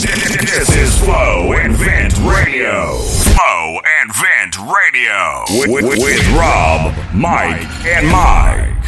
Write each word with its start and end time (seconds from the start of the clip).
This 0.00 0.68
is 0.76 0.96
Flow 1.00 1.54
and 1.54 1.74
Vent 1.74 2.16
Radio. 2.18 2.98
Flow 2.98 3.80
and 4.00 4.14
Vent 4.14 4.56
Radio. 4.56 5.42
With, 5.50 5.70
with, 5.72 5.98
with 6.00 6.28
Rob, 6.36 6.94
Mike, 7.12 7.66
and 7.84 8.06
Mike. 8.06 8.84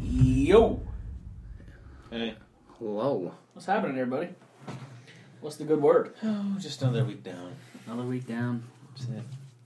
Yo, 0.00 0.80
Hey, 2.12 2.36
Hello. 2.78 3.32
what's 3.54 3.66
happening, 3.66 3.98
everybody? 3.98 4.28
What's 5.40 5.56
the 5.56 5.64
good 5.64 5.82
word? 5.82 6.14
oh, 6.22 6.54
just 6.60 6.80
another 6.82 7.04
week 7.04 7.24
down. 7.24 7.52
Another 7.88 8.04
week 8.08 8.28
down, 8.28 8.62
That's 8.96 9.08
it. 9.10 9.22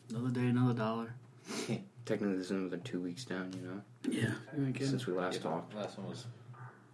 another 0.08 0.30
day, 0.30 0.46
another 0.46 0.72
dollar. 0.72 1.12
Technically, 2.06 2.36
this 2.38 2.46
is 2.46 2.50
another 2.52 2.78
two 2.78 3.02
weeks 3.02 3.26
down, 3.26 3.52
you 3.52 3.68
know, 3.68 3.82
Yeah, 4.08 4.78
since 4.86 5.06
we 5.06 5.12
last 5.12 5.34
Yeah, 5.36 5.42
talked. 5.50 5.74
Last 5.74 5.98
one 5.98 6.08
was, 6.08 6.24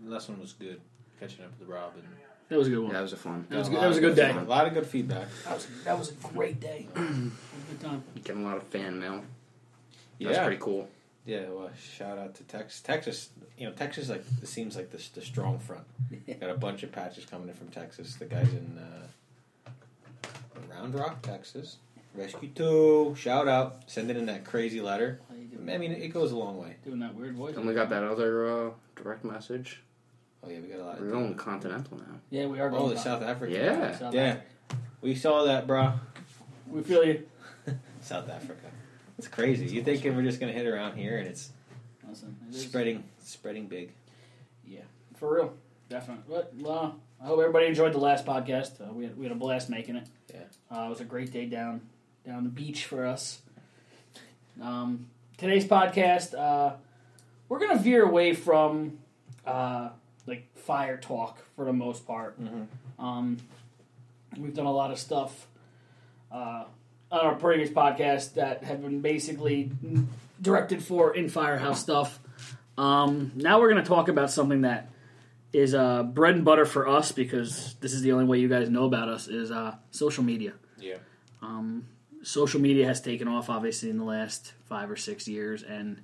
last 0.04 0.28
one 0.28 0.40
was 0.40 0.54
good. 0.54 0.80
Catching 1.20 1.44
up 1.44 1.52
with 1.60 1.68
Rob 1.68 1.92
and 1.94 2.02
that 2.48 2.58
was 2.58 2.68
a 2.68 2.70
good 2.70 2.78
one. 2.78 2.88
Yeah, 2.88 2.92
that 2.98 3.02
was 3.02 3.12
a 3.12 3.16
fun. 3.16 3.46
That 3.48 3.58
was 3.58 3.68
a 3.68 3.70
good- 3.70 3.80
that 3.80 3.88
was 3.88 3.96
a 3.98 4.00
good 4.00 4.16
day. 4.16 4.30
A 4.30 4.42
lot 4.44 4.66
of 4.66 4.74
good 4.74 4.86
feedback. 4.86 5.28
That 5.44 5.54
was 5.54 5.66
that 5.84 5.98
was 5.98 6.10
a 6.10 6.14
great 6.32 6.60
day. 6.60 6.86
It 6.96 7.00
was 7.00 7.10
a 7.10 7.70
good 7.70 7.80
time. 7.80 8.04
Getting 8.24 8.44
a 8.44 8.46
lot 8.46 8.56
of 8.58 8.64
fan 8.64 8.98
mail. 9.00 9.22
Yeah, 10.18 10.28
That's 10.32 10.44
pretty 10.46 10.60
cool. 10.60 10.88
yeah. 11.24 11.48
Well, 11.48 11.70
shout 11.78 12.18
out 12.18 12.34
to 12.36 12.44
Texas. 12.44 12.80
Texas, 12.80 13.28
you 13.58 13.66
know, 13.66 13.72
Texas 13.72 14.08
like 14.08 14.24
it 14.42 14.46
seems 14.48 14.76
like 14.76 14.90
the 14.90 15.02
the 15.14 15.22
strong 15.22 15.58
front. 15.58 15.84
Got 16.40 16.50
a 16.50 16.54
bunch 16.54 16.82
of 16.82 16.92
patches 16.92 17.24
coming 17.26 17.48
in 17.48 17.54
from 17.54 17.68
Texas. 17.68 18.14
The 18.16 18.26
guys 18.26 18.48
in 18.52 18.78
uh, 18.78 19.70
Round 20.70 20.94
Rock, 20.94 21.22
Texas. 21.22 21.76
Rescue 22.14 22.48
Two, 22.50 23.14
shout 23.18 23.48
out, 23.48 23.82
sending 23.90 24.16
in 24.16 24.26
that 24.26 24.44
crazy 24.44 24.80
letter. 24.80 25.20
How 25.28 25.34
you 25.34 25.46
doing? 25.46 25.68
I 25.68 25.78
mean, 25.78 25.90
it 25.90 26.08
goes 26.08 26.30
a 26.30 26.36
long 26.36 26.58
way. 26.58 26.76
Doing 26.84 27.00
that 27.00 27.12
weird 27.14 27.34
voice. 27.34 27.56
And 27.56 27.66
we 27.66 27.74
got 27.74 27.88
that 27.90 28.04
other 28.04 28.68
uh, 28.68 28.70
direct 28.94 29.24
message. 29.24 29.80
Oh 30.44 30.50
yeah, 30.50 30.60
we 30.60 30.68
got 30.68 30.78
a 30.80 30.84
lot. 30.84 31.00
We're 31.00 31.06
Of 31.06 31.12
going 31.12 31.34
continental 31.34 31.96
now. 31.98 32.04
Yeah, 32.30 32.46
we 32.46 32.60
are 32.60 32.68
going. 32.70 32.82
oh, 32.82 32.88
the. 32.90 32.98
South 32.98 33.22
Africa. 33.22 33.52
Yeah. 33.54 33.96
South 33.96 34.14
Yeah. 34.14 34.22
Africa. 34.22 34.44
We 35.00 35.14
saw 35.14 35.44
that, 35.44 35.66
bro. 35.66 35.92
We 36.68 36.82
feel 36.82 37.04
you. 37.04 37.26
South 38.00 38.28
Africa. 38.28 38.66
It's 39.18 39.28
crazy. 39.28 39.66
You 39.66 39.82
thinking 39.82 40.16
we're 40.16 40.22
just 40.22 40.40
gonna 40.40 40.52
hit 40.52 40.66
around 40.66 40.96
here 40.96 41.18
and 41.18 41.28
it's 41.28 41.50
Listen, 42.08 42.36
it 42.48 42.54
is- 42.54 42.62
spreading, 42.62 43.04
spreading 43.22 43.66
big. 43.66 43.92
Yeah, 44.66 44.80
for 45.16 45.34
real, 45.34 45.54
definitely. 45.88 46.24
But 46.28 46.52
uh, 46.68 46.90
I 47.22 47.26
hope 47.26 47.38
everybody 47.40 47.66
enjoyed 47.66 47.92
the 47.92 47.98
last 47.98 48.24
podcast. 48.26 48.80
Uh, 48.80 48.92
we 48.92 49.04
had, 49.04 49.16
we 49.16 49.24
had 49.24 49.32
a 49.32 49.36
blast 49.36 49.70
making 49.70 49.96
it. 49.96 50.08
Yeah. 50.32 50.40
uh, 50.70 50.86
it 50.86 50.88
was 50.90 51.00
a 51.00 51.04
great 51.04 51.32
day 51.32 51.46
down 51.46 51.82
down 52.26 52.44
the 52.44 52.50
beach 52.50 52.84
for 52.86 53.06
us. 53.06 53.40
Um, 54.60 55.06
today's 55.36 55.64
podcast, 55.66 56.34
uh, 56.38 56.76
we're 57.48 57.58
gonna 57.58 57.78
veer 57.78 58.04
away 58.04 58.32
from 58.34 58.98
uh, 59.46 59.90
like 60.26 60.48
fire 60.56 60.96
talk 60.96 61.38
for 61.56 61.64
the 61.64 61.72
most 61.72 62.06
part. 62.06 62.40
Mm-hmm. 62.40 63.04
Um, 63.04 63.36
we've 64.38 64.54
done 64.54 64.66
a 64.66 64.72
lot 64.72 64.90
of 64.90 64.98
stuff 64.98 65.46
uh, 66.32 66.64
on 67.10 67.20
our 67.20 67.34
previous 67.34 67.70
podcast 67.70 68.34
that 68.34 68.64
have 68.64 68.82
been 68.82 69.00
basically 69.00 69.70
directed 70.40 70.82
for 70.82 71.14
in 71.14 71.28
firehouse 71.28 71.80
stuff. 71.80 72.18
Um, 72.76 73.32
now 73.36 73.60
we're 73.60 73.70
going 73.70 73.82
to 73.82 73.88
talk 73.88 74.08
about 74.08 74.30
something 74.30 74.62
that 74.62 74.90
is 75.52 75.74
uh, 75.74 76.02
bread 76.02 76.34
and 76.34 76.44
butter 76.44 76.64
for 76.66 76.88
us 76.88 77.12
because 77.12 77.74
this 77.80 77.92
is 77.92 78.02
the 78.02 78.10
only 78.12 78.24
way 78.24 78.38
you 78.38 78.48
guys 78.48 78.68
know 78.68 78.84
about 78.84 79.08
us 79.08 79.28
is 79.28 79.50
uh, 79.52 79.76
social 79.92 80.24
media. 80.24 80.52
Yeah. 80.80 80.96
Um, 81.42 81.86
social 82.22 82.60
media 82.60 82.86
has 82.86 83.00
taken 83.00 83.28
off 83.28 83.48
obviously 83.50 83.90
in 83.90 83.98
the 83.98 84.04
last 84.04 84.52
five 84.64 84.90
or 84.90 84.96
six 84.96 85.28
years, 85.28 85.62
and 85.62 86.02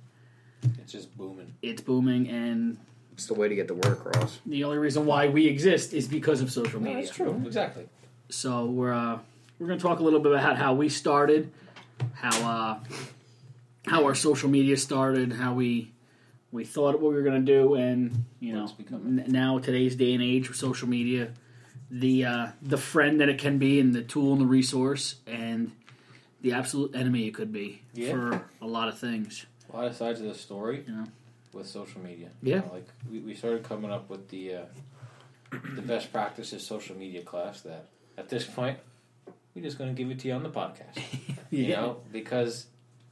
It's 0.79 0.93
just 0.93 1.17
booming. 1.17 1.53
it's 1.61 1.81
booming. 1.81 2.29
And 2.29 2.77
It's 3.13 3.25
the 3.27 3.33
way 3.33 3.49
to 3.49 3.55
get 3.55 3.67
the 3.67 3.73
word 3.75 3.93
across. 3.93 4.39
the 4.45 4.63
only 4.63 4.77
reason 4.77 5.05
why 5.05 5.27
we 5.27 5.45
exist 5.47 5.93
is 5.93 6.07
because 6.07 6.41
of 6.41 6.51
social 6.51 6.79
No, 6.79 6.85
media. 6.87 7.03
that's 7.03 7.15
true. 7.15 7.41
Exactly. 7.45 7.87
So 8.29 8.65
we're 8.65 8.93
uh, 8.93 9.19
we're 9.59 9.67
going 9.67 9.77
to 9.79 9.83
talk 9.85 9.99
a 9.99 10.03
little 10.03 10.19
bit 10.21 10.31
about 10.31 10.57
how 10.57 10.73
we 10.73 10.89
started, 10.89 11.51
how 12.13 12.49
uh, 12.49 12.79
how 13.87 14.05
our 14.05 14.15
social 14.15 14.49
media 14.49 14.77
started, 14.77 15.33
how 15.33 15.53
we 15.53 15.91
we 16.51 16.63
thought 16.65 16.99
what 17.01 17.11
we 17.11 17.15
were 17.17 17.21
going 17.23 17.45
to 17.45 17.51
do, 17.51 17.75
and 17.75 18.25
you 18.39 18.53
know 18.53 18.63
it's 18.63 18.71
becoming. 18.73 19.19
n- 19.19 19.25
now 19.31 19.59
today's 19.59 19.95
day 19.95 20.13
and 20.13 20.23
age 20.23 20.47
with 20.47 20.57
social 20.57 20.87
media, 20.87 21.31
the 21.91 22.25
uh, 22.25 22.47
the 22.61 22.77
friend 22.77 23.19
that 23.21 23.29
it 23.29 23.37
can 23.37 23.57
be, 23.57 23.79
and 23.79 23.93
the 23.93 24.01
tool 24.03 24.31
and 24.33 24.41
the 24.41 24.45
resource, 24.45 25.15
and 25.27 25.71
the 26.41 26.53
absolute 26.53 26.95
enemy 26.95 27.27
it 27.27 27.33
could 27.35 27.51
be 27.51 27.81
Yeah. 27.93 28.11
for 28.11 28.45
a 28.61 28.67
lot 28.67 28.87
of 28.87 28.97
things. 28.97 29.45
A 29.71 29.75
lot 29.77 29.85
of 29.85 29.95
sides 29.95 30.19
of 30.21 30.27
the 30.27 30.33
story 30.33 30.83
You 30.87 30.93
know. 30.95 31.05
With 31.53 31.67
social 31.67 32.01
media. 32.01 32.29
Yeah. 32.41 32.55
You 32.55 32.61
know, 32.61 32.73
like 32.73 32.87
we, 33.09 33.19
we 33.19 33.35
started 33.35 33.63
coming 33.63 33.91
up 33.91 34.09
with 34.09 34.29
the 34.29 34.55
uh, 34.55 34.61
the 35.75 35.81
best 35.81 36.11
practices 36.11 36.65
social 36.65 36.95
media 36.95 37.21
class. 37.21 37.61
That 37.61 37.85
at 38.17 38.29
this 38.29 38.45
point, 38.45 38.79
we're 39.53 39.63
just 39.63 39.77
going 39.77 39.93
to 39.93 40.01
give 40.01 40.11
it 40.11 40.19
to 40.19 40.27
you 40.27 40.33
on 40.33 40.43
the 40.43 40.49
podcast. 40.49 40.99
You 41.53 41.67
know, 41.67 41.97
because 42.13 42.67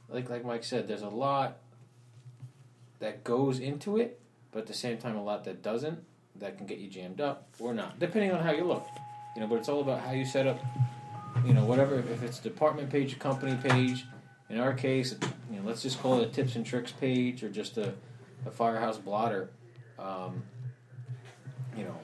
like 0.08 0.30
like 0.30 0.46
Mike 0.46 0.64
said, 0.64 0.88
there's 0.88 1.02
a 1.02 1.10
lot 1.10 1.58
that 3.00 3.22
goes 3.22 3.58
into 3.58 3.98
it, 3.98 4.18
but 4.50 4.60
at 4.60 4.66
the 4.66 4.72
same 4.72 4.96
time, 4.96 5.14
a 5.16 5.22
lot 5.22 5.44
that 5.44 5.62
doesn't. 5.62 5.98
That 6.36 6.56
can 6.56 6.66
get 6.66 6.78
you 6.78 6.88
jammed 6.88 7.20
up 7.20 7.48
or 7.58 7.74
not, 7.74 7.98
depending 7.98 8.32
on 8.32 8.42
how 8.42 8.52
you 8.52 8.64
look. 8.64 8.86
You 9.34 9.42
know, 9.42 9.46
but 9.46 9.56
it's 9.56 9.68
all 9.68 9.82
about 9.82 10.00
how 10.00 10.12
you 10.12 10.24
set 10.24 10.46
up. 10.46 10.58
You 11.44 11.52
know, 11.52 11.66
whatever. 11.66 11.98
If 11.98 12.22
it's 12.22 12.38
department 12.38 12.88
page, 12.88 13.18
company 13.18 13.58
page. 13.62 14.06
In 14.48 14.58
our 14.58 14.72
case, 14.72 15.14
you 15.50 15.60
know, 15.60 15.66
let's 15.66 15.82
just 15.82 16.00
call 16.00 16.20
it 16.20 16.28
a 16.28 16.30
tips 16.30 16.56
and 16.56 16.66
tricks 16.66 16.92
page 16.92 17.44
or 17.44 17.50
just 17.50 17.78
a, 17.78 17.94
a 18.46 18.50
firehouse 18.50 18.98
blotter. 18.98 19.50
Um, 19.98 20.42
you 21.76 21.84
know, 21.84 21.96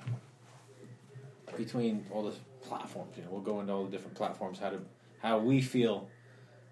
between 1.57 2.05
all 2.13 2.23
the 2.23 2.35
platforms, 2.63 3.17
you 3.17 3.25
know, 3.25 3.31
we'll 3.31 3.41
go 3.41 3.61
into 3.61 3.73
all 3.73 3.85
the 3.85 3.91
different 3.91 4.15
platforms, 4.15 4.59
how 4.59 4.71
to 4.71 4.81
how 5.19 5.39
we 5.39 5.61
feel, 5.63 6.09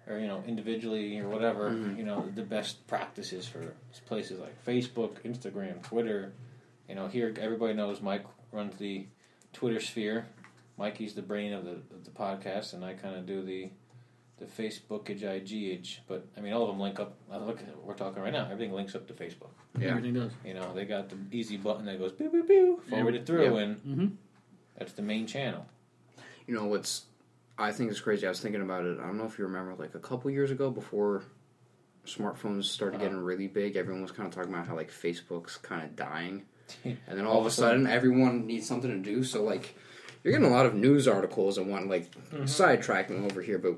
or 0.07 0.19
you 0.19 0.27
know, 0.27 0.43
individually 0.47 1.19
or 1.19 1.27
whatever, 1.27 1.71
you 1.97 2.03
know, 2.03 2.29
the 2.35 2.43
best 2.43 2.85
practices 2.87 3.47
for 3.47 3.73
places 4.05 4.39
like 4.39 4.63
Facebook, 4.65 5.21
Instagram, 5.25 5.81
Twitter. 5.83 6.33
You 6.87 6.95
know, 6.95 7.07
here 7.07 7.33
everybody 7.39 7.73
knows 7.73 8.01
Mike 8.01 8.25
runs 8.51 8.77
the 8.77 9.07
Twitter 9.53 9.79
sphere. 9.79 10.27
Mikey's 10.77 11.13
the 11.13 11.21
brain 11.21 11.53
of 11.53 11.65
the 11.65 11.71
of 11.71 12.03
the 12.03 12.11
podcast, 12.11 12.73
and 12.73 12.83
I 12.83 12.93
kind 12.93 13.15
of 13.15 13.25
do 13.25 13.41
the 13.41 13.69
the 14.37 14.45
Facebookage, 14.45 15.21
IGage. 15.21 15.99
But 16.07 16.27
I 16.37 16.41
mean, 16.41 16.53
all 16.53 16.63
of 16.63 16.69
them 16.69 16.79
link 16.79 16.99
up. 16.99 17.15
I 17.31 17.37
look, 17.37 17.59
at, 17.59 17.77
we're 17.83 17.93
talking 17.93 18.21
right 18.21 18.33
now. 18.33 18.45
Everything 18.51 18.73
links 18.73 18.95
up 18.95 19.07
to 19.07 19.13
Facebook. 19.13 19.49
Yeah. 19.79 19.89
Everything 19.89 20.13
does. 20.13 20.31
You 20.45 20.53
know, 20.53 20.73
they 20.73 20.85
got 20.85 21.09
the 21.09 21.17
easy 21.31 21.57
button 21.57 21.85
that 21.85 21.99
goes 21.99 22.11
pew 22.11 22.29
pew 22.29 22.43
pew, 22.43 22.81
forward 22.89 23.15
it 23.15 23.25
through, 23.25 23.55
Yeah. 23.55 23.61
and 23.63 23.75
Mm-hmm. 23.85 24.07
that's 24.77 24.93
the 24.93 25.01
main 25.01 25.25
channel. 25.27 25.65
You 26.47 26.53
know 26.55 26.65
what's 26.65 27.05
I 27.57 27.71
think 27.71 27.89
is 27.91 28.01
crazy. 28.01 28.25
I 28.25 28.29
was 28.29 28.41
thinking 28.41 28.61
about 28.61 28.83
it. 28.85 28.99
I 28.99 29.03
don't 29.07 29.17
know 29.17 29.25
if 29.25 29.39
you 29.39 29.45
remember, 29.45 29.73
like 29.75 29.95
a 29.95 29.99
couple 29.99 30.29
years 30.29 30.51
ago, 30.51 30.69
before 30.69 31.23
smartphones 32.05 32.65
started 32.65 32.97
Uh-huh. 32.97 33.05
getting 33.05 33.19
really 33.23 33.47
big, 33.47 33.75
everyone 33.75 34.01
was 34.01 34.11
kind 34.11 34.27
of 34.27 34.35
talking 34.35 34.53
about 34.53 34.67
how 34.67 34.75
like 34.75 34.91
Facebook's 34.91 35.57
kind 35.57 35.83
of 35.83 35.95
dying, 35.95 36.43
and 36.83 36.97
then 37.07 37.25
all 37.25 37.39
of 37.39 37.45
a 37.45 37.51
sudden, 37.51 37.87
everyone 37.87 38.45
needs 38.45 38.67
something 38.67 38.91
to 38.91 38.97
do. 38.97 39.23
So 39.23 39.43
like, 39.43 39.75
you're 40.23 40.33
getting 40.33 40.47
a 40.47 40.51
lot 40.53 40.65
of 40.65 40.75
news 40.75 41.07
articles 41.07 41.57
and 41.57 41.69
one 41.69 41.87
like 41.87 42.11
Mm-hmm. 42.31 42.43
sidetracking 42.43 43.31
over 43.31 43.41
here, 43.41 43.57
but 43.57 43.75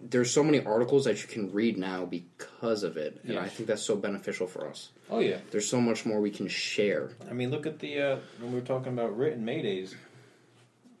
there's 0.00 0.30
so 0.30 0.42
many 0.44 0.64
articles 0.64 1.04
that 1.04 1.20
you 1.22 1.28
can 1.28 1.52
read 1.52 1.76
now 1.76 2.04
because 2.04 2.82
of 2.82 2.96
it, 2.96 3.20
and 3.24 3.38
I 3.38 3.48
think 3.48 3.66
that's 3.68 3.82
so 3.82 3.96
beneficial 3.96 4.46
for 4.46 4.66
us. 4.68 4.90
Oh 5.10 5.18
yeah, 5.20 5.38
There's 5.50 5.68
so 5.68 5.80
much 5.80 6.04
more 6.06 6.20
we 6.20 6.30
can 6.30 6.48
share. 6.48 7.10
I 7.30 7.32
mean, 7.32 7.50
look 7.50 7.66
at 7.66 7.78
the 7.78 8.00
uh, 8.00 8.16
when 8.40 8.52
we 8.52 8.60
were 8.60 8.66
talking 8.66 8.92
about 8.92 9.16
written 9.16 9.44
maydays. 9.44 9.94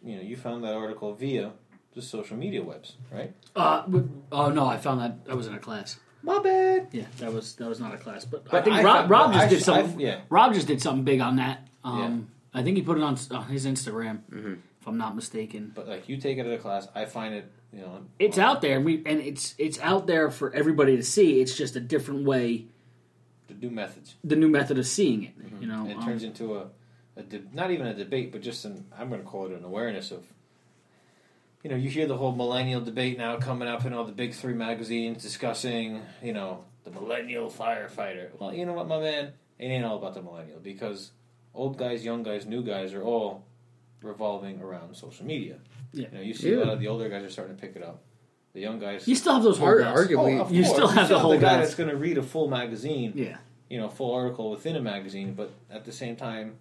You 0.02 0.16
know, 0.16 0.22
you 0.22 0.36
found 0.36 0.64
that 0.64 0.74
article 0.74 1.12
via 1.14 1.52
the 1.94 2.02
social 2.02 2.36
media 2.36 2.62
webs, 2.62 2.94
right? 3.12 3.34
Uh, 3.56 3.82
w- 3.82 4.08
oh 4.32 4.50
no, 4.50 4.66
I 4.66 4.76
found 4.76 5.00
that 5.00 5.30
I 5.30 5.34
was 5.34 5.46
in 5.46 5.54
a 5.54 5.58
class. 5.58 5.98
My 6.22 6.38
bad. 6.40 6.88
Yeah, 6.92 7.04
that 7.18 7.32
was 7.32 7.54
that 7.56 7.68
was 7.68 7.80
not 7.80 7.94
a 7.94 7.98
class, 7.98 8.24
but 8.24 8.46
I 8.52 8.60
think 8.62 8.76
I 8.76 8.82
Rob, 8.82 8.96
found- 8.96 9.10
Rob 9.10 9.32
just 9.32 9.44
I- 9.44 9.48
did 9.48 9.62
something. 9.62 10.00
Yeah. 10.00 10.20
Rob 10.30 10.54
just 10.54 10.66
did 10.66 10.80
something 10.82 11.04
big 11.04 11.20
on 11.20 11.36
that. 11.36 11.66
Um, 11.84 12.28
I 12.54 12.62
think 12.62 12.76
he 12.76 12.82
put 12.82 12.96
it 12.98 13.02
on, 13.04 13.16
on 13.30 13.44
his 13.48 13.66
Instagram, 13.66 14.20
if 14.80 14.86
I'm 14.86 14.98
not 14.98 15.14
mistaken. 15.14 15.72
But 15.74 15.86
like, 15.88 16.08
you 16.08 16.16
take 16.16 16.38
it 16.38 16.42
to 16.44 16.48
the 16.50 16.58
class, 16.58 16.88
I 16.94 17.04
find 17.04 17.34
it. 17.34 17.50
You 17.72 17.80
know, 17.80 18.06
It's 18.18 18.38
out 18.38 18.62
there, 18.62 18.76
and 18.76 18.84
we 18.84 19.02
and 19.04 19.20
it's 19.20 19.54
it's 19.58 19.78
out 19.80 20.06
there 20.06 20.30
for 20.30 20.52
everybody 20.54 20.96
to 20.96 21.02
see. 21.02 21.40
It's 21.40 21.56
just 21.56 21.76
a 21.76 21.80
different 21.80 22.24
way, 22.24 22.66
the 23.46 23.54
new 23.54 23.70
methods. 23.70 24.14
the 24.24 24.36
new 24.36 24.48
method 24.48 24.78
of 24.78 24.86
seeing 24.86 25.24
it. 25.24 25.32
You 25.60 25.66
know, 25.66 25.82
And 25.82 25.90
it 25.90 25.96
um, 25.98 26.04
turns 26.04 26.22
into 26.24 26.56
a, 26.56 26.68
a 27.16 27.22
de- 27.22 27.42
not 27.52 27.70
even 27.70 27.86
a 27.86 27.94
debate, 27.94 28.32
but 28.32 28.40
just 28.40 28.64
an 28.64 28.86
I'm 28.98 29.08
going 29.10 29.20
to 29.20 29.26
call 29.26 29.46
it 29.46 29.52
an 29.52 29.64
awareness 29.64 30.10
of. 30.10 30.24
You 31.62 31.70
know, 31.70 31.76
you 31.76 31.90
hear 31.90 32.06
the 32.06 32.16
whole 32.16 32.32
millennial 32.32 32.80
debate 32.80 33.18
now 33.18 33.36
coming 33.36 33.68
up 33.68 33.84
in 33.84 33.92
all 33.92 34.04
the 34.04 34.12
big 34.12 34.32
three 34.32 34.54
magazines 34.54 35.20
discussing, 35.22 36.00
you 36.22 36.32
know, 36.32 36.64
the 36.84 36.90
millennial 36.92 37.50
firefighter. 37.50 38.28
Well, 38.38 38.54
you 38.54 38.64
know 38.64 38.74
what, 38.74 38.86
my 38.86 39.00
man, 39.00 39.32
it 39.58 39.66
ain't 39.66 39.84
all 39.84 39.98
about 39.98 40.14
the 40.14 40.22
millennial 40.22 40.60
because 40.60 41.10
old 41.52 41.76
guys, 41.76 42.04
young 42.04 42.22
guys, 42.22 42.46
new 42.46 42.62
guys 42.62 42.94
are 42.94 43.02
all 43.02 43.44
revolving 44.02 44.62
around 44.62 44.94
social 44.94 45.26
media. 45.26 45.56
Yeah. 45.92 46.06
You 46.12 46.18
know, 46.18 46.22
you 46.22 46.34
see 46.34 46.52
a 46.52 46.58
lot 46.60 46.68
of 46.68 46.80
the 46.80 46.88
older 46.88 47.08
guys 47.08 47.24
are 47.24 47.30
starting 47.30 47.56
to 47.56 47.60
pick 47.60 47.76
it 47.76 47.82
up. 47.82 48.02
The 48.54 48.60
young 48.60 48.78
guys. 48.78 49.06
you 49.06 49.14
still 49.14 49.34
have 49.34 49.42
those 49.42 49.60
Ar- 49.60 49.80
holdouts. 49.82 50.00
arguably- 50.00 50.38
Oh, 50.40 50.46
oh 50.46 50.50
you 50.50 50.62
course. 50.62 50.74
still 50.74 50.88
have 50.88 51.08
the 51.08 51.18
whole 51.18 51.32
the 51.32 51.38
guy 51.38 51.56
guys. 51.56 51.66
that's 51.66 51.74
going 51.74 51.90
to 51.90 51.96
read 51.96 52.18
a 52.18 52.22
full 52.22 52.48
magazine 52.48 53.12
Yeah, 53.14 53.36
you 53.68 53.78
know, 53.78 53.88
full 53.88 54.12
article 54.14 54.50
within 54.50 54.74
a 54.76 54.80
magazine, 54.80 55.34
but 55.34 55.52
at 55.70 55.84
the 55.84 55.92
same 55.92 56.16
time, 56.16 56.56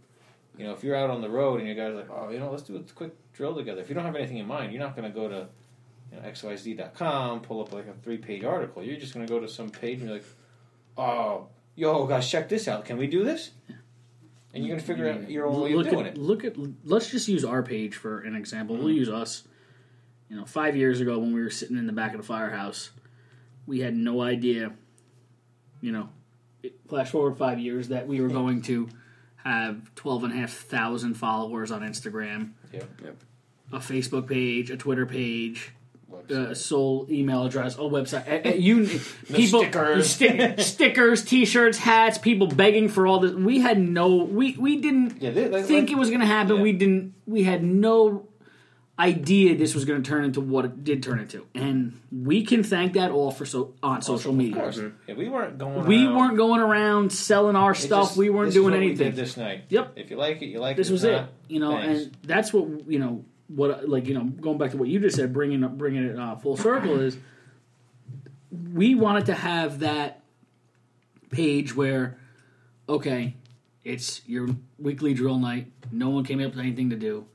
you 0.57 0.65
know, 0.65 0.73
if 0.73 0.83
you're 0.83 0.95
out 0.95 1.09
on 1.09 1.21
the 1.21 1.29
road 1.29 1.59
and 1.59 1.67
you 1.69 1.75
guys 1.75 1.93
like, 1.95 2.09
oh, 2.09 2.29
you 2.29 2.39
know, 2.39 2.51
let's 2.51 2.63
do 2.63 2.75
a 2.75 2.79
quick 2.93 3.13
drill 3.33 3.55
together. 3.55 3.81
If 3.81 3.89
you 3.89 3.95
don't 3.95 4.03
have 4.05 4.15
anything 4.15 4.37
in 4.37 4.47
mind, 4.47 4.73
you're 4.73 4.81
not 4.81 4.95
going 4.95 5.11
to 5.11 5.15
go 5.17 5.27
to 5.29 5.47
you 6.11 6.19
know, 6.21 6.27
xyz.com, 6.27 7.41
pull 7.41 7.61
up 7.61 7.71
like 7.73 7.87
a 7.87 7.93
three 8.03 8.17
page 8.17 8.43
article. 8.43 8.83
You're 8.83 8.97
just 8.99 9.13
going 9.13 9.25
to 9.25 9.31
go 9.31 9.39
to 9.39 9.47
some 9.47 9.69
page 9.69 9.99
and 9.99 10.09
you're 10.09 10.17
like, 10.17 10.25
oh, 10.97 11.47
yo, 11.75 12.05
guys, 12.05 12.29
check 12.29 12.49
this 12.49 12.67
out. 12.67 12.85
Can 12.85 12.97
we 12.97 13.07
do 13.07 13.23
this? 13.23 13.51
And 14.57 14.65
you're 14.65 14.75
going 14.75 14.81
to 14.81 14.87
figure 14.87 15.07
out 15.07 15.29
your 15.29 15.45
own 15.45 15.61
way 15.61 15.75
look 15.75 15.85
of 15.85 15.91
doing 15.91 16.07
at, 16.07 16.13
it. 16.13 16.17
Look 16.17 16.43
at. 16.43 16.55
Let's 16.83 17.11
just 17.11 17.27
use 17.27 17.45
our 17.45 17.61
page 17.61 17.95
for 17.95 18.21
an 18.21 18.35
example. 18.35 18.75
We'll 18.75 18.87
mm-hmm. 18.87 18.97
use 18.97 19.09
us. 19.09 19.43
You 20.29 20.35
know, 20.35 20.45
five 20.45 20.75
years 20.75 20.99
ago 20.99 21.19
when 21.19 21.31
we 21.31 21.41
were 21.43 21.51
sitting 21.51 21.77
in 21.77 21.85
the 21.85 21.93
back 21.93 22.13
of 22.13 22.17
the 22.17 22.25
firehouse, 22.25 22.89
we 23.67 23.81
had 23.81 23.95
no 23.95 24.23
idea. 24.23 24.73
You 25.79 25.91
know, 25.91 26.09
it, 26.63 26.79
flash 26.87 27.11
forward 27.11 27.37
five 27.37 27.59
years 27.59 27.89
that 27.89 28.07
we 28.07 28.19
were 28.19 28.29
going 28.29 28.63
to 28.63 28.89
have 29.43 29.93
twelve 29.93 30.23
and 30.23 30.33
a 30.33 30.35
half 30.35 30.51
thousand 30.51 31.13
followers 31.13 31.69
on 31.69 31.81
Instagram, 31.81 32.53
Yeah. 32.73 32.81
a 33.71 33.77
Facebook 33.77 34.27
page, 34.27 34.71
a 34.71 34.77
Twitter 34.77 35.05
page, 35.05 35.71
Website. 36.11 36.49
a 36.51 36.55
sole 36.55 37.05
email 37.09 37.45
address, 37.45 37.75
a 37.75 37.79
website. 37.79 38.45
Uh, 38.45 38.49
uh, 38.49 38.53
You 38.53 38.87
people 39.33 39.61
stickers. 39.61 40.09
stick- 40.15 40.59
stickers, 40.61 41.23
T-shirts, 41.25 41.77
hats. 41.77 42.17
People 42.17 42.47
begging 42.47 42.87
for 42.89 43.05
all 43.07 43.19
this. 43.19 43.33
We 43.33 43.59
had 43.59 43.77
no. 43.79 44.15
We 44.23 44.55
we 44.57 44.77
didn't 44.77 45.21
Yeah, 45.21 45.31
they- 45.31 45.49
like- 45.49 45.65
think 45.65 45.89
like- 45.89 45.91
it 45.97 45.99
was 45.99 46.09
going 46.09 46.21
to 46.21 46.25
happen. 46.27 46.57
Yeah. 46.57 46.61
We 46.61 46.71
didn't. 46.73 47.13
We 47.25 47.43
had 47.43 47.63
no 47.63 48.27
idea 48.99 49.55
this 49.55 49.75
was 49.75 49.85
going 49.85 50.01
to 50.01 50.09
turn 50.09 50.23
into 50.25 50.41
what 50.41 50.65
it 50.65 50.83
did 50.83 51.03
turn 51.03 51.19
into, 51.19 51.45
and 51.53 51.99
we 52.11 52.43
can 52.43 52.63
thank 52.63 52.93
that 52.93 53.11
all 53.11 53.29
for 53.29 53.45
so 53.45 53.75
on 53.83 54.01
social 54.01 54.31
Of 54.31 54.37
media. 54.37 54.55
course. 54.55 54.79
Yeah, 55.07 55.13
we 55.13 55.29
weren't 55.29 55.59
going 55.59 55.85
We 55.85 56.05
around- 56.05 56.15
weren't 56.15 56.37
going 56.37 56.61
around 56.61 57.11
selling 57.11 57.55
our 57.55 57.73
It 57.73 57.75
stuff. 57.75 58.05
just- 58.07 58.17
we 58.17 58.31
weren't 58.31 58.47
this 58.47 58.55
is 58.55 58.61
doing 58.61 58.71
what 58.71 58.79
we 58.79 58.87
anything. 58.87 59.07
did 59.11 59.15
this 59.15 59.37
night. 59.37 59.65
Yep. 59.69 59.93
If 59.97 60.09
you 60.09 60.17
like 60.17 60.41
it, 60.41 60.47
you 60.47 60.59
like 60.59 60.77
this 60.77 60.89
it. 60.89 60.93
was 60.93 61.03
If 61.03 61.21
it. 61.21 61.25
You 61.47 61.59
know, 61.59 61.71
thanks. 61.73 62.03
and 62.05 62.17
that's 62.23 62.51
what 62.51 62.89
you 62.89 62.97
know. 62.97 63.23
What 63.47 63.87
like 63.87 64.07
you 64.07 64.13
know, 64.13 64.23
going 64.25 64.57
back 64.57 64.71
to 64.71 64.77
what 64.77 64.89
you 64.89 64.99
just 64.99 65.15
said, 65.15 65.31
bringing 65.33 65.63
up 65.63 65.77
bringing 65.77 66.03
it 66.03 66.17
uh, 66.19 66.35
full 66.35 66.57
circle 66.57 66.99
is 66.99 67.17
we 68.73 68.93
wanted 68.95 69.27
to 69.27 69.33
have 69.33 69.79
that 69.79 70.21
page 71.29 71.75
where 71.75 72.17
okay, 72.89 73.35
it's 73.83 74.21
your 74.27 74.49
weekly 74.77 75.13
drill 75.13 75.39
night. 75.39 75.71
No 75.91 76.09
one 76.09 76.23
came 76.25 76.41
up 76.41 76.51
with 76.51 76.59
anything 76.59 76.89
to 76.89 76.95
do. 76.97 77.25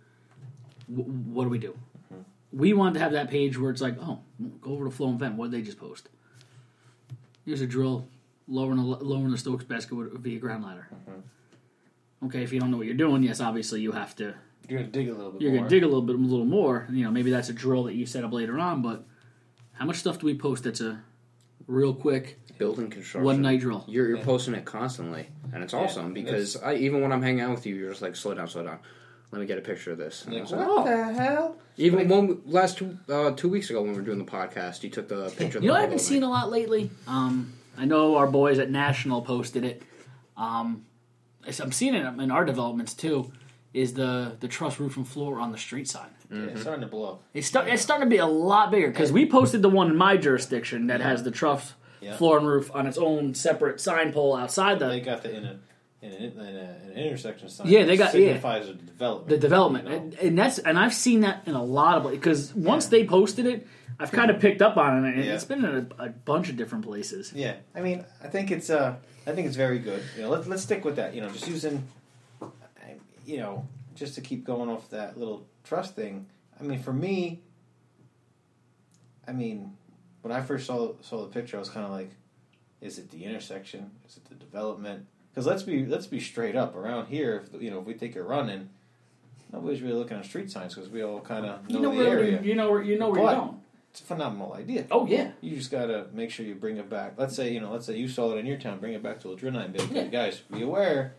W- 0.94 1.10
what 1.10 1.44
do 1.44 1.48
we 1.50 1.58
do? 1.58 1.76
We 2.52 2.74
wanted 2.74 2.94
to 2.94 3.00
have 3.00 3.12
that 3.12 3.30
page 3.30 3.58
where 3.58 3.70
it's 3.70 3.80
like, 3.80 3.96
oh, 3.98 4.20
go 4.60 4.72
over 4.72 4.84
to 4.84 4.90
Flow 4.90 5.08
and 5.08 5.18
Vent. 5.18 5.36
What 5.36 5.50
did 5.50 5.58
they 5.60 5.64
just 5.64 5.78
post? 5.78 6.10
Here's 7.46 7.62
a 7.62 7.66
drill 7.66 8.06
lowering 8.46 8.76
the, 8.76 8.82
lowering 8.82 9.30
the 9.30 9.38
Stokes 9.38 9.64
basket 9.64 9.94
with- 9.94 10.12
via 10.22 10.38
ground 10.38 10.64
ladder. 10.64 10.88
Okay, 12.26 12.42
if 12.42 12.52
you 12.52 12.60
don't 12.60 12.70
know 12.70 12.76
what 12.76 12.86
you're 12.86 12.94
doing, 12.94 13.22
yes, 13.22 13.40
obviously 13.40 13.80
you 13.80 13.92
have 13.92 14.14
to. 14.16 14.34
You're 14.68 14.80
gonna 14.80 14.90
dig 14.92 15.08
a 15.08 15.14
little 15.14 15.32
bit 15.32 15.42
You're 15.42 15.50
more. 15.52 15.58
gonna 15.60 15.70
dig 15.70 15.82
a 15.82 15.86
little 15.86 16.02
bit, 16.02 16.16
a 16.16 16.18
little 16.18 16.44
more. 16.46 16.86
You 16.90 17.04
know, 17.04 17.10
maybe 17.10 17.30
that's 17.30 17.48
a 17.48 17.52
drill 17.52 17.84
that 17.84 17.94
you 17.94 18.06
set 18.06 18.24
up 18.24 18.32
later 18.32 18.58
on. 18.58 18.82
But 18.82 19.04
how 19.72 19.84
much 19.86 19.96
stuff 19.96 20.18
do 20.18 20.26
we 20.26 20.34
post 20.36 20.64
that's 20.64 20.80
a 20.80 21.00
real 21.66 21.94
quick 21.94 22.38
Building 22.58 22.90
construction. 22.90 23.24
one 23.24 23.42
night 23.42 23.60
drill? 23.60 23.84
You're, 23.88 24.08
you're 24.08 24.18
Yeah. 24.18 24.24
posting 24.24 24.54
it 24.54 24.64
constantly, 24.64 25.28
and 25.52 25.62
it's 25.64 25.72
Yeah, 25.72 25.80
awesome 25.80 26.06
and 26.06 26.14
because 26.14 26.56
I, 26.56 26.74
even 26.74 27.00
when 27.02 27.12
I'm 27.12 27.22
hanging 27.22 27.40
out 27.40 27.50
with 27.54 27.66
you, 27.66 27.74
you're 27.74 27.90
just 27.90 28.02
like, 28.02 28.16
slow 28.16 28.34
down, 28.34 28.48
slow 28.48 28.64
down. 28.64 28.78
Let 29.32 29.40
me 29.40 29.46
get 29.46 29.56
a 29.56 29.62
picture 29.62 29.92
of 29.92 29.98
this. 29.98 30.24
And 30.26 30.34
I 30.34 30.40
Like, 30.40 30.42
was 30.42 30.52
like, 30.52 30.68
what 30.68 30.84
the 30.84 31.12
hell? 31.14 31.56
Even 31.78 32.06
when 32.08 32.42
last 32.44 32.76
two 32.76 32.98
uh, 33.08 33.30
two 33.30 33.48
weeks 33.48 33.70
ago 33.70 33.80
when 33.80 33.92
we 33.92 33.96
were 33.96 34.04
doing 34.04 34.18
the 34.18 34.24
podcast, 34.30 34.82
you 34.82 34.90
took 34.90 35.08
the 35.08 35.30
picture. 35.36 35.56
of 35.56 35.64
You 35.64 35.70
know, 35.70 35.74
I 35.74 35.80
haven't 35.80 35.96
building. 35.96 36.06
seen 36.06 36.22
a 36.22 36.28
lot 36.28 36.50
lately. 36.50 36.90
Um, 37.06 37.54
I 37.78 37.86
know 37.86 38.16
our 38.16 38.26
boys 38.26 38.58
at 38.58 38.70
National 38.70 39.22
posted 39.22 39.64
it. 39.64 39.82
Um, 40.36 40.84
I'm 41.60 41.72
seeing 41.72 41.94
it 41.94 42.04
in 42.04 42.30
our 42.30 42.44
developments 42.44 42.92
too. 42.92 43.32
Is 43.74 43.94
the 43.94 44.36
the 44.40 44.48
truss 44.48 44.78
roof 44.78 44.96
and 44.98 45.08
floor 45.08 45.40
on 45.40 45.50
the 45.52 45.58
street 45.58 45.88
sign? 45.88 46.10
Yeah, 46.30 46.40
it's 46.44 46.60
starting 46.62 46.82
to 46.82 46.86
blow. 46.86 47.20
It's, 47.34 47.46
start, 47.46 47.68
it's 47.68 47.82
starting 47.82 48.06
to 48.06 48.10
be 48.10 48.18
a 48.18 48.26
lot 48.26 48.70
bigger 48.70 48.88
because 48.88 49.12
we 49.12 49.24
posted 49.26 49.62
the 49.62 49.68
one 49.70 49.90
in 49.90 49.96
my 49.96 50.16
jurisdiction 50.18 50.86
that 50.88 51.00
has 51.00 51.22
the 51.22 51.30
truss 51.30 51.72
Yeah. 52.00 52.16
floor 52.16 52.38
and 52.38 52.46
roof 52.46 52.70
on 52.74 52.86
its 52.86 52.98
own 52.98 53.34
separate 53.34 53.80
sign 53.80 54.12
pole 54.12 54.36
outside 54.36 54.78
the 54.78 54.88
They 54.88 55.00
got 55.00 55.22
the 55.22 55.34
in 55.36 55.44
a 55.44 55.58
in, 56.02 56.10
a, 56.12 56.16
in, 56.16 56.38
a, 56.56 56.76
an 56.86 56.92
intersection 56.96 57.48
sign. 57.48 57.68
Yeah, 57.68 57.84
they 57.84 57.96
got- 57.96 58.06
yeah. 58.14 58.28
signifies 58.34 58.66
the 58.66 58.74
development. 58.74 59.28
the 59.28 59.38
development, 59.38 59.84
you 59.84 59.90
know? 59.90 59.96
and, 59.98 60.14
and 60.14 60.38
that's 60.38 60.58
and 60.58 60.78
I've 60.78 60.94
seen 60.94 61.20
that 61.20 61.42
in 61.46 61.54
a 61.54 61.62
lot 61.64 61.96
of 62.04 62.10
because 62.10 62.52
once 62.54 62.86
they 62.86 63.06
posted 63.06 63.46
it, 63.46 63.66
I've 64.00 64.10
kind 64.10 64.30
of 64.30 64.40
picked 64.40 64.60
up 64.62 64.76
on 64.76 65.04
it, 65.04 65.14
and 65.14 65.24
Yeah. 65.24 65.34
it's 65.34 65.44
been 65.44 65.64
in 65.64 65.92
a, 65.98 66.04
a 66.04 66.08
bunch 66.08 66.48
of 66.50 66.56
different 66.56 66.84
places. 66.84 67.32
Yeah, 67.34 67.54
I 67.74 67.80
mean, 67.82 68.04
I 68.22 68.26
think 68.28 68.50
it's 68.50 68.68
uh, 68.68 68.96
I 69.26 69.32
think 69.32 69.46
it's 69.46 69.56
very 69.56 69.78
good. 69.78 70.02
You 70.16 70.22
know, 70.22 70.30
let's 70.30 70.46
let's 70.48 70.62
stick 70.62 70.84
with 70.84 70.96
that. 70.96 71.14
You 71.14 71.20
know, 71.20 71.28
just 71.30 71.46
using, 71.46 71.76
I- 71.76 72.01
you 73.24 73.38
know, 73.38 73.66
just 73.94 74.14
to 74.16 74.20
keep 74.20 74.44
going 74.44 74.68
off 74.68 74.90
that 74.90 75.18
little 75.18 75.46
truss 75.64 75.90
thing. 75.90 76.26
I 76.60 76.62
mean, 76.64 76.78
for 76.82 76.92
me, 76.92 77.40
I 79.26 79.32
mean, 79.32 79.76
when 80.22 80.32
I 80.32 80.40
first 80.40 80.66
saw 80.66 80.92
saw 81.00 81.22
the 81.22 81.28
picture, 81.28 81.56
I 81.56 81.60
was 81.60 81.68
kind 81.70 81.86
of 81.86 81.92
like, 81.92 82.10
is 82.80 82.98
it 82.98 83.10
the 83.10 83.24
intersection? 83.24 83.90
Is 84.06 84.16
it 84.16 84.24
the 84.28 84.34
development? 84.34 85.06
Because 85.30 85.46
let's 85.46 85.62
be 85.62 85.86
let's 85.86 86.06
be 86.06 86.20
straight 86.20 86.56
up 86.56 86.74
around 86.76 87.06
here. 87.06 87.44
If 87.54 87.62
you 87.62 87.70
know, 87.70 87.80
if 87.80 87.86
we 87.86 87.94
take 87.94 88.16
a 88.16 88.22
run 88.22 88.50
in, 88.50 88.68
nobody's 89.52 89.82
really 89.82 89.94
looking 89.94 90.16
at 90.18 90.24
street 90.24 90.50
signs 90.50 90.74
because 90.74 90.90
we 90.90 91.02
all 91.02 91.20
kind 91.20 91.46
of 91.46 91.68
know, 91.68 91.76
You 91.76 91.80
know 91.82 91.90
the 91.92 91.96
where 91.98 92.18
area. 92.18 92.42
you 92.42 92.54
know 92.54 92.70
where 92.70 92.82
you 92.82 92.98
know 92.98 93.10
where 93.10 93.20
you're 93.20 93.28
But- 93.30 93.40
going. 93.40 93.58
It's 93.92 94.00
a 94.00 94.04
phenomenal 94.04 94.54
idea. 94.54 94.86
Oh 94.90 95.04
yeah, 95.06 95.32
You 95.42 95.54
just 95.54 95.70
gotta 95.70 96.06
make 96.14 96.30
sure 96.30 96.46
you 96.46 96.54
bring 96.54 96.78
it 96.78 96.88
back. 96.88 97.12
Let's 97.18 97.36
say 97.36 97.52
you 97.52 97.60
know, 97.60 97.70
let's 97.70 97.84
say 97.84 97.94
you 97.98 98.08
saw 98.08 98.32
it 98.32 98.38
in 98.38 98.46
your 98.46 98.56
town, 98.56 98.78
bring 98.80 98.94
it 98.94 99.02
back 99.02 99.20
to 99.20 99.28
Ladrina 99.28 99.66
and 99.66 99.72
be 99.74 99.80
like, 99.80 99.90
Yeah. 99.92 100.02
"Hey, 100.04 100.08
guys, 100.08 100.38
be 100.50 100.62
aware. 100.62 101.12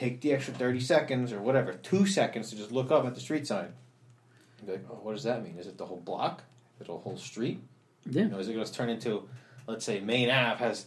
Take 0.00 0.22
the 0.22 0.32
extra 0.32 0.54
thirty 0.54 0.80
seconds 0.80 1.30
or 1.30 1.42
whatever, 1.42 1.74
two 1.74 2.06
seconds 2.06 2.48
to 2.48 2.56
just 2.56 2.72
look 2.72 2.90
up 2.90 3.04
at 3.04 3.14
the 3.14 3.20
street 3.20 3.46
sign. 3.46 3.68
And 4.58 4.66
be 4.66 4.72
like, 4.72 4.86
oh, 4.90 4.98
what 5.02 5.12
does 5.12 5.24
that 5.24 5.44
mean? 5.44 5.58
Is 5.58 5.66
it 5.66 5.76
the 5.76 5.84
whole 5.84 6.00
block? 6.00 6.42
Is 6.76 6.80
it 6.80 6.86
the 6.86 6.96
whole 6.96 7.18
street? 7.18 7.60
yeah. 8.08 8.22
You 8.22 8.28
know, 8.30 8.38
is 8.38 8.48
it 8.48 8.54
going 8.54 8.64
to 8.64 8.72
turn 8.72 8.88
into, 8.88 9.28
let's 9.66 9.84
say, 9.84 10.00
Main 10.00 10.30
Ave 10.30 10.64
has 10.64 10.86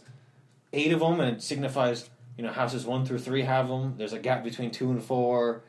eight 0.74 0.92
of 0.92 1.00
them 1.00 1.19
and 1.19 1.38
it 1.38 1.44
signifies, 1.44 2.10
you 2.38 2.44
know, 2.44 2.51
houses 2.51 2.88
one 2.88 3.06
through 3.06 3.19
three 3.19 3.44
have 3.44 3.68
them. 3.68 3.94
There's 4.00 4.13
a 4.13 4.19
gap 4.19 4.44
between 4.44 4.71
two 4.71 4.89
and 4.89 5.04
four. 5.04 5.63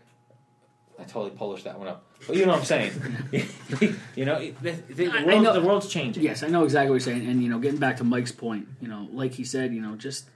I 0.98 1.02
totally 1.02 1.32
polished 1.32 1.64
that 1.64 1.78
one 1.78 1.88
up, 1.88 2.06
but 2.26 2.36
you 2.36 2.46
know 2.46 2.52
what 2.52 2.60
I'm 2.60 2.64
saying. 2.64 2.92
you 4.16 4.24
know, 4.24 4.38
the, 4.62 4.70
the, 4.88 5.08
world, 5.08 5.42
know- 5.42 5.52
the 5.52 5.60
world's 5.60 5.88
changing. 5.88 6.22
Yes, 6.22 6.42
I 6.42 6.46
know 6.46 6.64
exactly 6.64 6.90
what 6.90 7.04
you're 7.04 7.14
saying, 7.14 7.28
and 7.28 7.42
you 7.42 7.50
know, 7.50 7.58
getting 7.58 7.80
back 7.80 7.96
to 7.96 8.04
Mike's 8.04 8.32
point, 8.32 8.68
you 8.80 8.88
know, 8.88 9.08
like 9.12 9.34
he 9.34 9.44
said, 9.44 9.74
you 9.74 9.82
know, 9.82 9.96
just 9.96 10.30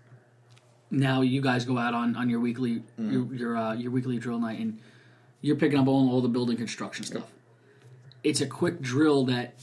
now 0.90 1.20
you 1.20 1.40
guys 1.40 1.64
go 1.64 1.76
out 1.78 1.94
on, 1.94 2.16
on 2.16 2.28
your 2.30 2.40
weekly 2.40 2.82
your 2.98 3.34
your, 3.34 3.56
uh, 3.56 3.74
your 3.74 3.90
weekly 3.90 4.18
drill 4.18 4.38
night, 4.38 4.58
and 4.60 4.78
you're 5.40 5.56
picking 5.56 5.78
up 5.78 5.86
all, 5.88 6.10
all 6.10 6.20
the 6.20 6.28
building 6.28 6.56
construction 6.56 7.04
stuff. 7.04 7.24
It's 8.24 8.40
a 8.40 8.46
quick 8.46 8.80
drill 8.80 9.26
that 9.26 9.54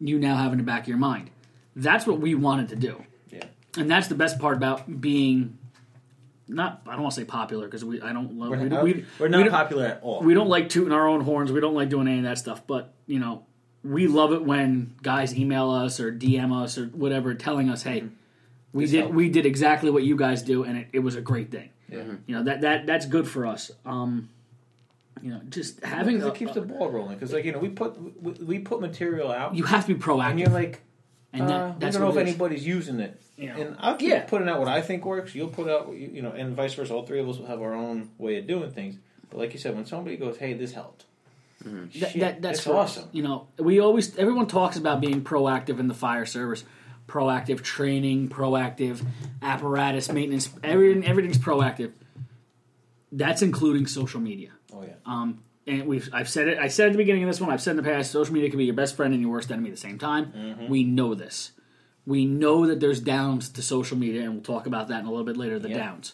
you 0.00 0.18
now 0.18 0.36
have 0.36 0.52
in 0.52 0.58
the 0.58 0.64
back 0.64 0.82
of 0.82 0.88
your 0.88 0.98
mind. 0.98 1.30
That's 1.76 2.06
what 2.06 2.20
we 2.20 2.34
wanted 2.34 2.68
to 2.68 2.76
do, 2.76 3.04
Yeah. 3.30 3.44
and 3.76 3.90
that's 3.90 4.06
the 4.08 4.14
best 4.14 4.38
part 4.38 4.56
about 4.56 5.00
being 5.00 5.58
not. 6.46 6.82
I 6.86 6.92
don't 6.92 7.02
want 7.02 7.14
to 7.14 7.20
say 7.22 7.24
popular 7.26 7.66
because 7.66 7.84
we 7.84 8.00
I 8.00 8.12
don't 8.12 8.38
love 8.38 8.50
We're, 8.50 8.58
we, 8.58 8.68
not, 8.68 8.84
we, 8.84 9.04
we're 9.18 9.28
not 9.28 9.42
we 9.44 9.48
popular 9.50 9.86
at 9.86 10.00
all. 10.02 10.20
we 10.22 10.34
don't 10.34 10.48
like 10.48 10.68
tooting 10.68 10.92
our 10.92 11.08
own 11.08 11.22
horns. 11.22 11.50
We 11.50 11.60
don't 11.60 11.74
like 11.74 11.88
doing 11.88 12.06
any 12.06 12.18
of 12.18 12.24
that 12.24 12.38
stuff. 12.38 12.66
But 12.66 12.92
you 13.06 13.18
know, 13.18 13.44
we 13.82 14.06
love 14.06 14.32
it 14.32 14.44
when 14.44 14.94
guys 15.02 15.34
email 15.36 15.70
us 15.70 15.98
or 16.00 16.12
DM 16.12 16.52
us 16.54 16.78
or 16.78 16.86
whatever, 16.88 17.34
telling 17.34 17.68
us, 17.70 17.82
"Hey, 17.82 18.04
we 18.74 18.86
did 18.86 19.00
helped. 19.00 19.14
we 19.14 19.28
did 19.30 19.46
exactly 19.46 19.90
what 19.90 20.02
you 20.02 20.16
guys 20.16 20.42
do, 20.42 20.64
and 20.64 20.78
it, 20.78 20.88
it 20.92 20.98
was 21.00 21.14
a 21.16 21.20
great 21.20 21.50
thing." 21.50 21.70
Yeah. 21.90 22.02
You 22.26 22.36
know 22.36 22.42
that 22.44 22.60
that 22.62 22.86
that's 22.86 23.06
good 23.06 23.26
for 23.28 23.46
us. 23.46 23.70
Um, 23.86 24.28
you 25.22 25.30
know, 25.30 25.40
just 25.48 25.82
having 25.82 26.16
Because 26.16 26.28
a, 26.30 26.32
it 26.34 26.38
keeps 26.38 26.52
the 26.54 26.60
ball 26.60 26.90
rolling. 26.90 27.14
Because 27.14 27.32
like 27.32 27.44
you 27.44 27.52
know, 27.52 27.58
we 27.58 27.68
put 27.70 27.96
we, 28.22 28.32
we 28.32 28.58
put 28.58 28.80
material 28.80 29.30
out, 29.30 29.54
you 29.54 29.64
have 29.64 29.86
to 29.86 29.94
be 29.94 30.00
proactive, 30.00 30.30
and 30.32 30.40
you're 30.40 30.48
like, 30.50 30.80
and 31.32 31.48
that, 31.48 31.54
uh, 31.54 31.68
we 31.72 31.78
that's 31.78 31.96
don't 31.96 32.04
know 32.04 32.10
if 32.10 32.16
it 32.16 32.22
is. 32.22 32.28
anybody's 32.34 32.66
using 32.66 33.00
it. 33.00 33.20
You 33.36 33.48
know. 33.48 33.54
And 33.56 33.76
I'll 33.80 33.96
keep 33.96 34.10
Yeah. 34.10 34.24
putting 34.24 34.48
out 34.48 34.58
what 34.60 34.68
I 34.68 34.80
think 34.82 35.04
works. 35.04 35.34
You'll 35.34 35.48
put 35.48 35.68
out, 35.68 35.88
what 35.88 35.96
you, 35.96 36.08
you 36.12 36.22
know, 36.22 36.30
and 36.32 36.54
vice 36.54 36.74
versa. 36.74 36.94
All 36.94 37.04
three 37.06 37.20
of 37.20 37.28
us 37.28 37.38
will 37.38 37.46
have 37.46 37.62
our 37.62 37.74
own 37.74 38.10
way 38.18 38.38
of 38.38 38.46
doing 38.46 38.70
things. 38.70 38.96
But 39.30 39.38
like 39.38 39.52
you 39.52 39.58
said, 39.58 39.74
when 39.74 39.86
somebody 39.86 40.16
goes, 40.16 40.36
"Hey, 40.36 40.52
this 40.54 40.72
helped," 40.72 41.04
That, 41.64 41.92
shit, 41.92 42.20
that, 42.20 42.42
that's 42.42 42.58
it's 42.60 42.66
awesome. 42.68 43.08
You 43.12 43.22
know, 43.22 43.46
we 43.58 43.80
always 43.80 44.16
everyone 44.16 44.46
talks 44.46 44.76
about 44.76 45.00
being 45.00 45.22
proactive 45.22 45.78
in 45.80 45.88
the 45.88 45.94
fire 45.94 46.26
service, 46.26 46.64
proactive 47.06 47.62
training, 47.62 48.28
proactive 48.28 49.04
apparatus 49.42 50.10
maintenance. 50.10 50.48
Everything 50.62 51.06
everything's 51.06 51.38
proactive. 51.38 51.92
That's 53.12 53.42
including 53.42 53.86
social 53.86 54.20
media. 54.20 54.50
Oh 54.72 54.82
yeah. 54.82 54.94
Um, 55.06 55.42
and 55.66 55.86
we've 55.86 56.08
I've 56.12 56.28
said 56.28 56.48
it. 56.48 56.58
I 56.58 56.68
said 56.68 56.86
at 56.86 56.92
the 56.92 56.98
beginning 56.98 57.22
of 57.22 57.28
this 57.28 57.40
one. 57.40 57.50
I've 57.50 57.62
said 57.62 57.72
in 57.72 57.76
the 57.76 57.82
past. 57.82 58.10
Social 58.10 58.34
media 58.34 58.50
can 58.50 58.58
be 58.58 58.64
your 58.64 58.74
best 58.74 58.96
friend 58.96 59.12
and 59.14 59.22
your 59.22 59.30
worst 59.30 59.50
enemy 59.50 59.68
at 59.70 59.74
the 59.74 59.80
same 59.80 59.98
time. 59.98 60.66
We 60.68 60.84
know 60.84 61.14
this. 61.14 61.52
We 62.06 62.26
know 62.26 62.66
that 62.66 62.80
there's 62.80 63.00
downs 63.00 63.48
to 63.50 63.62
social 63.62 63.96
media, 63.96 64.22
and 64.24 64.34
we'll 64.34 64.42
talk 64.42 64.66
about 64.66 64.88
that 64.88 65.00
in 65.00 65.06
a 65.06 65.10
little 65.10 65.24
bit 65.24 65.36
later. 65.38 65.58
The 65.58 65.70
Yeah. 65.70 65.78
downs. 65.78 66.12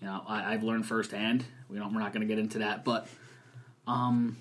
You 0.00 0.06
know, 0.08 0.22
I, 0.28 0.52
I've 0.54 0.62
learned 0.62 0.86
firsthand. 0.86 1.44
We 1.68 1.78
don't. 1.78 1.92
We're 1.94 2.00
not 2.00 2.12
going 2.12 2.20
to 2.20 2.32
get 2.32 2.38
into 2.38 2.58
that, 2.58 2.84
but 2.84 3.08
um, 3.86 4.36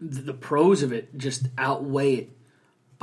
the, 0.00 0.20
the 0.20 0.34
pros 0.34 0.82
of 0.82 0.92
it 0.92 1.16
just 1.16 1.46
outweigh 1.58 2.14
it 2.14 2.30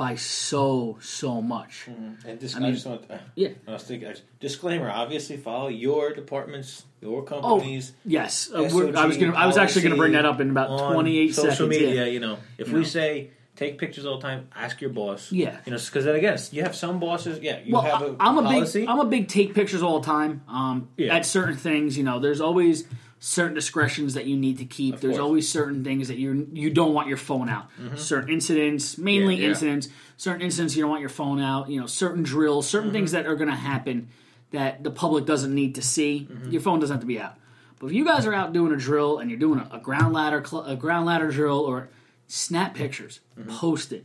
by 0.00 0.14
so 0.14 0.96
so 1.02 1.42
much. 1.42 1.86
And 2.26 2.38
dis- 2.40 2.54
I 2.54 2.58
I, 2.58 2.62
mean- 2.62 2.72
just 2.72 2.86
want, 2.86 3.02
uh, 3.10 3.18
Yeah. 3.34 3.50
I 3.68 3.72
was 3.72 3.82
thinking, 3.82 4.08
uh, 4.08 4.14
disclaimer: 4.40 4.88
obviously, 4.90 5.36
follow 5.36 5.68
your 5.68 6.14
departments, 6.14 6.84
your 7.02 7.18
Oh 7.20 7.22
companies. 7.22 7.92
yes, 8.06 8.50
uh, 8.50 8.66
we're, 8.72 8.96
I 8.96 9.04
was 9.04 9.18
gonna. 9.18 9.34
I 9.34 9.46
was 9.46 9.58
actually 9.58 9.82
going 9.82 9.92
to 9.96 9.98
bring 9.98 10.12
that 10.12 10.24
up 10.24 10.40
in 10.40 10.48
about 10.48 10.92
twenty 10.94 11.18
eight 11.18 11.34
social 11.34 11.50
seconds. 11.52 11.68
media. 11.68 11.94
yeah. 11.94 12.04
You 12.06 12.20
know, 12.20 12.38
if 12.56 12.68
You 12.68 12.74
we 12.76 12.80
know. 12.80 12.86
say 12.86 13.30
take 13.56 13.76
pictures 13.76 14.06
all 14.06 14.16
the 14.16 14.22
time, 14.22 14.48
ask 14.56 14.80
your 14.80 14.88
boss. 14.88 15.30
Yeah. 15.30 15.58
you 15.66 15.72
know, 15.72 15.78
because 15.78 16.06
then 16.06 16.14
again, 16.16 16.38
you 16.50 16.62
have 16.62 16.74
some 16.74 16.98
bosses. 16.98 17.38
Yeah, 17.42 17.58
you 17.62 17.74
well, 17.74 17.82
have 17.82 18.00
a 18.00 18.16
I, 18.18 18.28
am 18.30 18.38
a 18.38 18.42
policy. 18.42 18.80
big 18.80 18.88
I'm 18.88 19.00
a 19.00 19.04
big 19.04 19.28
take 19.28 19.54
pictures 19.54 19.82
all 19.82 20.00
the 20.00 20.06
time. 20.06 20.40
Um, 20.48 20.88
Yeah. 20.96 21.14
at 21.14 21.26
certain 21.26 21.56
things, 21.58 21.98
you 21.98 22.04
know, 22.04 22.20
there's 22.20 22.40
always 22.40 22.84
certain 23.22 23.54
discretions 23.54 24.14
that 24.14 24.24
you 24.26 24.36
need 24.36 24.58
to 24.58 24.64
keep. 24.64 24.94
Of 24.94 25.00
there's 25.02 25.10
course. 25.12 25.16
Mm-hmm. 25.18 25.24
always 25.24 25.48
certain 25.48 25.84
things 25.84 26.08
that 26.08 26.16
you 26.16 26.48
you 26.52 26.70
don't 26.70 26.94
want 26.94 27.06
your 27.08 27.16
phone 27.18 27.48
out. 27.48 27.68
Certain 27.96 28.30
incidents, 28.30 28.96
mainly 28.98 29.34
Yeah, 29.36 29.42
yeah. 29.42 29.48
incidents. 29.50 29.88
Certain 30.16 30.40
incidents 30.42 30.74
you 30.74 30.82
don't 30.82 30.90
want 30.90 31.00
your 31.02 31.10
phone 31.10 31.40
out. 31.40 31.68
You 31.70 31.80
know, 31.80 31.86
certain 31.86 32.22
drills, 32.22 32.66
certain 32.68 32.88
Mm-hmm. 32.88 32.96
things 32.96 33.12
that 33.12 33.26
are 33.26 33.36
going 33.36 33.50
to 33.50 33.54
happen 33.56 34.08
that 34.52 34.82
the 34.82 34.90
public 34.90 35.26
doesn't 35.26 35.54
need 35.54 35.76
to 35.76 35.82
see. 35.82 36.26
Mm-hmm. 36.30 36.50
Your 36.50 36.60
phone 36.62 36.80
doesn't 36.80 36.94
have 36.94 37.00
to 37.02 37.06
be 37.06 37.20
out. 37.20 37.36
But 37.78 37.86
if 37.88 37.92
you 37.92 38.04
guys 38.04 38.26
are 38.26 38.34
out 38.34 38.52
doing 38.52 38.72
a 38.72 38.76
drill 38.76 39.18
and 39.18 39.30
you're 39.30 39.38
doing 39.38 39.60
a, 39.60 39.76
a 39.76 39.78
ground 39.80 40.12
ladder 40.12 40.42
cl- 40.44 40.64
a 40.64 40.74
ground 40.76 41.06
ladder 41.06 41.30
drill 41.30 41.60
or 41.60 41.88
snap 42.26 42.74
pictures, 42.74 43.20
Mm-hmm. 43.38 43.50
post 43.56 43.92
it. 43.92 44.04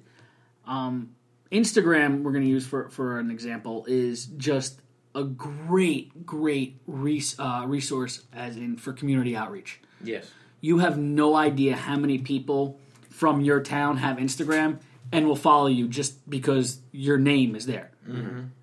Um, 0.67 1.15
Instagram, 1.51 2.21
we're 2.23 2.31
going 2.31 2.43
to 2.43 2.49
use 2.49 2.65
for 2.65 2.89
for 2.89 3.19
an 3.19 3.31
example, 3.31 3.85
is 3.87 4.25
just 4.25 4.81
a 5.15 5.23
great, 5.23 6.25
great 6.25 6.77
res- 6.87 7.39
uh, 7.39 7.63
resource 7.65 8.23
as 8.33 8.57
in 8.57 8.77
for 8.77 8.93
community 8.93 9.35
outreach. 9.35 9.79
yes, 10.03 10.29
You 10.61 10.79
have 10.79 10.97
no 10.97 11.35
idea 11.35 11.75
how 11.75 11.95
many 11.97 12.17
people 12.19 12.79
from 13.09 13.41
your 13.41 13.61
town 13.61 13.97
have 13.97 14.17
Instagram 14.17 14.79
and 15.11 15.25
will 15.27 15.35
follow 15.35 15.67
you 15.67 15.87
just 15.87 16.29
because 16.29 16.79
your 16.91 17.17
name 17.17 17.55
is 17.55 17.65
there. 17.65 17.91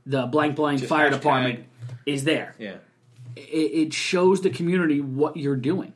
The 0.07 0.27
blank 0.27 0.57
blank 0.57 0.81
Just 0.81 0.89
fire 0.91 1.09
hashtag. 1.11 1.13
department 1.15 1.65
is 2.07 2.25
there. 2.25 2.55
yeah. 2.59 2.77
It, 3.35 3.41
it 3.87 3.93
shows 3.95 4.43
the 4.43 4.51
community 4.51 5.01
what 5.01 5.37
you're 5.37 5.57
doing. 5.57 5.95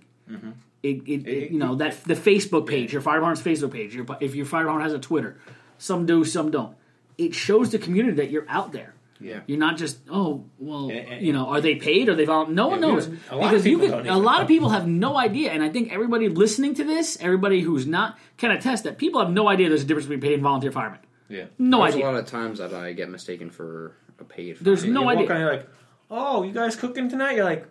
It, 0.82 1.02
it, 1.06 1.26
it- 1.28 1.50
you 1.50 1.58
know 1.58 1.74
that 1.76 2.02
the 2.04 2.14
Facebook 2.14 2.66
page, 2.66 2.92
your 2.92 3.02
fire 3.02 3.16
department's 3.20 3.42
Facebook 3.42 3.72
page. 3.72 3.94
Your, 3.94 4.06
if 4.20 4.34
your 4.34 4.46
fire 4.46 4.62
department 4.62 4.84
has 4.90 4.94
a 4.94 4.98
Twitter, 5.02 5.36
some 5.78 6.06
do, 6.06 6.24
some 6.24 6.50
don't. 6.50 6.74
It 7.18 7.34
shows 7.34 7.70
the 7.70 7.78
community 7.78 8.16
that 8.16 8.30
you're 8.30 8.46
out 8.48 8.72
there. 8.72 8.94
Yeah. 9.20 9.40
You're 9.46 9.58
not 9.58 9.76
just 9.78 9.98
oh 10.10 10.44
well, 10.58 10.88
And- 10.90 11.08
and- 11.08 11.26
you 11.26 11.32
know, 11.32 11.46
are 11.48 11.60
they 11.60 11.76
paid? 11.76 12.08
Are 12.08 12.14
they 12.14 12.24
volunteer? 12.26 12.54
No 12.54 12.68
one 12.68 12.82
Yeah, 12.82 12.88
knows 12.88 13.06
don't- 13.06 13.30
lot 13.30 13.44
of 13.44 13.50
because 13.50 13.66
you 13.66 13.78
people 13.78 13.96
could. 13.98 14.06
A 14.08 14.16
lot 14.16 14.42
of 14.42 14.48
people 14.48 14.68
have 14.70 14.86
no 14.86 15.16
idea, 15.16 15.50
and 15.52 15.62
I 15.62 15.68
think 15.70 15.92
everybody 15.92 16.28
listening 16.28 16.74
to 16.74 16.84
this, 16.84 17.16
everybody 17.20 17.60
who's 17.62 17.86
not, 17.86 18.18
can 18.36 18.50
attest 18.50 18.84
that 18.84 18.98
people 18.98 19.20
have 19.20 19.30
no 19.30 19.48
idea 19.48 19.68
there's 19.68 19.82
a 19.82 19.86
difference 19.86 20.06
between 20.06 20.20
paid 20.20 20.34
and 20.34 20.42
volunteer 20.42 20.70
firemen. 20.72 21.00
Yeah. 21.28 21.46
No 21.58 21.82
There's 21.82 21.94
idea. 21.94 22.04
a 22.04 22.10
lot 22.12 22.18
of 22.20 22.26
times 22.26 22.58
that 22.58 22.72
I 22.74 22.92
get 22.92 23.08
mistaken 23.08 23.50
for 23.50 23.96
a 24.20 24.24
paid. 24.24 24.58
There's 24.60 24.84
no 24.84 25.02
you 25.02 25.08
idea. 25.08 25.22
Walk 25.22 25.30
on, 25.32 25.40
you're 25.40 25.52
like, 25.52 25.68
oh, 26.10 26.42
you 26.42 26.52
guys 26.52 26.76
cooking 26.76 27.08
tonight? 27.08 27.36
You're 27.36 27.44
like, 27.44 27.66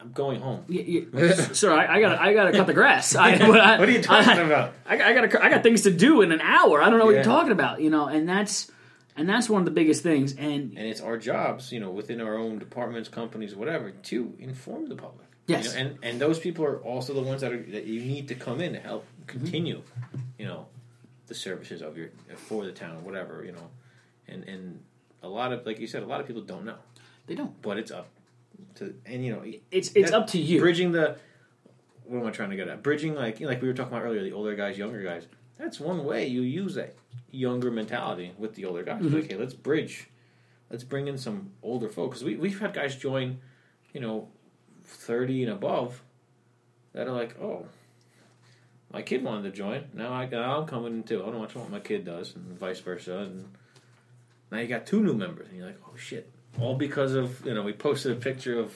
I'm 0.00 0.10
going 0.10 0.40
home. 0.40 0.64
Y- 0.68 1.06
y- 1.12 1.28
Sir, 1.52 1.72
I, 1.72 1.98
I 1.98 2.00
gotta, 2.00 2.20
I 2.20 2.34
gotta 2.34 2.50
cut 2.52 2.66
the 2.66 2.72
grass. 2.72 3.14
I, 3.14 3.34
I, 3.34 3.46
What 3.78 3.88
are 3.88 3.92
you 3.92 4.02
talking 4.02 4.30
I- 4.32 4.40
about? 4.40 4.72
I, 4.84 4.94
I 5.00 5.12
got 5.14 5.42
I 5.44 5.48
got 5.50 5.62
things 5.62 5.82
to 5.82 5.92
do 5.92 6.22
in 6.22 6.32
an 6.32 6.40
hour. 6.40 6.82
I 6.82 6.90
don't 6.90 6.98
know 6.98 7.04
what 7.04 7.14
you're 7.14 7.22
talking 7.22 7.52
about, 7.52 7.80
you 7.80 7.90
know, 7.90 8.06
and 8.06 8.28
that's 8.28 8.68
and 9.16 9.28
that's 9.28 9.48
one 9.48 9.60
of 9.60 9.64
the 9.66 9.70
biggest 9.72 10.02
things. 10.02 10.32
And 10.36 10.76
And 10.76 10.86
it's 10.86 11.00
our 11.00 11.16
jobs, 11.18 11.72
you 11.72 11.80
know, 11.80 11.90
within 11.90 12.20
our 12.20 12.36
own 12.36 12.58
departments, 12.58 13.08
companies, 13.08 13.54
whatever, 13.54 13.90
to 13.90 14.34
inform 14.38 14.88
the 14.88 14.96
public. 14.96 15.26
Yes. 15.46 15.64
You 15.66 15.70
know, 15.72 15.90
and 15.90 15.98
and 16.04 16.20
those 16.20 16.38
people 16.38 16.64
are 16.64 16.78
also 16.78 17.12
the 17.14 17.20
ones 17.22 17.40
that 17.40 17.52
are 17.52 17.62
that 17.72 17.84
you 17.86 18.00
need 18.00 18.28
to 18.28 18.34
come 18.34 18.60
in 18.60 18.72
to 18.74 18.80
help 18.80 19.04
Mm-hmm. 19.22 19.38
continue, 19.44 19.82
you 20.36 20.46
know, 20.46 20.66
the 21.28 21.34
services 21.34 21.80
of 21.80 21.96
your 21.96 22.08
for 22.36 22.64
the 22.64 22.72
town, 22.72 23.04
whatever, 23.04 23.44
you 23.44 23.52
know, 23.52 23.68
and 24.26 24.42
and 24.48 24.80
a 25.22 25.28
lot 25.28 25.52
of 25.52 25.64
like 25.64 25.78
you 25.78 25.86
said, 25.86 26.02
a 26.02 26.06
lot 26.06 26.20
of 26.20 26.26
people 26.26 26.42
don't 26.42 26.64
know, 26.64 26.78
they 27.28 27.36
don't. 27.36 27.54
but 27.62 27.78
it's 27.78 27.92
up 27.92 28.08
to 28.76 28.94
and 29.06 29.24
you 29.24 29.32
know 29.32 29.42
It's 29.70 29.92
it's 29.94 30.10
up 30.10 30.26
to 30.28 30.38
you. 30.38 30.58
bridging 30.60 30.90
the 30.92 31.16
what 32.04 32.18
am 32.20 32.26
I 32.26 32.30
trying 32.32 32.50
to 32.50 32.56
get 32.56 32.66
at? 32.68 32.82
Bridging 32.82 33.14
like 33.14 33.38
you 33.38 33.46
know, 33.46 33.52
like 33.52 33.62
we 33.62 33.68
were 33.68 33.74
talking 33.74 33.92
about 33.92 34.04
earlier, 34.04 34.22
the 34.24 34.32
older 34.32 34.56
guys, 34.56 34.76
younger 34.76 35.02
guys. 35.04 35.26
That's 35.58 35.78
one 35.78 36.04
way 36.04 36.26
you 36.26 36.42
use 36.42 36.76
a 36.76 36.90
younger 37.30 37.70
mentality 37.70 38.32
with 38.38 38.54
the 38.54 38.64
older 38.64 38.82
guys. 38.82 39.02
Mm-hmm. 39.02 39.16
Okay, 39.16 39.36
let's 39.36 39.54
bridge. 39.54 40.08
Let's 40.70 40.84
bring 40.84 41.06
in 41.06 41.18
some 41.18 41.52
older 41.62 41.88
folks. 41.88 42.22
We 42.22 42.36
we've 42.36 42.58
had 42.60 42.72
guys 42.74 42.96
join, 42.96 43.40
you 43.92 44.00
know, 44.00 44.28
thirty 44.84 45.42
and 45.42 45.52
above, 45.52 46.02
that 46.92 47.06
are 47.06 47.12
like, 47.12 47.40
oh, 47.40 47.66
my 48.92 49.02
kid 49.02 49.22
wanted 49.22 49.42
to 49.44 49.56
join. 49.56 49.84
Now 49.94 50.12
I 50.12 50.24
I'm 50.24 50.66
coming 50.66 50.94
in 50.94 51.02
too. 51.02 51.22
I 51.22 51.26
don't 51.26 51.40
watch 51.40 51.54
what 51.54 51.70
my 51.70 51.80
kid 51.80 52.04
does, 52.04 52.34
and 52.34 52.58
vice 52.58 52.80
versa. 52.80 53.18
And 53.18 53.52
now 54.50 54.58
you 54.58 54.66
got 54.66 54.86
two 54.86 55.02
new 55.02 55.14
members, 55.14 55.48
and 55.48 55.56
you're 55.56 55.66
like, 55.66 55.80
oh 55.86 55.96
shit! 55.96 56.30
All 56.60 56.74
because 56.74 57.14
of 57.14 57.44
you 57.44 57.54
know 57.54 57.62
we 57.62 57.72
posted 57.72 58.12
a 58.12 58.16
picture 58.16 58.58
of 58.58 58.74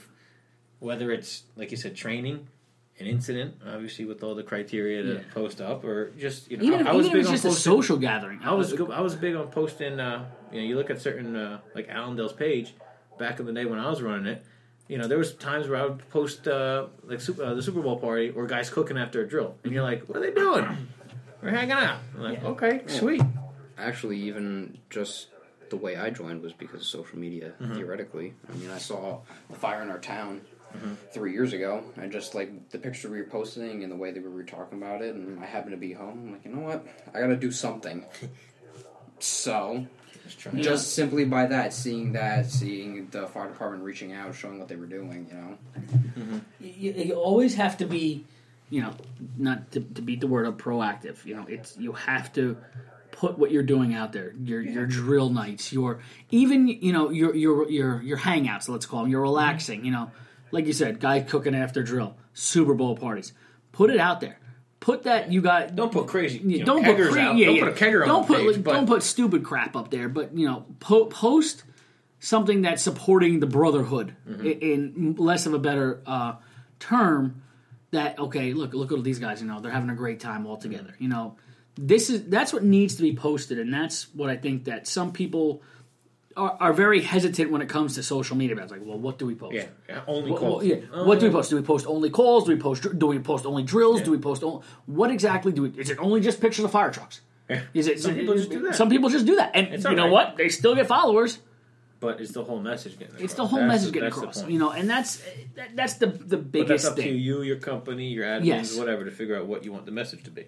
whether 0.78 1.10
it's 1.10 1.44
like 1.56 1.70
you 1.70 1.76
said 1.76 1.96
training, 1.96 2.48
an 2.98 3.06
incident, 3.06 3.54
obviously 3.66 4.04
with 4.06 4.22
all 4.22 4.34
the 4.34 4.42
criteria 4.42 5.02
to 5.02 5.14
Yeah. 5.14 5.20
post 5.34 5.60
up, 5.60 5.84
or 5.84 6.10
just 6.18 6.50
you 6.50 6.56
know 6.56 6.64
Even, 6.64 6.86
I, 6.86 6.90
I 6.90 6.94
was 6.94 7.06
even 7.06 7.18
if 7.20 7.26
big 7.26 7.34
it's 7.34 7.44
on 7.44 7.50
just 7.50 7.58
a 7.58 7.60
social 7.62 7.96
gathering. 7.98 8.40
I 8.42 8.52
was 8.54 8.72
I 8.80 9.00
was 9.00 9.14
big 9.14 9.34
on 9.34 9.48
posting. 9.48 10.00
Uh, 10.00 10.26
you 10.52 10.60
know, 10.60 10.66
you 10.66 10.76
look 10.76 10.90
at 10.90 11.00
certain 11.00 11.36
uh, 11.36 11.60
like 11.74 11.88
Allendale's 11.88 12.32
page 12.32 12.74
back 13.18 13.38
in 13.40 13.46
the 13.46 13.52
day 13.52 13.64
when 13.64 13.78
I 13.78 13.90
was 13.90 14.00
running 14.02 14.26
it. 14.26 14.44
You 14.88 14.98
know, 14.98 15.08
there 15.08 15.18
was 15.18 15.34
times 15.34 15.68
where 15.68 15.80
I 15.80 15.84
would 15.86 16.08
post 16.10 16.46
uh, 16.46 16.86
like 17.04 17.20
super, 17.20 17.42
uh, 17.42 17.54
the 17.54 17.62
Super 17.62 17.82
Bowl 17.82 17.96
party 17.98 18.30
or 18.30 18.46
guys 18.46 18.70
cooking 18.70 18.96
after 18.96 19.20
a 19.20 19.28
drill, 19.28 19.56
and 19.64 19.72
you're 19.72 19.82
like, 19.82 20.04
"What 20.04 20.18
are 20.18 20.20
they 20.20 20.30
doing? 20.32 20.64
We're 21.42 21.50
hanging 21.50 21.72
out." 21.72 21.98
I'm 22.14 22.22
like, 22.22 22.40
Yeah. 22.42 22.48
"Okay, 22.50 22.82
sweet." 22.86 23.22
Actually, 23.78 24.18
even 24.20 24.78
just 24.88 25.28
the 25.68 25.76
way 25.76 25.96
I 25.96 26.10
joined 26.10 26.40
was 26.40 26.52
because 26.52 26.80
of 26.80 26.86
social 26.86 27.18
media. 27.18 27.52
Mm-hmm. 27.60 27.74
Theoretically, 27.74 28.34
I 28.48 28.56
mean, 28.56 28.70
I 28.70 28.78
saw 28.78 29.20
the 29.50 29.56
fire 29.56 29.82
in 29.82 29.90
our 29.90 29.98
town 29.98 30.40
Mm-hmm. 30.76 30.94
three 31.10 31.32
years 31.32 31.52
ago, 31.52 31.82
and 31.96 32.12
just 32.12 32.34
like 32.34 32.70
the 32.70 32.78
picture 32.78 33.08
we 33.08 33.18
were 33.18 33.26
posting 33.26 33.82
and 33.82 33.90
the 33.90 33.96
way 33.96 34.10
that 34.12 34.22
we 34.22 34.28
were 34.28 34.44
talking 34.44 34.78
about 34.78 35.02
it, 35.02 35.14
and 35.14 35.42
I 35.42 35.46
happened 35.46 35.72
to 35.72 35.76
be 35.76 35.92
home. 35.92 36.22
I'm 36.26 36.32
like, 36.32 36.44
you 36.44 36.52
know 36.52 36.62
what? 36.62 36.86
I 37.14 37.20
got 37.20 37.28
to 37.28 37.36
do 37.36 37.50
something. 37.50 38.04
so, 39.18 39.86
Just 40.24 40.38
trying. 40.38 40.62
just 40.62 40.94
simply 40.94 41.24
by 41.24 41.46
that, 41.46 41.72
seeing 41.72 42.12
that, 42.12 42.50
seeing 42.50 43.08
the 43.10 43.26
fire 43.26 43.48
department 43.48 43.84
reaching 43.84 44.12
out, 44.12 44.34
showing 44.34 44.58
what 44.58 44.68
they 44.68 44.76
were 44.76 44.86
doing, 44.86 45.26
you 45.30 45.36
know, 45.36 45.58
mm-hmm. 46.18 46.38
you, 46.60 46.92
you 46.92 47.14
always 47.14 47.54
have 47.54 47.78
to 47.78 47.86
be, 47.86 48.24
you 48.70 48.82
know, 48.82 48.92
not 49.36 49.72
to, 49.72 49.80
to 49.80 50.02
beat 50.02 50.20
the 50.20 50.26
word 50.26 50.46
up, 50.46 50.58
proactive. 50.58 51.24
You 51.24 51.36
know, 51.36 51.46
it's 51.48 51.76
you 51.76 51.92
have 51.92 52.32
to 52.34 52.56
put 53.16 53.38
what 53.38 53.50
you're 53.50 53.62
doing 53.62 53.94
out 53.94 54.12
there. 54.12 54.32
Your 54.44 54.60
your 54.60 54.86
drill 54.86 55.30
nights, 55.30 55.72
your 55.72 56.00
even 56.30 56.68
you 56.68 56.92
know 56.92 57.10
your 57.10 57.34
your 57.34 57.68
your 57.68 58.02
your 58.02 58.18
hangouts. 58.18 58.68
Let's 58.68 58.86
call 58.86 59.02
them. 59.02 59.10
You're 59.10 59.22
relaxing. 59.22 59.84
You 59.84 59.92
know, 59.92 60.10
like 60.56 60.66
you 60.66 60.72
said, 60.72 61.00
guy 61.00 61.20
cooking 61.20 61.54
after 61.54 61.82
drill, 61.82 62.16
Super 62.32 62.72
Bowl 62.72 62.96
parties. 62.96 63.34
Put 63.72 63.90
it 63.90 63.98
out 63.98 64.22
there. 64.22 64.38
Put 64.80 65.02
that 65.02 65.30
you 65.30 65.42
got. 65.42 65.76
Don't 65.76 65.92
put 65.92 66.06
crazy. 66.06 66.38
You 66.38 66.60
know, 66.60 66.64
don't 66.64 66.82
put 66.84 66.96
keggers 66.96 67.10
cra- 67.10 67.20
out. 67.20 67.36
yeah, 67.36 67.46
don't 67.46 67.56
yeah. 67.56 67.64
put 67.64 67.82
a 67.82 67.84
kegger 67.84 68.06
don't 68.06 68.26
put 68.26 68.38
page, 68.38 68.56
like, 68.56 68.64
don't 68.64 68.86
put 68.86 69.02
stupid 69.02 69.44
crap 69.44 69.76
up 69.76 69.90
there. 69.90 70.08
But 70.08 70.34
you 70.34 70.46
know, 70.46 70.64
po- 70.80 71.04
post 71.06 71.64
something 72.20 72.62
that's 72.62 72.82
supporting 72.82 73.40
the 73.40 73.46
brotherhood 73.46 74.16
Mm-hmm. 74.26 74.46
in, 74.46 74.60
in 74.62 75.14
less 75.18 75.44
of 75.44 75.52
a 75.52 75.58
better 75.58 76.00
uh, 76.06 76.36
term. 76.80 77.42
That 77.90 78.18
okay, 78.18 78.54
look 78.54 78.72
look 78.72 78.92
at 78.92 79.04
these 79.04 79.18
guys. 79.18 79.42
You 79.42 79.48
know, 79.48 79.60
they're 79.60 79.70
having 79.72 79.90
a 79.90 79.94
great 79.94 80.20
time 80.20 80.46
all 80.46 80.56
together. 80.56 80.92
Mm-hmm. 80.94 81.02
You 81.02 81.08
know, 81.10 81.36
this 81.76 82.08
is 82.08 82.24
that's 82.30 82.52
what 82.54 82.64
needs 82.64 82.96
to 82.96 83.02
be 83.02 83.14
posted, 83.14 83.58
and 83.58 83.72
that's 83.74 84.12
what 84.14 84.30
I 84.30 84.36
think 84.36 84.64
that 84.64 84.86
some 84.86 85.12
people. 85.12 85.62
Are, 86.36 86.56
are 86.60 86.72
very 86.74 87.00
hesitant 87.00 87.50
when 87.50 87.62
it 87.62 87.68
comes 87.68 87.94
to 87.94 88.02
social 88.02 88.36
media. 88.36 88.56
It's 88.58 88.70
like, 88.70 88.82
well, 88.84 88.98
what 88.98 89.18
do 89.18 89.24
we 89.24 89.34
post? 89.34 89.54
yeah, 89.54 89.66
yeah, 89.88 90.02
only 90.06 90.30
Well, 90.32 90.40
calls. 90.40 90.62
well, 90.62 90.64
yeah. 90.66 90.84
Oh, 90.92 91.06
what 91.06 91.18
do 91.18 91.26
we 91.26 91.32
post? 91.32 91.48
Do 91.48 91.56
we 91.56 91.62
post 91.62 91.86
only 91.86 92.10
calls? 92.10 92.44
Do 92.44 92.50
we 92.54 92.58
post? 92.60 92.98
Do 92.98 93.06
we 93.06 93.18
post 93.20 93.46
only 93.46 93.62
drills? 93.62 94.02
Do 94.02 94.10
we 94.10 94.18
post? 94.18 94.42
Only, 94.44 94.60
what 94.84 95.10
exactly 95.10 95.52
do 95.52 95.62
we? 95.62 95.70
Is 95.70 95.88
it 95.88 95.98
only 95.98 96.20
just 96.20 96.40
pictures 96.40 96.64
of 96.66 96.70
fire 96.72 96.90
trucks? 96.90 97.22
Yeah. 97.48 97.62
Is 97.72 97.86
it? 97.88 98.00
Some 98.00 98.14
people 98.16 98.34
just 98.34 98.50
do 98.50 98.60
that. 98.64 98.74
Some 98.74 98.90
people 98.90 99.08
just 99.08 99.24
do 99.24 99.36
that, 99.36 99.52
and 99.54 99.68
It's 99.68 99.84
you 99.84 99.94
know 99.94 100.04
right. 100.04 100.12
what? 100.12 100.36
They 100.36 100.50
still 100.50 100.74
get 100.74 100.86
followers. 100.86 101.38
But 102.00 102.20
it's 102.20 102.32
the 102.32 102.44
whole 102.44 102.60
message 102.60 102.98
getting. 102.98 103.14
Across. 103.14 103.22
It's 103.24 103.34
the 103.34 103.46
whole 103.46 103.58
That's 103.60 103.68
message 103.68 103.86
the- 103.86 103.92
getting 103.92 104.08
across. 104.08 104.46
You 104.46 104.58
know, 104.58 104.70
and 104.72 104.90
that's 104.90 105.22
that, 105.54 105.70
that's 105.74 105.94
the 105.94 106.08
the 106.08 106.36
But 106.36 106.52
biggest 106.52 106.68
that's 106.68 106.84
up 106.88 106.96
thing. 106.96 107.12
to 107.14 107.18
you, 107.18 107.40
your 107.40 107.56
company, 107.56 108.08
your 108.08 108.26
admins, 108.26 108.44
Yes. 108.44 108.76
whatever, 108.76 109.06
to 109.06 109.10
figure 109.10 109.36
out 109.38 109.46
what 109.46 109.64
you 109.64 109.72
want 109.72 109.86
the 109.86 109.92
message 109.92 110.22
to 110.24 110.30
be. 110.30 110.44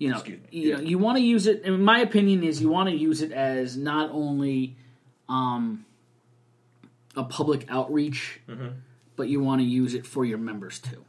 You 0.00 0.10
know, 0.10 0.22
you 0.26 0.40
Yeah. 0.50 0.76
know, 0.78 0.80
you 0.82 0.98
want 0.98 1.18
to 1.18 1.22
use 1.22 1.46
it. 1.46 1.62
In 1.62 1.80
my 1.82 2.00
opinion, 2.00 2.42
is 2.42 2.60
you 2.60 2.68
want 2.70 2.88
to 2.88 2.96
use 2.96 3.22
it 3.22 3.30
as 3.30 3.76
not 3.76 4.10
only 4.10 4.74
um, 5.32 5.84
a 7.16 7.24
public 7.24 7.66
outreach, 7.68 8.40
Mm-hmm. 8.48 8.68
but 9.16 9.28
you 9.28 9.40
want 9.42 9.60
to 9.60 9.66
use 9.66 9.94
it 9.94 10.06
for 10.06 10.24
your 10.24 10.38
members 10.38 10.78
too. 10.78 11.04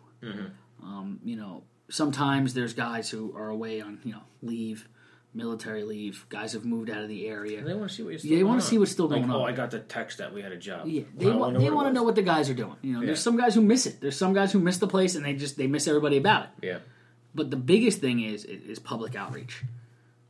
Um, 0.82 1.20
you 1.24 1.36
know, 1.36 1.64
sometimes 1.90 2.54
there's 2.54 2.74
guys 2.74 3.10
who 3.10 3.34
are 3.36 3.50
away 3.50 3.82
on 3.82 4.00
you 4.04 4.14
know 4.14 4.22
leave, 4.42 4.88
military 5.34 5.84
leave. 5.84 6.26
Guys 6.30 6.54
have 6.54 6.64
moved 6.66 6.90
out 6.90 7.02
of 7.02 7.10
the 7.10 7.28
area. 7.28 7.60
And 7.60 7.68
they 7.68 7.74
want 7.74 7.90
to 7.90 7.96
see 7.96 8.04
what 8.04 8.12
you're 8.24 8.32
Yeah, 8.34 8.38
they 8.38 8.44
wanna 8.44 8.62
see 8.62 8.78
what's 8.78 8.92
still 8.92 9.08
Like, 9.08 9.22
going 9.22 9.32
on. 9.32 9.42
Oh, 9.42 9.44
I 9.44 9.52
got 9.52 9.72
the 9.72 9.80
text 9.80 10.18
that 10.20 10.34
we 10.34 10.42
had 10.42 10.52
a 10.52 10.58
job. 10.58 10.88
Yeah, 10.88 11.04
they 11.18 11.26
Well, 11.28 11.40
want 11.40 11.60
they 11.60 11.70
want 11.70 11.88
to 11.88 11.94
know 11.94 12.04
what 12.04 12.16
the 12.16 12.22
guys 12.22 12.50
are 12.50 12.54
doing. 12.54 12.76
You 12.82 12.94
know, 12.94 13.00
Yeah. 13.02 13.08
there's 13.08 13.22
some 13.22 13.38
guys 13.38 13.56
who 13.56 13.62
miss 13.62 13.86
it. 13.86 14.00
There's 14.02 14.18
some 14.18 14.34
guys 14.34 14.52
who 14.54 14.60
miss 14.60 14.78
the 14.78 14.88
place 14.88 15.16
and 15.16 15.26
they 15.26 15.34
just 15.34 15.58
they 15.58 15.68
miss 15.68 15.88
everybody 15.88 16.18
about 16.18 16.44
it. 16.46 16.50
Yeah. 16.68 16.80
But 17.36 17.50
the 17.50 17.58
biggest 17.58 18.00
thing 18.00 18.22
is 18.22 18.46
is 18.46 18.80
public 18.80 19.16
outreach. 19.16 19.64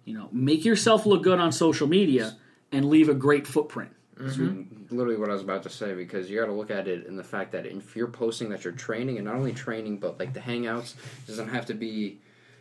You 0.05 0.13
know, 0.15 0.29
make 0.31 0.65
yourself 0.65 1.05
look 1.05 1.23
good 1.23 1.39
on 1.39 1.51
social 1.51 1.87
media 1.87 2.35
and 2.73 2.89
leave 2.89 3.07
a 3.07 3.13
great 3.13 3.47
footprint. 3.47 3.91
That's 4.17 4.37
mm-hmm. 4.37 4.95
literally 4.95 5.19
what 5.19 5.29
I 5.29 5.33
was 5.33 5.41
about 5.41 5.63
to 5.63 5.69
say 5.69 5.93
because 5.93 6.29
you 6.29 6.39
got 6.39 6.45
to 6.45 6.51
look 6.53 6.69
at 6.69 6.87
it 6.87 7.07
in 7.07 7.15
the 7.15 7.23
fact 7.23 7.51
that 7.53 7.65
if 7.65 7.95
you're 7.95 8.07
posting 8.07 8.49
that 8.49 8.63
you're 8.63 8.73
training 8.73 9.17
and 9.17 9.25
not 9.25 9.35
only 9.35 9.53
training 9.53 9.97
but 9.97 10.19
like 10.19 10.33
the 10.33 10.39
hangouts 10.39 10.93
doesn't 11.25 11.49
have 11.49 11.65
to 11.67 11.73
be 11.73 12.19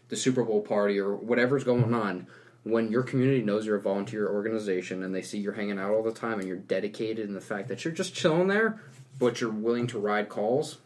the 0.09 0.17
Super 0.17 0.45
Bowl 0.45 0.61
party 0.61 0.99
or 0.99 1.15
whatever's 1.15 1.65
going 1.65 1.85
mm-hmm. 1.85 1.95
on. 1.95 2.27
When 2.65 2.93
your 2.93 3.03
community 3.03 3.43
knows 3.43 3.67
you're 3.67 3.77
a 3.77 3.81
volunteer 3.81 4.29
organization 4.29 5.03
and 5.03 5.15
they 5.15 5.23
see 5.23 5.39
you're 5.39 5.55
hanging 5.55 5.81
out 5.81 5.91
all 5.91 6.03
the 6.03 6.13
time 6.13 6.39
and 6.39 6.47
you're 6.47 6.57
dedicated 6.57 7.27
in 7.27 7.35
the 7.35 7.41
fact 7.41 7.69
that 7.69 7.85
you're 7.85 7.95
just 7.95 8.15
chilling 8.15 8.47
there, 8.47 8.81
but 9.19 9.41
you're 9.41 9.51
willing 9.51 9.89
to 9.89 9.99
ride 9.99 10.29
calls, 10.29 10.79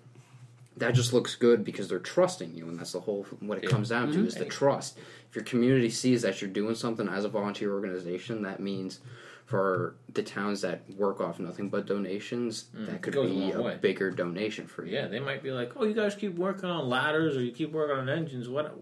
that 0.76 0.94
just 0.94 1.12
looks 1.12 1.34
good 1.34 1.64
because 1.64 1.88
they're 1.88 1.98
trusting 1.98 2.54
you, 2.54 2.68
and 2.68 2.78
that's 2.78 2.92
the 2.92 3.00
whole 3.00 3.24
what 3.40 3.58
it 3.58 3.64
Yeah. 3.64 3.70
comes 3.70 3.88
down 3.88 4.12
to 4.12 4.26
is 4.26 4.34
the 4.34 4.44
trust. 4.44 4.98
If 5.30 5.34
your 5.36 5.44
community 5.44 5.88
sees 5.90 6.22
that 6.22 6.40
you're 6.40 6.50
doing 6.50 6.74
something 6.74 7.08
as 7.08 7.24
a 7.24 7.28
volunteer 7.28 7.72
organization, 7.72 8.42
that 8.42 8.60
means 8.60 9.00
for 9.46 9.94
the 10.12 10.22
towns 10.22 10.60
that 10.62 10.82
work 10.96 11.20
off 11.20 11.38
nothing 11.38 11.68
but 11.70 11.86
donations, 11.86 12.66
that 12.74 13.00
could 13.00 13.14
goes 13.14 13.30
a 13.30 13.34
be 13.34 13.50
a 13.52 13.78
bigger 13.78 14.10
donation 14.10 14.66
for 14.66 14.84
you. 14.84 14.92
Yeah, 14.92 15.06
they 15.06 15.20
might 15.20 15.42
be 15.42 15.50
like, 15.52 15.72
"Oh, 15.76 15.84
you 15.84 15.94
guys 15.94 16.14
keep 16.14 16.34
working 16.34 16.68
on 16.68 16.88
ladders, 16.88 17.36
or 17.36 17.42
you 17.42 17.52
keep 17.52 17.72
working 17.72 17.96
on 17.96 18.08
engines." 18.08 18.48
What, 18.48 18.76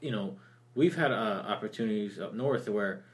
you 0.00 0.10
know, 0.10 0.36
we've 0.74 0.96
had 0.96 1.12
uh, 1.12 1.44
opportunities 1.46 2.18
up 2.18 2.34
north 2.34 2.68
where 2.68 3.04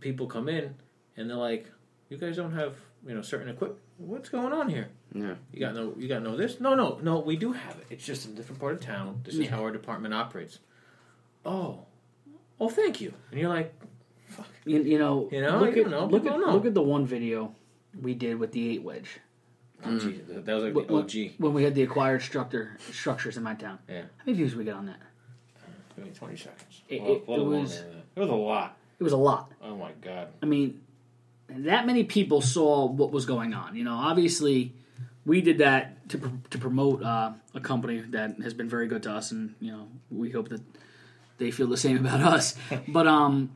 people 0.00 0.26
come 0.26 0.48
in 0.48 0.74
and 1.16 1.28
they're 1.30 1.36
like, 1.36 1.70
"You 2.08 2.16
guys 2.16 2.36
don't 2.36 2.52
have 2.52 2.76
you 3.06 3.14
know 3.14 3.22
certain 3.22 3.48
equipment. 3.50 3.80
What's 3.98 4.28
going 4.30 4.52
on 4.52 4.68
here? 4.70 4.88
Yeah. 5.14 5.34
You 5.52 5.60
got 5.60 5.74
no, 5.74 5.94
you 5.96 6.08
got 6.08 6.22
no 6.22 6.36
this? 6.36 6.58
No, 6.60 6.74
no, 6.74 6.98
no. 7.02 7.20
We 7.20 7.36
do 7.36 7.52
have 7.52 7.76
it. 7.78 7.86
It's 7.90 8.04
just 8.04 8.26
in 8.26 8.32
a 8.32 8.34
different 8.34 8.60
part 8.60 8.74
of 8.74 8.80
town. 8.80 9.20
This 9.24 9.34
is 9.34 9.40
Yeah. 9.40 9.50
how 9.50 9.62
our 9.62 9.70
department 9.70 10.12
operates." 10.12 10.58
Oh, 11.46 11.80
oh, 12.60 12.68
thank 12.68 13.00
you. 13.00 13.12
And 13.30 13.40
you're 13.40 13.48
like, 13.48 13.72
You, 14.64 14.82
you 14.82 14.98
know, 14.98 15.28
You 15.30 15.42
know, 15.42 15.60
look 15.60 15.76
you 15.76 15.84
at 15.84 15.90
know, 15.90 16.06
look 16.06 16.26
at 16.26 16.38
know. 16.40 16.52
look 16.54 16.66
at 16.66 16.74
the 16.74 16.82
one 16.82 17.06
video 17.06 17.54
we 18.02 18.14
did 18.14 18.38
with 18.40 18.50
the 18.52 18.68
eight 18.70 18.82
wedge 18.82 19.20
oh, 19.84 19.98
geez, 19.98 20.18
mm. 20.22 20.44
that 20.44 20.52
was 20.54 20.64
like 20.64 20.74
When- 20.74 20.86
the 20.86 20.94
OG. 20.94 21.34
when 21.38 21.52
we 21.54 21.62
had 21.62 21.74
the 21.76 21.82
acquired 21.82 22.22
structure 22.22 22.76
structures 22.90 23.36
in 23.36 23.42
my 23.44 23.54
town. 23.54 23.78
Yeah, 23.88 24.02
How 24.02 24.08
many 24.26 24.36
views 24.38 24.50
did 24.50 24.58
we 24.58 24.64
get 24.64 24.74
on 24.74 24.86
that? 24.86 24.98
maybe 25.96 26.10
twenty 26.10 26.36
seconds. 26.36 26.82
It- 26.88 27.00
Well, 27.02 27.12
it- 27.12 27.24
a 27.26 27.30
little 27.30 27.52
it 27.52 27.60
was- 27.60 27.78
than 27.78 27.90
that. 27.92 28.04
It 28.16 28.20
was 28.20 28.30
a 28.30 28.34
lot. 28.34 28.76
It 28.98 29.02
was 29.04 29.12
a 29.12 29.16
lot. 29.18 29.52
Oh 29.62 29.76
my 29.76 29.92
god. 30.00 30.28
I 30.42 30.46
mean, 30.46 30.80
that 31.48 31.86
many 31.86 32.02
people 32.04 32.40
saw 32.40 32.86
what 32.86 33.12
was 33.12 33.26
going 33.26 33.52
on. 33.54 33.76
You 33.76 33.84
know, 33.84 33.94
obviously, 33.94 34.72
we 35.26 35.40
did 35.40 35.58
that 35.58 36.08
to 36.10 36.18
pr- 36.18 36.28
to 36.50 36.58
promote 36.58 37.02
uh, 37.02 37.32
a 37.54 37.60
company 37.60 38.00
that 38.10 38.36
has 38.42 38.54
been 38.54 38.68
very 38.68 38.86
good 38.88 39.02
to 39.04 39.12
us, 39.12 39.30
and 39.32 39.54
you 39.60 39.72
know, 39.72 39.88
we 40.10 40.30
hope 40.30 40.48
that 40.50 40.60
they 41.38 41.50
feel 41.50 41.66
the 41.66 41.76
same 41.76 41.96
about 42.06 42.20
us. 42.20 42.54
But 42.88 43.06
um, 43.06 43.50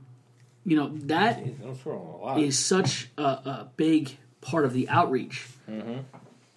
you 0.64 0.76
know, 0.76 0.88
that 1.06 1.38
Jeez, 1.44 1.64
I'm 1.64 1.74
throwing 1.74 2.06
a 2.08 2.16
lot. 2.16 2.40
is 2.40 2.58
such 2.58 3.08
a, 3.18 3.22
a 3.22 3.70
big 3.76 4.16
part 4.40 4.64
of 4.64 4.72
the 4.72 4.88
outreach. 4.88 5.46
to 5.66 6.04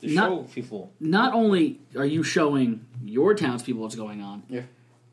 not- 0.03 0.29
show 0.29 0.43
people. 0.53 0.91
Not 0.99 1.33
only 1.33 1.79
are 1.95 2.05
you 2.05 2.23
showing 2.23 2.85
your 3.03 3.33
townspeople 3.35 3.81
what's 3.81 3.95
going 3.95 4.21
on, 4.21 4.43
Yeah. 4.49 4.61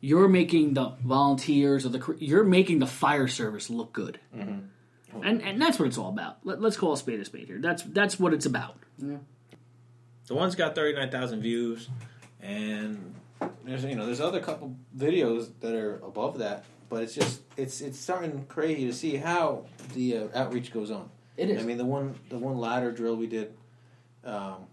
you're 0.01 0.29
making 0.29 0.75
the 0.75 0.91
volunteers 1.05 1.85
or 1.85 1.91
the 1.91 2.17
you're 2.19 2.45
making 2.45 2.79
the 2.79 2.87
fire 2.87 3.27
service 3.29 3.69
look 3.71 3.93
good, 3.93 4.19
Mm-hmm. 4.37 5.23
and 5.25 5.43
and 5.43 5.61
that's 5.61 5.79
what 5.79 5.89
it's 5.89 5.99
all 5.99 6.09
about. 6.11 6.39
Let, 6.45 6.61
let's 6.61 6.77
call 6.77 6.93
a 6.93 6.97
spade 6.97 7.19
a 7.21 7.25
spade 7.25 7.47
here. 7.49 7.59
That's 7.61 7.83
that's 7.83 8.19
what 8.21 8.33
it's 8.33 8.47
about. 8.47 8.77
The 10.29 10.35
one's 10.35 10.55
got 10.55 10.75
thirty 10.75 10.95
nine 10.95 11.11
thousand 11.11 11.41
views, 11.41 11.89
and 12.43 13.15
there's 13.65 13.83
you 13.83 13.95
know 13.95 14.05
there's 14.05 14.21
other 14.21 14.41
couple 14.41 14.77
videos 14.97 15.49
that 15.61 15.75
are 15.75 15.97
above 15.97 16.39
that, 16.39 16.67
but 16.91 17.03
it's 17.03 17.15
just 17.15 17.41
it's 17.57 17.81
it's 17.81 17.99
starting 17.99 18.45
crazy 18.47 18.85
to 18.85 18.93
see 18.93 19.17
how 19.17 19.65
the 19.95 20.19
uh, 20.19 20.29
outreach 20.35 20.71
goes 20.71 20.91
on. 20.91 21.09
It 21.39 21.49
is. 21.49 21.63
I 21.63 21.65
mean 21.65 21.79
the 21.79 21.87
one 21.87 22.15
the 22.29 22.37
one 22.37 22.59
ladder 22.59 22.93
drill 22.93 23.17
we 23.17 23.27
did 23.27 23.55
um, 24.23 24.67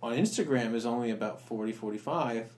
on 0.00 0.16
Instagram 0.16 0.74
is 0.74 0.86
only 0.86 1.10
about 1.10 1.40
40, 1.42 1.72
45, 1.72 2.54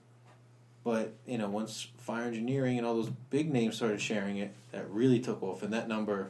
but 0.83 1.11
you 1.25 1.39
know 1.39 1.49
once 1.49 1.87
fire 1.97 2.25
engineering 2.25 2.77
and 2.77 2.85
all 2.85 2.93
those 2.93 3.09
big 3.31 3.51
names 3.51 3.77
started 3.77 3.99
sharing 3.99 4.37
it, 4.37 4.53
that 4.71 4.87
really 4.91 5.19
took 5.19 5.41
off, 5.41 5.63
and 5.63 5.73
that 5.73 5.87
number 5.87 6.29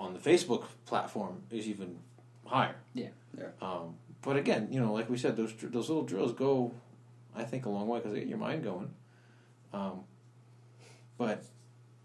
on 0.00 0.14
the 0.14 0.18
Facebook 0.18 0.64
platform 0.86 1.42
is 1.50 1.68
even 1.68 1.98
higher. 2.46 2.76
Yeah. 2.94 3.08
Yeah. 3.36 3.48
Um, 3.60 3.96
but 4.24 4.36
again, 4.36 4.68
you 4.70 4.80
know, 4.80 4.92
like 4.92 5.08
we 5.10 5.16
said, 5.18 5.36
those 5.36 5.52
those 5.60 5.88
little 5.88 6.04
drills 6.04 6.32
go, 6.32 6.72
I 7.34 7.44
think, 7.44 7.66
a 7.66 7.68
long 7.70 7.86
way 7.88 7.98
because 7.98 8.12
they 8.12 8.20
get 8.20 8.28
your 8.28 8.38
mind 8.38 8.64
going. 8.64 8.90
Um, 9.72 10.00
but 11.18 11.44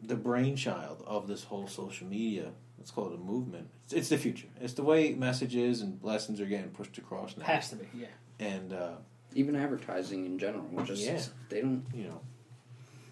the 0.02 0.16
brainchild 0.16 1.04
of 1.06 1.28
this 1.28 1.44
whole 1.44 1.68
social 1.68 2.08
media, 2.08 2.52
let's 2.78 2.92
call 2.92 3.08
it 3.08 3.16
a 3.16 3.18
movement. 3.18 3.70
It's, 3.86 3.94
it's 3.94 4.10
the 4.10 4.18
future. 4.18 4.48
It's 4.62 4.74
the 4.74 4.84
way 4.84 5.14
messages 5.14 5.82
and 5.82 6.00
lessons 6.04 6.40
are 6.40 6.46
getting 6.46 6.70
pushed 6.70 6.98
across 6.98 7.36
now. 7.38 7.46
Has 7.46 7.70
to 7.70 7.76
be. 7.76 7.88
Yeah. 7.96 8.08
And 8.40 8.72
uh, 8.74 8.92
Even 9.36 9.56
advertising 9.56 10.26
in 10.26 10.40
general, 10.40 10.66
just 10.86 11.04
Yeah. 11.04 11.20
they 11.50 11.62
don't. 11.62 11.84
you 11.94 12.06
know, 12.06 12.22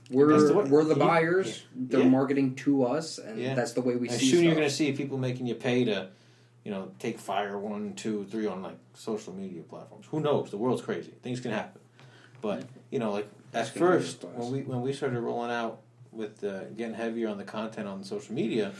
We're 0.09 0.39
the 0.39 0.53
way- 0.53 0.63
we're 0.69 0.83
the 0.85 0.95
yeah. 0.95 1.05
buyers. 1.05 1.63
They're 1.75 2.01
Yeah. 2.01 2.09
marketing 2.09 2.55
to 2.55 2.83
us, 2.85 3.17
and 3.19 3.39
Yeah. 3.39 3.53
that's 3.55 3.73
the 3.73 3.81
way 3.81 3.95
we 3.97 4.07
and 4.07 4.17
see. 4.17 4.29
soon 4.31 4.43
you're 4.45 4.55
going 4.55 4.67
to 4.67 4.73
see 4.73 4.91
people 4.93 5.17
making 5.17 5.45
you 5.47 5.55
pay 5.55 5.83
to, 5.85 6.09
you 6.67 6.73
know, 6.73 6.91
take 6.99 7.17
fire 7.17 7.57
one, 7.57 7.93
two, 7.93 8.25
three 8.29 8.45
on 8.45 8.61
like 8.61 8.75
social 8.93 9.31
media 9.33 9.61
platforms. 9.61 10.05
Who 10.11 10.19
knows? 10.19 10.51
The 10.51 10.57
world's 10.57 10.81
crazy. 10.81 11.13
Things 11.23 11.39
can 11.39 11.51
happen. 11.51 11.79
But 12.41 12.63
you 12.91 12.99
know, 12.99 13.13
like 13.13 13.23
at 13.23 13.51
That's 13.53 13.69
gonna 13.71 13.91
be 13.91 14.03
first 14.03 14.25
when 14.25 14.51
we 14.51 14.61
when 14.63 14.81
we 14.81 14.91
started 14.91 15.17
rolling 15.21 15.49
out 15.49 15.79
with 16.11 16.43
uh, 16.43 16.65
getting 16.75 16.93
heavier 16.93 17.29
on 17.29 17.37
the 17.37 17.45
content 17.45 17.87
on 17.87 18.03
social 18.03 18.35
media, 18.35 18.73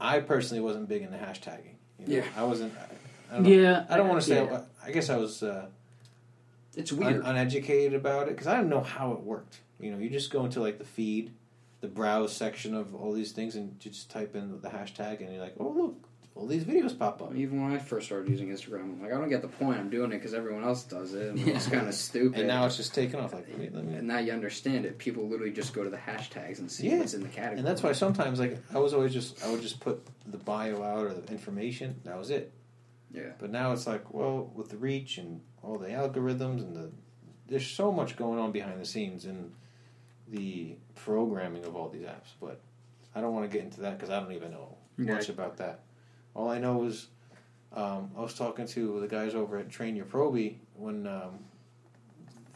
I 0.00 0.18
personally 0.18 0.60
wasn't 0.60 0.88
big 0.88 1.02
into 1.02 1.16
hashtagging. 1.16 1.76
You 2.00 2.06
know? 2.08 2.14
Yeah. 2.16 2.24
I 2.36 2.42
wasn't. 2.42 2.72
I, 2.76 2.82
I 3.30 3.34
don't 3.34 3.42
know. 3.44 3.48
Yeah. 3.48 3.86
I 3.88 3.96
don't 3.96 4.08
want 4.08 4.20
to 4.20 4.26
say. 4.28 4.44
Yeah. 4.44 4.62
I 4.84 4.90
guess 4.90 5.08
I 5.08 5.16
was 5.16 5.44
uh, 5.44 5.66
It's 6.74 6.90
un- 6.90 6.98
weird. 6.98 7.22
uneducated 7.24 7.94
about 7.94 8.26
it 8.26 8.30
because 8.30 8.48
I 8.48 8.56
didn't 8.56 8.70
know 8.70 8.82
how 8.82 9.12
it 9.12 9.20
worked. 9.20 9.60
You 9.78 9.92
know, 9.92 9.98
you 9.98 10.10
just 10.10 10.32
go 10.32 10.44
into 10.44 10.60
like 10.60 10.78
the 10.78 10.84
feed, 10.84 11.30
the 11.80 11.86
browse 11.86 12.34
section 12.36 12.74
of 12.74 12.92
all 12.92 13.12
these 13.12 13.30
things, 13.30 13.54
and 13.54 13.76
you 13.84 13.92
just 13.92 14.10
type 14.10 14.34
in 14.34 14.60
the 14.60 14.68
hashtag, 14.68 15.20
and 15.20 15.32
you're 15.32 15.40
like, 15.40 15.54
oh 15.60 15.68
look, 15.68 16.08
all 16.36 16.46
these 16.46 16.64
videos 16.64 16.98
pop 16.98 17.22
up. 17.22 17.34
Even 17.36 17.62
when 17.62 17.72
I 17.72 17.78
first 17.78 18.06
started 18.06 18.28
using 18.28 18.48
Instagram, 18.48 18.80
I'm 18.82 19.02
like, 19.02 19.12
I 19.12 19.16
don't 19.18 19.28
get 19.28 19.40
the 19.42 19.48
point. 19.48 19.78
I'm 19.78 19.88
doing 19.88 20.10
it 20.10 20.16
because 20.16 20.34
everyone 20.34 20.64
else 20.64 20.82
does 20.82 21.14
it, 21.14 21.28
and 21.28 21.38
it's 21.48 21.68
kind 21.68 21.86
of 21.86 21.94
stupid. 21.94 22.40
And 22.40 22.48
now 22.48 22.66
it's 22.66 22.76
just 22.76 22.92
taken 22.92 23.20
off. 23.20 23.32
Like, 23.32 23.46
wait, 23.56 23.72
me. 23.72 23.94
and 23.94 24.08
now 24.08 24.18
you 24.18 24.32
understand 24.32 24.84
it. 24.84 24.98
People 24.98 25.28
literally 25.28 25.52
just 25.52 25.72
go 25.72 25.84
to 25.84 25.90
the 25.90 25.96
hashtags 25.96 26.58
and 26.58 26.70
see 26.70 26.88
Yeah. 26.90 26.98
what's 26.98 27.14
in 27.14 27.22
the 27.22 27.28
category. 27.28 27.58
And 27.58 27.66
that's 27.66 27.82
why 27.84 27.92
sometimes, 27.92 28.40
like, 28.40 28.58
I 28.74 28.78
was 28.78 28.92
always 28.94 29.12
just, 29.12 29.44
I 29.44 29.50
would 29.52 29.62
just 29.62 29.78
put 29.78 30.04
the 30.26 30.38
bio 30.38 30.82
out 30.82 31.06
or 31.06 31.14
the 31.14 31.30
information. 31.30 32.00
That 32.04 32.18
was 32.18 32.30
it. 32.30 32.52
Yeah. 33.12 33.30
But 33.38 33.50
now 33.50 33.70
it's 33.72 33.86
like, 33.86 34.12
well, 34.12 34.50
with 34.56 34.70
the 34.70 34.76
reach 34.76 35.18
and 35.18 35.40
all 35.62 35.78
the 35.78 35.88
algorithms 35.88 36.62
and 36.62 36.74
the, 36.74 36.90
there's 37.46 37.66
so 37.66 37.92
much 37.92 38.16
going 38.16 38.40
on 38.40 38.50
behind 38.50 38.80
the 38.80 38.86
scenes 38.86 39.24
and 39.24 39.52
the 40.26 40.74
programming 40.96 41.64
of 41.64 41.76
all 41.76 41.88
these 41.90 42.02
apps. 42.02 42.32
But 42.40 42.60
I 43.14 43.20
don't 43.20 43.32
want 43.32 43.48
to 43.48 43.56
get 43.56 43.64
into 43.64 43.82
that 43.82 43.98
because 43.98 44.10
I 44.10 44.18
don't 44.18 44.32
even 44.32 44.50
know 44.50 44.76
much 44.96 45.28
about 45.28 45.58
that. 45.58 45.80
All 46.34 46.48
I 46.48 46.58
know 46.58 46.84
is 46.84 47.08
um, 47.72 48.10
I 48.16 48.20
was 48.20 48.34
talking 48.34 48.66
to 48.68 49.00
the 49.00 49.08
guys 49.08 49.34
over 49.34 49.58
at 49.58 49.70
Train 49.70 49.96
Your 49.96 50.06
Proby 50.06 50.56
when 50.74 51.06
um, 51.06 51.38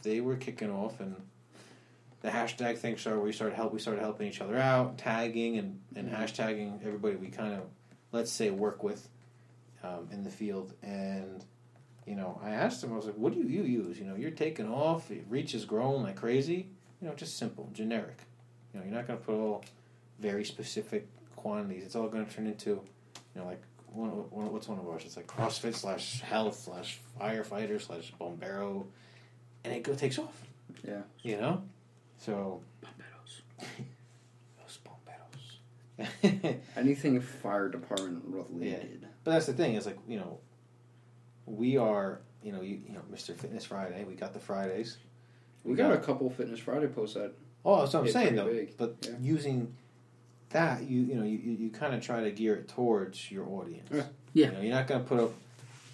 they 0.03 0.21
were 0.21 0.35
kicking 0.35 0.71
off 0.71 0.99
and 0.99 1.15
the 2.21 2.29
hashtag 2.29 2.77
thing 2.77 2.97
started. 2.97 3.21
We 3.21 3.31
started 3.31 3.55
help. 3.55 3.73
We 3.73 3.79
started 3.79 4.01
helping 4.01 4.27
each 4.27 4.41
other 4.41 4.57
out, 4.57 4.97
tagging 4.97 5.57
and, 5.57 5.79
and 5.95 6.11
hashtagging 6.11 6.85
everybody 6.85 7.15
we 7.15 7.27
kind 7.27 7.53
of 7.53 7.61
let's 8.11 8.31
say 8.31 8.49
work 8.49 8.83
with 8.83 9.07
um, 9.83 10.07
in 10.11 10.23
the 10.23 10.29
field. 10.29 10.73
And 10.83 11.43
you 12.05 12.15
know, 12.15 12.39
I 12.43 12.51
asked 12.51 12.81
them. 12.81 12.91
I 12.91 12.95
was 12.95 13.05
like, 13.05 13.15
"What 13.15 13.33
do 13.33 13.39
you, 13.39 13.45
you 13.45 13.63
use? 13.63 13.99
You 13.99 14.05
know, 14.05 14.15
you're 14.15 14.31
taking 14.31 14.67
off. 14.67 15.09
Your 15.09 15.23
reach 15.29 15.53
is 15.53 15.65
growing 15.65 16.03
like 16.03 16.15
crazy. 16.15 16.67
You 17.01 17.07
know, 17.07 17.13
just 17.13 17.37
simple, 17.37 17.69
generic. 17.73 18.17
You 18.73 18.79
know, 18.79 18.85
you're 18.85 18.95
not 18.95 19.07
going 19.07 19.19
to 19.19 19.25
put 19.25 19.35
all 19.35 19.63
very 20.19 20.43
specific 20.43 21.07
quantities. 21.35 21.85
It's 21.85 21.95
all 21.95 22.09
going 22.09 22.25
to 22.25 22.33
turn 22.33 22.47
into, 22.47 22.81
you 23.35 23.41
know, 23.41 23.47
like 23.47 23.61
one, 23.91 24.09
one, 24.09 24.51
what's 24.51 24.67
one 24.67 24.79
of 24.79 24.87
ours? 24.87 25.03
It's 25.05 25.17
like 25.17 25.27
CrossFit 25.27 25.75
slash 25.75 26.21
health 26.21 26.59
slash 26.59 26.99
firefighter 27.19 27.81
slash 27.81 28.13
bombero, 28.19 28.85
and 29.63 29.73
it 29.73 29.83
go 29.83 29.93
takes 29.93 30.19
off. 30.19 30.45
Yeah. 30.87 31.01
You 31.23 31.37
know, 31.37 31.63
so 32.17 32.61
Bomberos. 32.83 33.65
those 34.59 34.79
bomberos. 34.85 36.59
Anything 36.77 37.19
fire 37.21 37.69
department 37.69 38.23
related. 38.25 38.99
Yeah. 39.01 39.07
But 39.23 39.31
that's 39.31 39.45
the 39.47 39.53
thing 39.53 39.75
is 39.75 39.85
like 39.85 39.97
you 40.07 40.17
know, 40.17 40.39
we 41.45 41.77
are 41.77 42.21
you 42.43 42.51
know 42.51 42.61
you, 42.61 42.79
you 42.87 42.93
know 42.93 43.01
Mr. 43.11 43.35
Fitness 43.35 43.65
Friday. 43.65 44.03
We 44.03 44.13
got 44.15 44.33
the 44.33 44.39
Fridays. 44.39 44.97
We 45.63 45.75
got 45.75 45.91
a 45.91 45.97
couple 45.97 46.29
Fitness 46.29 46.59
Friday 46.59 46.87
posts 46.87 47.15
that 47.15 47.33
Oh, 47.65 47.81
that's 47.81 47.93
what 47.93 48.03
I'm 48.05 48.09
saying 48.09 48.35
though. 48.35 48.45
big, 48.47 48.77
But 48.77 48.95
yeah. 49.01 49.11
using 49.21 49.75
that, 50.51 50.83
you 50.83 51.01
you 51.01 51.15
know 51.15 51.23
you, 51.23 51.37
you, 51.37 51.51
you 51.53 51.69
kind 51.69 51.93
of 51.93 52.01
try 52.01 52.23
to 52.23 52.31
gear 52.31 52.55
it 52.55 52.67
towards 52.67 53.31
your 53.31 53.47
audience. 53.47 53.87
Yeah. 53.91 54.03
Yeah. 54.33 54.45
You 54.47 54.51
know, 54.51 54.61
you're 54.61 54.75
not 54.75 54.87
going 54.87 55.01
to 55.01 55.07
put 55.07 55.19
up 55.19 55.33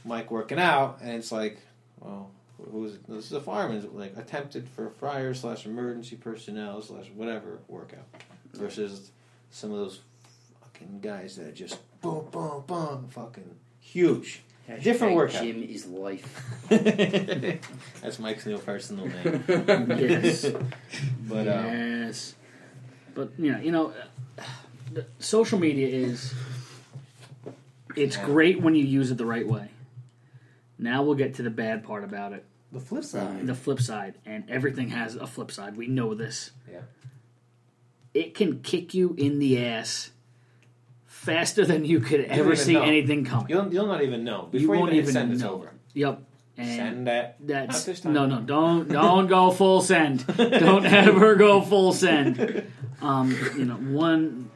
Mike 0.03 0.29
working 0.31 0.59
out 0.59 0.99
and 1.01 1.11
it's 1.11 1.31
like, 1.31 1.59
well, 1.99 2.29
who's 2.71 2.97
this 3.07 3.25
is 3.25 3.31
a 3.33 3.41
fireman 3.41 3.87
like 3.93 4.15
attempted 4.17 4.67
for 4.69 4.89
fire 4.89 5.33
slash 5.33 5.65
emergency 5.65 6.15
personnel 6.15 6.81
slash 6.81 7.09
whatever 7.15 7.59
workout. 7.67 8.05
versus 8.53 9.11
some 9.51 9.71
of 9.71 9.77
those 9.77 9.99
fucking 10.61 10.99
guys 11.01 11.35
that 11.37 11.47
are 11.47 11.51
just 11.51 11.77
boom, 12.01 12.25
boom, 12.31 12.63
boom, 12.67 13.07
fucking 13.09 13.55
huge. 13.79 14.41
Different 14.81 15.13
Hashtag 15.13 15.15
workout. 15.15 15.43
Gym 15.43 15.63
is 15.63 15.85
life. 15.85 16.43
That's 18.01 18.17
Mike's 18.17 18.47
new 18.47 18.57
personal 18.57 19.05
name. 19.05 19.43
Yes. 19.99 20.45
But 21.29 21.47
um, 21.47 21.65
yes. 21.65 22.33
But 23.15 23.31
you 23.39 23.51
know, 23.51 23.59
you 23.59 23.71
know, 23.71 23.93
the- 24.93 25.05
social 25.19 25.57
media 25.57 25.87
is 25.87 26.33
it's 27.95 28.17
Yeah. 28.17 28.25
great 28.25 28.61
when 28.61 28.75
you 28.75 28.83
use 28.85 29.09
it 29.11 29.17
the 29.17 29.25
right 29.25 29.47
way. 29.47 29.69
Now 30.77 31.01
we'll 31.03 31.15
get 31.15 31.35
to 31.35 31.43
the 31.43 31.49
bad 31.49 31.83
part 31.83 32.03
about 32.03 32.33
it. 32.33 32.45
the 32.71 32.81
flip 32.81 33.05
side, 33.05 33.47
The 33.47 33.55
flip 33.55 33.79
side, 33.79 34.15
and 34.25 34.43
everything 34.49 34.89
has 34.89 35.15
a 35.15 35.25
flip 35.25 35.49
side. 35.49 35.77
We 35.77 35.87
know 35.87 36.13
this. 36.13 36.51
yeah, 36.69 36.81
It 38.13 38.33
can 38.35 38.59
kick 38.59 38.93
you 38.93 39.15
in 39.17 39.39
the 39.39 39.63
ass 39.65 40.11
faster 41.05 41.65
than 41.65 41.85
you 41.85 42.01
could 42.01 42.27
don't 42.27 42.37
ever 42.37 42.55
see 42.57 42.73
know. 42.73 42.81
anything 42.81 43.23
coming. 43.23 43.45
you'll 43.49 43.73
you'll 43.73 43.87
not 43.87 44.03
even 44.03 44.25
know 44.25 44.49
You 44.51 44.59
before 44.59 44.75
you, 44.75 44.81
won't 44.81 44.91
even 44.93 45.03
even 45.03 45.13
send 45.13 45.39
know. 45.39 45.53
over. 45.53 45.71
Yep. 45.93 46.21
And 46.57 46.67
Send 46.75 47.07
that. 47.07 47.35
That's 47.45 47.77
Not 47.79 47.85
this 47.85 47.99
time. 48.01 48.13
no, 48.13 48.25
no. 48.25 48.41
Don't 48.41 48.89
don't 48.89 49.27
go 49.27 49.51
full 49.51 49.79
send. 49.81 50.25
Don't 50.37 50.85
ever 51.05 51.35
go 51.35 51.61
full 51.61 51.93
send. 51.93 52.65
Um, 53.01 53.37
you 53.57 53.65
know, 53.65 53.75
one 53.75 54.51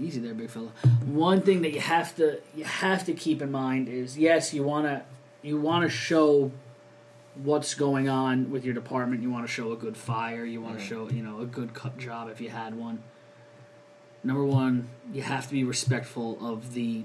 easy 0.00 0.20
there, 0.20 0.34
big 0.34 0.50
fella. 0.50 0.70
One 1.04 1.42
thing 1.42 1.62
that 1.62 1.72
you 1.72 1.80
have 1.80 2.14
to 2.16 2.40
you 2.54 2.64
have 2.64 3.04
to 3.06 3.12
keep 3.12 3.42
in 3.42 3.50
mind 3.50 3.88
is 3.88 4.18
yes, 4.18 4.52
you 4.54 4.62
wanna 4.62 5.04
you 5.42 5.60
wanna 5.60 5.88
show 5.88 6.50
what's 7.42 7.74
going 7.74 8.08
on 8.08 8.50
with 8.50 8.64
your 8.64 8.74
department. 8.74 9.22
You 9.22 9.30
want 9.30 9.46
to 9.46 9.52
show 9.52 9.72
a 9.72 9.76
good 9.76 9.96
fire. 9.96 10.44
You 10.44 10.60
want 10.60 10.78
to 10.78 10.84
show 10.84 11.10
you 11.10 11.22
know 11.22 11.40
a 11.40 11.46
good 11.46 11.74
cut 11.74 11.98
job 11.98 12.28
if 12.30 12.40
you 12.40 12.50
had 12.50 12.74
one. 12.74 13.02
Number 14.22 14.44
one, 14.44 14.88
you 15.12 15.22
have 15.22 15.46
to 15.48 15.52
be 15.52 15.64
respectful 15.64 16.38
of 16.44 16.74
the 16.74 17.04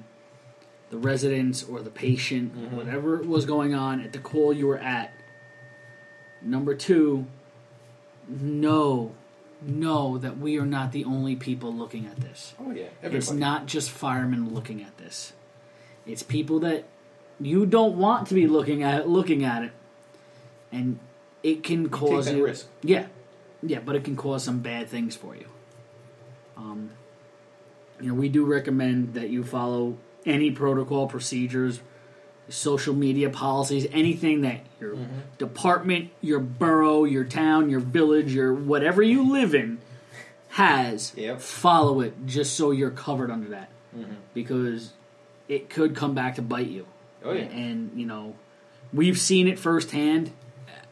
the 0.89 0.97
residents 0.97 1.63
or 1.63 1.81
the 1.81 1.89
patient, 1.89 2.55
whatever 2.71 3.17
was 3.17 3.45
going 3.45 3.75
on 3.75 4.01
at 4.01 4.11
the 4.11 4.19
call 4.19 4.53
you 4.53 4.65
were 4.65 4.77
at. 4.77 5.13
Number 6.41 6.73
two, 6.73 7.27
know 8.27 9.13
know 9.61 10.17
that 10.17 10.37
we 10.37 10.57
are 10.57 10.65
not 10.65 10.91
the 10.91 11.05
only 11.05 11.35
people 11.35 11.73
looking 11.73 12.05
at 12.05 12.17
this. 12.17 12.53
Oh 12.59 12.71
yeah, 12.71 12.87
It's 13.01 13.31
not 13.31 13.65
just 13.65 13.89
firemen 13.89 14.53
looking 14.53 14.81
at 14.81 14.97
this. 14.97 15.33
It's 16.05 16.23
people 16.23 16.59
that 16.61 16.85
you 17.39 17.65
don't 17.65 17.97
want 17.97 18.27
to 18.27 18.33
be 18.33 18.47
looking 18.47 18.83
at 18.83 19.07
looking 19.07 19.43
at 19.43 19.63
it, 19.63 19.71
and 20.71 20.99
it 21.43 21.63
can 21.63 21.89
cause 21.89 22.31
you 22.31 22.45
risk. 22.45 22.67
Yeah, 22.81 23.07
yeah, 23.61 23.79
but 23.79 23.95
it 23.95 24.03
can 24.03 24.15
cause 24.15 24.43
some 24.43 24.59
bad 24.59 24.89
things 24.89 25.15
for 25.15 25.35
you. 25.35 25.45
Um, 26.57 26.91
you 27.99 28.09
know, 28.09 28.13
we 28.13 28.29
do 28.29 28.45
recommend 28.45 29.13
that 29.13 29.29
you 29.29 29.43
follow 29.43 29.97
any 30.25 30.51
protocol 30.51 31.07
procedures, 31.07 31.81
social 32.49 32.93
media 32.93 33.29
policies, 33.29 33.87
anything 33.91 34.41
that 34.41 34.61
your 34.79 34.95
Mm-hmm. 34.95 35.19
department, 35.37 36.09
your 36.21 36.39
borough, 36.39 37.03
your 37.03 37.23
town, 37.23 37.69
your 37.69 37.79
village, 37.79 38.33
your 38.33 38.53
whatever 38.53 39.01
you 39.01 39.31
live 39.31 39.53
in 39.55 39.79
has. 40.49 41.13
Yep. 41.15 41.41
Follow 41.41 42.01
it 42.01 42.13
just 42.25 42.55
so 42.55 42.71
you're 42.71 42.89
covered 42.91 43.29
under 43.31 43.49
that, 43.49 43.69
Mm-hmm. 43.95 44.13
because 44.33 44.93
it 45.47 45.69
could 45.69 45.95
come 45.95 46.13
back 46.13 46.35
to 46.35 46.41
bite 46.41 46.67
you. 46.67 46.85
Oh 47.23 47.31
yeah. 47.33 47.43
And 47.43 47.91
you 47.99 48.05
know, 48.05 48.35
we've 48.93 49.17
seen 49.19 49.47
it 49.47 49.57
firsthand. 49.59 50.31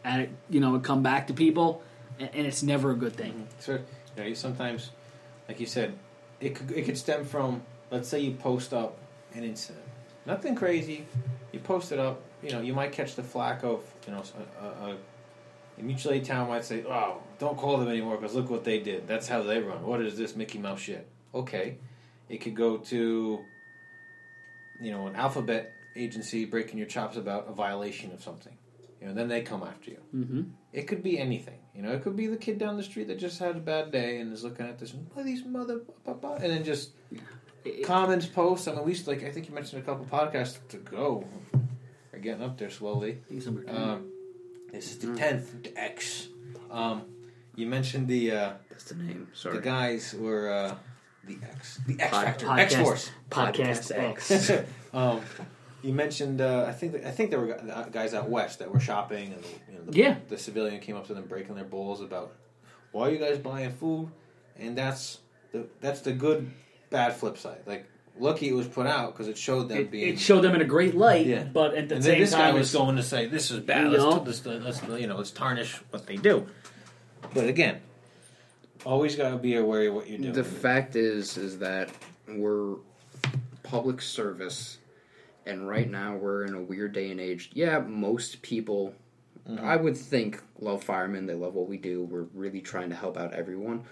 At 0.04 0.22
it, 0.22 0.30
you 0.50 0.60
know, 0.62 0.76
it 0.76 0.84
come 0.84 1.04
back 1.04 1.28
to 1.28 1.34
people, 1.34 1.82
and, 2.18 2.30
and 2.34 2.48
it's 2.48 2.64
never 2.64 2.92
a 2.92 2.96
good 2.96 3.14
thing. 3.16 3.48
So 3.60 3.74
you 3.74 3.80
know, 4.18 4.24
you 4.24 4.36
sometimes, 4.36 4.92
like 5.50 5.60
you 5.60 5.66
said, 5.66 5.94
it 6.40 6.56
could 6.56 6.72
it 6.72 6.86
could 6.86 6.98
stem 6.98 7.26
from 7.26 7.62
let's 7.92 8.08
say 8.08 8.20
you 8.20 8.32
post 8.32 8.74
up 8.74 8.98
an 9.34 9.44
incident, 9.44 9.84
nothing 10.26 10.56
crazy. 10.56 11.06
You 11.58 11.64
post 11.64 11.92
it 11.92 11.98
up, 11.98 12.22
you 12.44 12.52
know, 12.52 12.62
you 12.62 12.76
might 12.76 12.92
catch 12.92 13.16
the 13.16 13.24
flack 13.24 13.64
of 13.64 13.84
you 14.06 14.14
know 14.14 14.22
a, 14.62 14.66
a, 14.66 14.98
a 15.80 15.82
mutual 15.82 16.14
aid 16.14 16.24
town 16.24 16.48
might 16.48 16.64
say, 16.64 16.84
"Oh, 16.88 17.18
don't 17.40 17.58
call 17.58 17.78
them 17.78 17.88
anymore 17.88 18.16
because 18.18 18.36
look 18.36 18.52
what 18.52 18.64
they 18.64 18.80
did. 18.80 19.08
That's 19.08 19.28
how 19.28 19.42
they 19.42 19.60
run. 19.60 19.84
What 19.84 20.00
is 20.02 20.16
this 20.20 20.36
Mickey 20.36 20.60
Mouse 20.60 20.82
shit?" 20.82 21.08
Okay, 21.34 21.80
it 22.30 22.42
could 22.42 22.56
go 22.56 22.78
to 22.78 23.44
you 24.80 24.92
know 24.92 25.08
an 25.08 25.16
alphabet 25.16 25.74
agency 25.96 26.46
breaking 26.46 26.78
your 26.78 26.86
chops 26.86 27.18
about 27.18 27.48
a 27.50 27.54
violation 27.54 28.12
of 28.12 28.22
something. 28.22 28.56
You 29.02 29.08
know, 29.08 29.16
then 29.16 29.28
they 29.28 29.42
come 29.42 29.64
after 29.64 29.90
you. 29.90 30.02
Mm-hmm. 30.16 30.42
It 30.74 30.84
could 30.84 31.02
be 31.02 31.18
anything. 31.18 31.58
You 31.74 31.82
know, 31.82 31.92
it 31.92 32.04
could 32.04 32.16
be 32.16 32.28
the 32.28 32.38
kid 32.38 32.60
down 32.60 32.78
the 32.78 32.84
street 32.84 33.08
that 33.08 33.18
just 33.18 33.40
had 33.40 33.56
a 33.56 33.60
bad 33.60 33.92
day 33.92 34.20
and 34.20 34.32
is 34.32 34.44
looking 34.44 34.68
at 34.68 34.78
this, 34.78 34.94
"What 34.94 35.22
are 35.22 35.26
these 35.26 35.44
mother, 35.44 35.82
blah, 36.06 36.14
blah," 36.14 36.36
and 36.36 36.52
then 36.52 36.64
just 36.64 36.92
comments, 37.84 38.26
posts. 38.26 38.68
I 38.68 38.74
mean, 38.74 38.84
we 38.86 38.92
used, 38.92 39.08
like 39.08 39.24
I 39.24 39.32
think 39.32 39.48
you 39.50 39.56
mentioned 39.56 39.82
a 39.82 39.86
couple 39.86 40.06
podcasts 40.06 40.74
ago, 40.74 41.26
are 42.14 42.20
getting 42.20 42.44
up 42.44 42.58
there 42.58 42.70
slowly. 42.70 43.20
Um, 43.68 44.12
this 44.72 44.92
is 44.92 44.98
the 45.00 45.16
tenth 45.16 45.68
X. 45.76 46.28
Um, 46.70 47.04
you 47.56 47.68
mentioned 47.68 48.08
the 48.08 48.32
uh, 48.32 48.54
That's 48.70 48.86
the 48.86 48.96
name. 48.96 49.28
Sorry. 49.34 49.56
the 49.56 49.62
guys 49.62 50.14
were 50.14 50.52
uh, 50.52 50.76
the 51.26 51.38
X, 51.44 51.80
the 51.88 52.00
X 52.00 52.12
Pod- 52.12 52.24
Factor, 52.26 52.50
X 52.52 52.76
Force. 52.76 53.12
Podcast 53.32 53.92
X. 53.98 54.52
um, 54.94 55.22
you 55.84 55.94
mentioned, 55.94 56.42
uh, 56.42 56.66
I 56.68 56.72
think, 56.74 57.06
I 57.06 57.12
think 57.12 57.30
there 57.30 57.40
were 57.40 57.58
guys 57.92 58.14
out 58.14 58.30
west 58.30 58.60
that 58.60 58.72
were 58.74 58.80
shopping, 58.80 59.34
and 59.34 59.44
you 59.72 59.76
know, 59.78 59.86
the, 59.86 59.98
Yeah. 59.98 60.16
the 60.28 60.38
civilian 60.38 60.80
came 60.82 60.96
up 60.96 61.08
to 61.08 61.14
them 61.14 61.26
breaking 61.26 61.56
their 61.56 61.66
balls 61.66 62.02
about 62.02 62.34
why 62.92 63.08
are 63.08 63.12
you 63.12 63.20
guys 63.20 63.38
buying 63.38 63.72
food, 63.72 64.10
and 64.58 64.78
that's 64.78 65.20
the 65.52 65.68
that's 65.82 66.02
the 66.02 66.14
good 66.14 66.52
bad 66.90 67.16
flip 67.16 67.38
side. 67.38 67.62
Like, 67.66 67.90
lucky 68.20 68.50
it 68.50 68.54
was 68.54 68.68
put 68.68 68.88
out 68.88 69.14
because 69.14 69.28
it 69.28 69.38
showed 69.38 69.70
them 69.70 69.78
It, 69.78 69.92
being. 69.92 70.14
it 70.14 70.20
showed 70.20 70.42
them 70.42 70.56
in 70.56 70.62
a 70.62 70.66
great 70.66 70.96
light, 70.96 71.26
Yeah. 71.28 71.44
but 71.44 71.76
at 71.76 71.90
the 71.90 71.96
and 71.96 72.04
same 72.04 72.20
this 72.20 72.32
time, 72.32 72.54
guy 72.54 72.60
was 72.60 72.74
it's- 72.74 72.84
going 72.84 72.96
to 72.96 73.04
say 73.04 73.28
this 73.28 73.52
is 73.52 73.60
bad. 73.60 73.92
You 73.92 73.98
know? 73.98 74.10
Let's, 74.26 74.46
let's, 74.46 74.82
let's 74.84 75.00
you 75.02 75.08
know 75.08 75.18
let's 75.18 75.32
tarnish 75.32 75.76
what 75.92 76.08
they 76.08 76.16
do. 76.18 76.48
But 77.34 77.48
again, 77.48 77.82
always 78.86 79.16
got 79.16 79.30
to 79.32 79.38
be 79.38 79.56
aware 79.56 79.88
of 79.90 79.94
what 79.96 80.10
you're 80.10 80.18
doing. 80.20 80.34
The 80.34 80.44
fact 80.44 80.96
is, 80.96 81.38
is 81.38 81.60
that 81.60 81.90
we're 82.28 82.76
public 83.64 84.02
service, 84.02 84.78
and 85.46 85.68
right 85.68 85.90
now 85.90 86.16
we're 86.16 86.46
in 86.46 86.54
a 86.54 86.62
weird 86.62 86.94
day 86.94 87.12
and 87.12 87.20
age. 87.20 87.52
Yeah, 87.54 87.80
most 87.80 88.42
people, 88.42 88.94
mm-hmm. 89.48 89.64
I 89.64 89.76
would 89.76 89.98
think, 89.98 90.42
love 90.60 90.84
firemen. 90.84 91.26
They 91.26 91.34
love 91.34 91.54
what 91.54 91.68
we 91.68 91.78
do. 91.78 92.04
We're 92.04 92.28
really 92.34 92.62
trying 92.62 92.90
to 92.90 92.96
help 92.96 93.18
out 93.18 93.34
everyone. 93.34 93.84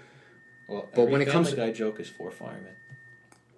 well, 0.69 0.85
but 0.95 1.01
every 1.01 1.11
when 1.11 1.21
it 1.21 1.27
comes 1.27 1.49
to- 1.51 1.55
guy 1.55 1.71
joke 1.71 1.99
is 1.99 2.09
for 2.09 2.31
firemen. 2.31 2.73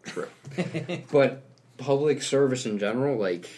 True. 0.07 0.27
but 1.11 1.43
public 1.77 2.21
service 2.23 2.65
in 2.65 2.79
general, 2.79 3.17
like 3.17 3.49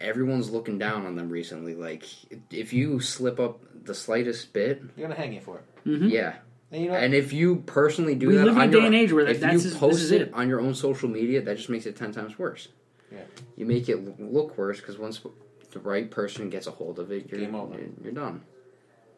everyone's 0.00 0.50
looking 0.50 0.78
down 0.78 1.06
on 1.06 1.14
them 1.16 1.30
recently. 1.30 1.74
Like 1.74 2.04
if 2.50 2.72
you 2.72 3.00
slip 3.00 3.40
up 3.40 3.60
the 3.84 3.94
slightest 3.94 4.52
bit, 4.52 4.94
They're 4.96 5.06
gonna 5.08 5.18
hang 5.18 5.32
you 5.32 5.40
for 5.40 5.58
it. 5.58 5.88
Mm-hmm. 5.88 6.08
yeah. 6.08 6.36
And 6.72 6.82
you 6.82 6.88
know, 6.90 6.94
And 6.96 7.14
if 7.14 7.32
you 7.32 7.56
personally 7.66 8.14
do 8.16 8.28
We 8.28 8.36
that 8.36 8.44
live 8.46 8.56
in 8.56 8.62
on 8.62 8.68
a 8.68 8.72
day 8.72 8.78
your, 8.78 8.86
and 8.86 8.94
age 8.94 9.12
where 9.12 9.26
if 9.26 9.40
that's 9.40 9.52
you 9.52 9.58
just- 9.60 9.70
this 9.74 9.78
post 9.78 10.00
is 10.00 10.10
it, 10.10 10.22
it. 10.22 10.34
on 10.34 10.48
your 10.48 10.60
own 10.60 10.74
social 10.74 11.08
media, 11.08 11.40
that 11.42 11.56
just 11.56 11.68
makes 11.70 11.86
it 11.86 11.96
ten 11.96 12.12
times 12.12 12.38
worse. 12.38 12.68
Yeah. 13.12 13.20
You 13.56 13.64
make 13.66 13.88
it 13.88 14.20
look 14.20 14.58
worse 14.58 14.80
because 14.80 14.98
once 14.98 15.20
the 15.70 15.78
right 15.80 16.10
person 16.10 16.50
gets 16.50 16.66
a 16.66 16.70
hold 16.72 16.98
of 16.98 17.12
it, 17.12 17.30
you're 17.30 17.40
Game 17.40 17.54
over. 17.54 17.74
You're, 17.74 17.88
you're 18.02 18.12
done. 18.12 18.42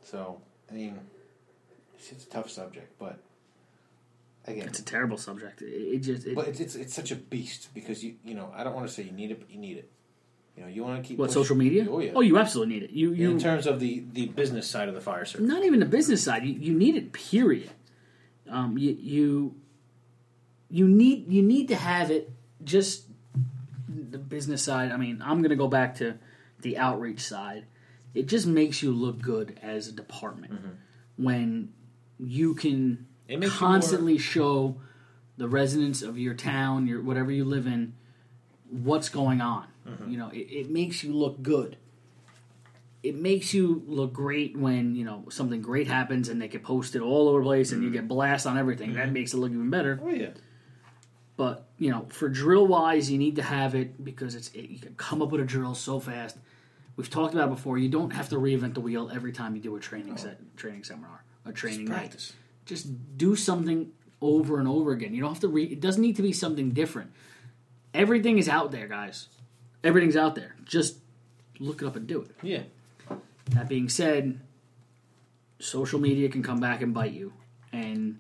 So, 0.03 0.41
I 0.71 0.75
mean, 0.75 0.99
it's, 1.97 2.13
it's 2.13 2.25
a 2.25 2.29
tough 2.29 2.51
subject, 2.51 2.93
but 2.99 3.19
again, 4.47 4.67
it's 4.69 4.79
a 4.79 4.85
terrible 4.85 5.17
subject. 5.19 5.63
It, 5.63 5.67
it 5.67 5.99
just 6.01 6.27
it, 6.27 6.35
but 6.35 6.49
it's, 6.49 6.61
it's 6.61 6.75
it's 6.75 6.95
such 6.95 7.11
a 7.11 7.17
beast 7.17 7.69
because 7.75 8.03
you 8.05 8.15
you 8.25 8.35
know 8.35 8.53
I 8.55 8.65
don't 8.65 8.75
want 8.75 8.87
to 8.87 8.93
say 8.93 9.03
you 9.03 9.13
need 9.13 9.31
it, 9.31 9.41
but 9.41 9.51
you 9.51 9.59
need 9.59 9.79
it. 9.79 9.91
You 10.57 10.63
know, 10.63 10.69
you 10.69 10.83
want 10.85 11.03
to 11.03 11.07
keep 11.07 11.19
what 11.19 11.27
push- 11.27 11.35
social 11.35 11.57
media? 11.57 11.87
Oh 11.91 12.01
yeah. 12.01 12.13
Oh, 12.15 12.21
you 12.21 12.39
absolutely 12.39 12.75
need 12.75 12.83
it. 12.85 12.91
You 12.91 13.13
you 13.13 13.31
in 13.31 13.39
terms 13.39 13.67
of 13.67 13.79
the 13.81 14.05
the 14.13 14.27
business 14.27 14.69
side 14.69 14.89
of 14.89 14.95
the 14.95 15.01
fire 15.01 15.25
service. 15.25 15.47
not 15.47 15.65
even 15.65 15.81
the 15.81 15.87
business 15.87 16.23
side. 16.23 16.45
You, 16.45 16.55
you 16.55 16.75
need 16.75 16.97
it. 16.97 17.13
Period. 17.13 17.71
Um, 18.49 18.79
you 18.79 18.97
you 18.99 19.55
you 20.71 20.89
need 20.89 21.31
you 21.31 21.43
need 21.43 21.69
to 21.69 21.77
have 21.77 22.11
it. 22.11 22.31
Just 22.65 23.05
the 23.89 24.19
business 24.19 24.63
side. 24.63 24.93
I 24.93 24.97
mean, 24.97 25.21
I'm 25.23 25.39
going 25.39 25.51
to 25.51 25.57
go 25.57 25.69
back 25.69 25.97
to 25.97 26.15
the 26.63 26.79
outreach 26.79 27.21
side. 27.21 27.67
It 28.15 28.27
just 28.29 28.47
makes 28.47 28.83
you 28.83 28.93
look 28.93 29.21
good 29.21 29.59
as 29.63 29.89
a 29.89 29.93
department 29.93 30.55
when 31.17 31.73
you 32.19 32.55
can 32.55 32.79
Mm-hmm. 32.81 33.03
It 33.29 33.41
makes 33.41 33.53
you 33.53 33.59
constantly 33.59 34.19
show 34.19 34.77
the 35.37 35.49
residents 35.49 36.03
of 36.03 36.19
your 36.19 36.35
town, 36.35 36.87
your 36.87 37.03
whatever 37.03 37.31
you 37.31 37.45
live 37.45 37.67
in, 37.67 37.95
what's 38.71 39.09
going 39.09 39.41
on. 39.41 39.67
Mm-hmm. 39.87 40.11
You 40.11 40.19
know, 40.19 40.29
it, 40.31 40.39
it 40.51 40.71
makes 40.71 41.03
you 41.03 41.13
look 41.13 41.43
good. 41.43 41.77
It 43.03 43.15
makes 43.15 43.55
you 43.55 43.85
look 43.87 44.13
great 44.13 44.57
when 44.57 44.97
you 44.97 45.05
know 45.05 45.25
something 45.31 45.61
great 45.63 45.87
happens 45.87 46.29
and 46.29 46.43
they 46.43 46.49
get 46.49 46.65
posted 46.65 47.03
all 47.03 47.29
over 47.29 47.39
the 47.39 47.45
place 47.45 47.71
and 47.71 47.83
you 47.83 47.91
get 47.91 48.09
blast 48.09 48.47
on 48.47 48.59
everything. 48.59 48.95
That 48.95 49.13
makes 49.13 49.33
it 49.33 49.37
look 49.37 49.53
even 49.53 49.71
better. 49.71 50.01
Oh 50.03 50.09
yeah. 50.09 50.31
But 51.37 51.69
you 51.79 51.91
know, 51.91 52.07
for 52.09 52.29
drill 52.29 52.67
wise, 52.67 53.11
you 53.11 53.19
need 53.19 53.37
to 53.37 53.43
have 53.43 53.75
it 53.75 54.03
because 54.03 54.35
it's 54.35 54.49
it, 54.49 54.71
you 54.71 54.79
can 54.79 54.95
come 54.95 55.23
up 55.23 55.31
with 55.31 55.41
a 55.41 55.45
drill 55.45 55.75
so 55.75 56.01
fast. 56.01 56.37
We've 56.97 57.11
talked 57.11 57.35
about 57.35 57.49
it 57.49 57.51
before. 57.51 57.77
You 57.79 57.91
don't 57.91 58.11
have 58.11 58.31
to 58.31 58.37
reinvent 58.37 58.75
the 58.75 58.81
wheel 58.81 59.11
every 59.15 59.33
time 59.33 59.55
you 59.55 59.63
do 59.63 59.77
a 59.77 59.81
training 59.81 60.17
set, 60.17 60.39
training 60.57 60.83
seminar, 60.83 61.23
a 61.45 61.53
training 61.53 61.85
night. 61.85 62.33
Just 62.67 63.17
do 63.17 63.35
something 63.37 63.93
over 64.21 64.59
and 64.59 64.69
over 64.69 64.93
again. 64.93 65.15
You 65.15 65.23
don't 65.23 65.31
have 65.33 65.41
to 65.41 65.49
read. 65.49 65.73
It 65.73 65.81
doesn't 65.81 66.03
need 66.03 66.17
to 66.17 66.23
be 66.23 66.33
something 66.33 66.71
different. 66.71 67.13
Everything 67.95 68.39
is 68.39 68.49
out 68.49 68.73
there, 68.73 68.89
guys. 68.89 69.29
Everything's 69.83 70.17
out 70.17 70.35
there. 70.35 70.55
Just 70.65 70.99
look 71.59 71.81
it 71.81 71.87
up 71.87 71.97
and 71.97 72.07
do 72.07 72.23
it. 72.23 72.31
Yeah. 72.43 72.63
That 73.51 73.69
being 73.69 73.89
said, 73.89 74.41
social 75.59 76.01
media 76.01 76.29
can 76.29 76.43
come 76.43 76.61
back 76.61 76.83
and 76.83 76.93
bite 76.93 77.13
you, 77.13 77.33
and 77.73 78.19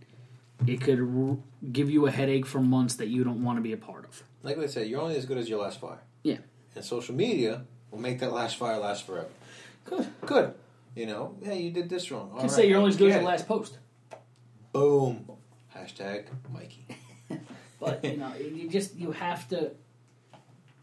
it 0.66 0.80
could 0.80 1.00
r- 1.00 1.36
give 1.72 1.90
you 1.90 2.06
a 2.06 2.10
headache 2.10 2.46
for 2.46 2.60
months 2.60 2.94
that 2.96 3.08
you 3.08 3.24
don't 3.24 3.42
want 3.42 3.58
to 3.58 3.62
be 3.62 3.72
a 3.72 3.76
part 3.76 4.04
of. 4.04 4.22
Like 4.42 4.58
I 4.58 4.66
said, 4.66 4.86
you're 4.86 5.00
only 5.00 5.16
as 5.16 5.26
good 5.26 5.38
as 5.38 5.48
your 5.48 5.60
last 5.60 5.80
fire. 5.80 5.98
Yeah. 6.22 6.38
And 6.74 6.84
social 6.84 7.14
media 7.14 7.64
will 7.90 7.98
make 7.98 8.20
that 8.20 8.32
last 8.32 8.56
fire 8.56 8.78
last 8.78 9.06
forever. 9.06 9.28
Good, 9.84 10.06
good. 10.24 10.54
You 10.94 11.06
know, 11.06 11.34
hey, 11.42 11.60
you 11.60 11.70
did 11.70 11.88
this 11.90 12.10
wrong. 12.10 12.30
You 12.34 12.40
can 12.40 12.48
say 12.48 12.68
you're 12.68 12.78
only 12.78 12.90
as 12.90 12.96
good 12.96 13.10
as 13.10 13.16
your 13.16 13.24
last 13.24 13.46
post, 13.46 13.78
Boom. 14.76 15.30
Hashtag 15.74 16.26
Mikey. 16.52 16.86
but 17.80 18.04
you 18.04 18.16
know, 18.18 18.32
you 18.34 18.68
just 18.68 18.94
you 18.94 19.12
have 19.12 19.48
to 19.48 19.72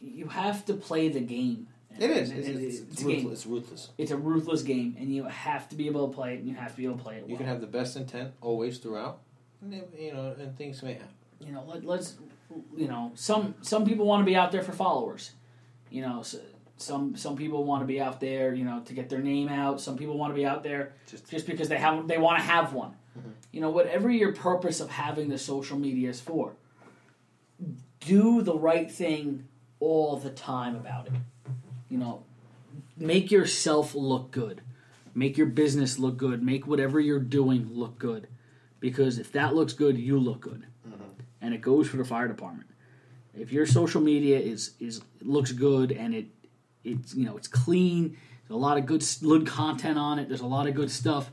you 0.02 0.28
have 0.28 0.66
to 0.66 0.74
play 0.74 1.10
the 1.10 1.20
game. 1.20 1.68
It 2.00 2.10
is. 2.10 2.32
It's, 2.32 2.48
it's, 2.48 2.60
it's 2.60 2.92
it's 2.92 3.02
a 3.02 3.06
game. 3.06 3.16
ruthless. 3.18 3.40
It's 3.40 3.46
ruthless. 3.46 3.90
It's 4.00 4.12
a 4.12 4.18
ruthless 4.18 4.64
game, 4.64 4.96
and 5.00 5.14
you 5.14 5.26
have 5.26 5.70
to 5.70 5.76
be 5.76 5.86
able 5.86 6.08
to 6.08 6.14
play 6.14 6.34
it, 6.34 6.40
and 6.40 6.50
you 6.50 6.56
have 6.56 6.72
to 6.72 6.78
be 6.78 6.86
able 6.86 6.98
to 6.98 7.04
play 7.04 7.18
it. 7.18 7.24
You 7.28 7.30
well. 7.30 7.38
can 7.38 7.46
have 7.46 7.62
the 7.62 7.68
best 7.68 7.96
intent 7.96 8.32
always 8.42 8.80
throughout. 8.80 9.20
And 9.62 9.74
you 9.98 10.14
know, 10.14 10.36
and 10.40 10.58
things 10.58 10.82
may 10.82 10.94
happen. 10.94 11.10
you 11.40 11.52
know, 11.54 11.64
let, 11.68 11.86
let's, 11.86 12.16
you 12.76 12.88
know, 12.88 13.12
some 13.14 13.54
some 13.62 13.86
people 13.86 14.08
want 14.08 14.22
to 14.22 14.26
be 14.26 14.36
out 14.36 14.52
there 14.52 14.64
for 14.64 14.72
followers. 14.72 15.32
You 15.92 16.02
know, 16.02 16.22
s 16.22 16.36
some 16.78 17.16
some 17.16 17.36
people 17.36 17.64
want 17.64 17.84
to 17.84 17.88
be 17.88 18.02
out 18.02 18.20
there, 18.20 18.56
you 18.56 18.66
know, 18.66 18.82
to 18.86 18.94
get 18.94 19.08
their 19.08 19.22
name 19.22 19.50
out. 19.50 19.80
Some 19.80 19.98
people 19.98 20.18
want 20.18 20.34
to 20.34 20.36
be 20.36 20.48
out 20.48 20.64
there 20.64 20.94
Just- 21.10 21.30
just, 21.30 21.46
because 21.46 21.70
they 21.70 21.78
have 21.78 22.08
they 22.08 22.18
want 22.18 22.40
to 22.40 22.44
have 22.44 22.74
one. 22.74 22.96
You 23.52 23.62
know, 23.62 23.70
whatever 23.70 24.10
your 24.10 24.34
purpose 24.34 24.80
of 24.80 24.90
having 24.90 25.30
the 25.30 25.38
social 25.38 25.78
media 25.78 26.10
is 26.10 26.20
for, 26.20 26.56
do 28.00 28.42
the 28.42 28.58
right 28.58 28.92
thing 28.92 29.48
all 29.80 30.18
the 30.18 30.30
time 30.30 30.76
about 30.76 31.08
it. 31.08 31.14
You 31.90 31.98
know, 31.98 32.24
make 32.98 33.32
yourself 33.32 33.94
look 33.94 34.32
good. 34.32 34.62
Make 35.16 35.38
your 35.38 35.48
business 35.48 36.00
look 36.00 36.18
good. 36.18 36.42
Make 36.42 36.66
whatever 36.66 37.00
you're 37.00 37.20
doing 37.20 37.70
look 37.72 38.00
good. 38.00 38.28
Because 38.80 39.20
if 39.20 39.32
that 39.34 39.54
looks 39.54 39.74
good, 39.74 39.98
you 39.98 40.20
look 40.20 40.42
good. 40.42 40.66
And 41.42 41.54
it 41.54 41.62
goes 41.62 41.88
for 41.88 41.98
the 41.98 42.06
fire 42.06 42.28
department. 42.28 42.70
If 43.38 43.52
your 43.52 43.66
social 43.66 44.02
media 44.02 44.40
is 44.40 44.72
is 44.80 45.02
looks 45.22 45.52
good 45.52 45.92
and 45.92 46.14
it 46.14 46.28
it's 46.84 47.14
you 47.16 47.26
know 47.26 47.36
it's 47.36 47.48
clean, 47.48 48.18
there's 48.48 48.56
a 48.56 48.62
lot 48.62 48.78
of 48.78 48.86
good 48.86 49.04
good 49.22 49.48
content 49.48 49.98
on 49.98 50.20
it. 50.20 50.28
There's 50.28 50.42
a 50.42 50.48
lot 50.48 50.68
of 50.68 50.76
good 50.76 50.92
stuff. 50.92 51.32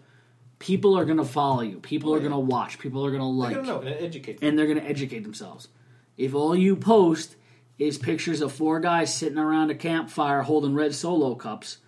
People 0.60 0.96
are 0.96 1.04
gonna 1.04 1.24
follow 1.24 1.62
you. 1.62 1.80
People 1.80 2.14
are 2.14 2.18
yeah. 2.18 2.24
gonna 2.24 2.38
watch. 2.38 2.78
People 2.78 3.04
are 3.04 3.10
gonna 3.10 3.28
like 3.28 3.52
I 3.52 3.54
don't 3.54 3.66
know. 3.66 3.80
And 3.80 3.88
educate 3.88 4.38
them. 4.38 4.48
and 4.50 4.58
they're 4.58 4.66
going 4.66 4.78
to 4.78 4.86
educate 4.88 5.24
themselves. 5.24 5.68
If 6.16 6.34
all 6.34 6.54
you 6.54 6.76
post 6.76 7.34
is 7.78 7.96
pictures 7.98 8.42
of 8.42 8.52
four 8.52 8.78
guys 8.78 9.12
sitting 9.12 9.38
around 9.38 9.70
a 9.70 9.74
campfire 9.74 10.42
holding 10.42 10.74
red 10.74 10.94
solo 10.94 11.34
cups, 11.34 11.78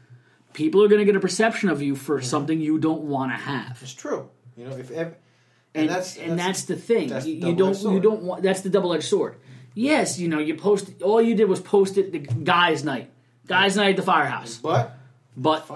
people 0.54 0.82
are 0.82 0.88
going 0.88 1.00
to 1.00 1.04
get 1.04 1.14
a 1.14 1.20
perception 1.20 1.68
of 1.68 1.82
you 1.82 1.94
for 1.94 2.16
mm-hmm. 2.18 2.26
something 2.26 2.60
you 2.60 2.78
don't 2.78 3.02
want 3.02 3.30
to 3.30 3.36
have. 3.36 3.78
It's 3.82 3.92
true. 3.92 4.30
You 4.56 4.66
know, 4.68 4.76
if 4.76 4.90
ev- 4.90 5.16
And, 5.74 5.90
that's- 5.90 6.16
and 6.16 6.38
that's- 6.38 6.46
that's, 6.46 6.62
the 6.64 6.76
thing. 6.76 7.08
that's 7.08 7.26
you, 7.26 7.40
the 7.40 7.48
you 7.48 7.54
don't 7.54 7.74
double-edged 7.74 7.78
you 7.82 7.90
sword. 7.90 8.02
don't 8.02 8.22
want 8.22 8.42
that's 8.42 8.62
the 8.62 8.70
double 8.70 8.94
edged 8.94 9.04
sword. 9.04 9.36
Yes, 9.74 10.18
you 10.18 10.28
know 10.28 10.38
you 10.38 10.54
post 10.54 11.02
all 11.02 11.20
you 11.20 11.34
did 11.34 11.48
was 11.48 11.60
post 11.60 11.98
it 11.98 12.12
the 12.12 12.18
guys 12.18 12.84
night, 12.84 13.10
guys 13.46 13.76
night 13.76 13.90
at 13.90 13.96
the 13.96 14.02
firehouse. 14.02 14.56
but 14.56 14.96
But 15.36 15.66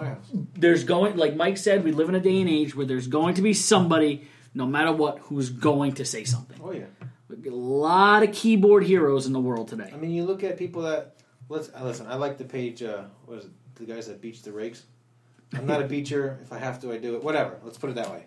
there's 0.54 0.84
going 0.84 1.16
like 1.16 1.34
Mike 1.34 1.56
said, 1.56 1.84
we 1.84 1.92
live 1.92 2.08
in 2.08 2.14
a 2.14 2.20
day 2.20 2.40
and 2.40 2.50
age 2.50 2.74
where 2.74 2.86
there's 2.86 3.06
going 3.06 3.34
to 3.36 3.42
be 3.42 3.54
somebody, 3.54 4.28
no 4.54 4.66
matter 4.66 4.92
what, 4.92 5.18
who's 5.20 5.50
going 5.50 5.92
to 5.94 6.04
say 6.04 6.24
something. 6.24 6.60
Oh 6.62 6.72
yeah. 6.72 6.84
A 7.30 7.50
lot 7.50 8.22
of 8.22 8.32
keyboard 8.32 8.84
heroes 8.84 9.26
in 9.26 9.32
the 9.32 9.40
world 9.40 9.68
today. 9.68 9.90
I 9.92 9.96
mean, 9.96 10.10
you 10.10 10.24
look 10.24 10.44
at 10.44 10.58
people 10.58 10.82
that 10.82 11.16
let's 11.48 11.70
uh, 11.74 11.84
listen. 11.84 12.06
I 12.06 12.14
like 12.14 12.38
the 12.38 12.44
page. 12.44 12.82
Uh, 12.82 13.04
what 13.24 13.38
is 13.38 13.44
it? 13.46 13.50
The 13.76 13.84
guys 13.84 14.06
that 14.06 14.20
beach 14.20 14.42
the 14.42 14.52
rakes. 14.52 14.84
I'm 15.54 15.66
not 15.66 15.82
a 15.82 15.86
beacher. 15.88 16.38
If 16.42 16.52
I 16.52 16.58
have 16.58 16.80
to, 16.82 16.92
I 16.92 16.98
do 16.98 17.14
it. 17.14 17.22
Whatever. 17.22 17.58
Let's 17.62 17.78
put 17.78 17.90
it 17.90 17.96
that 17.96 18.10
way. 18.10 18.26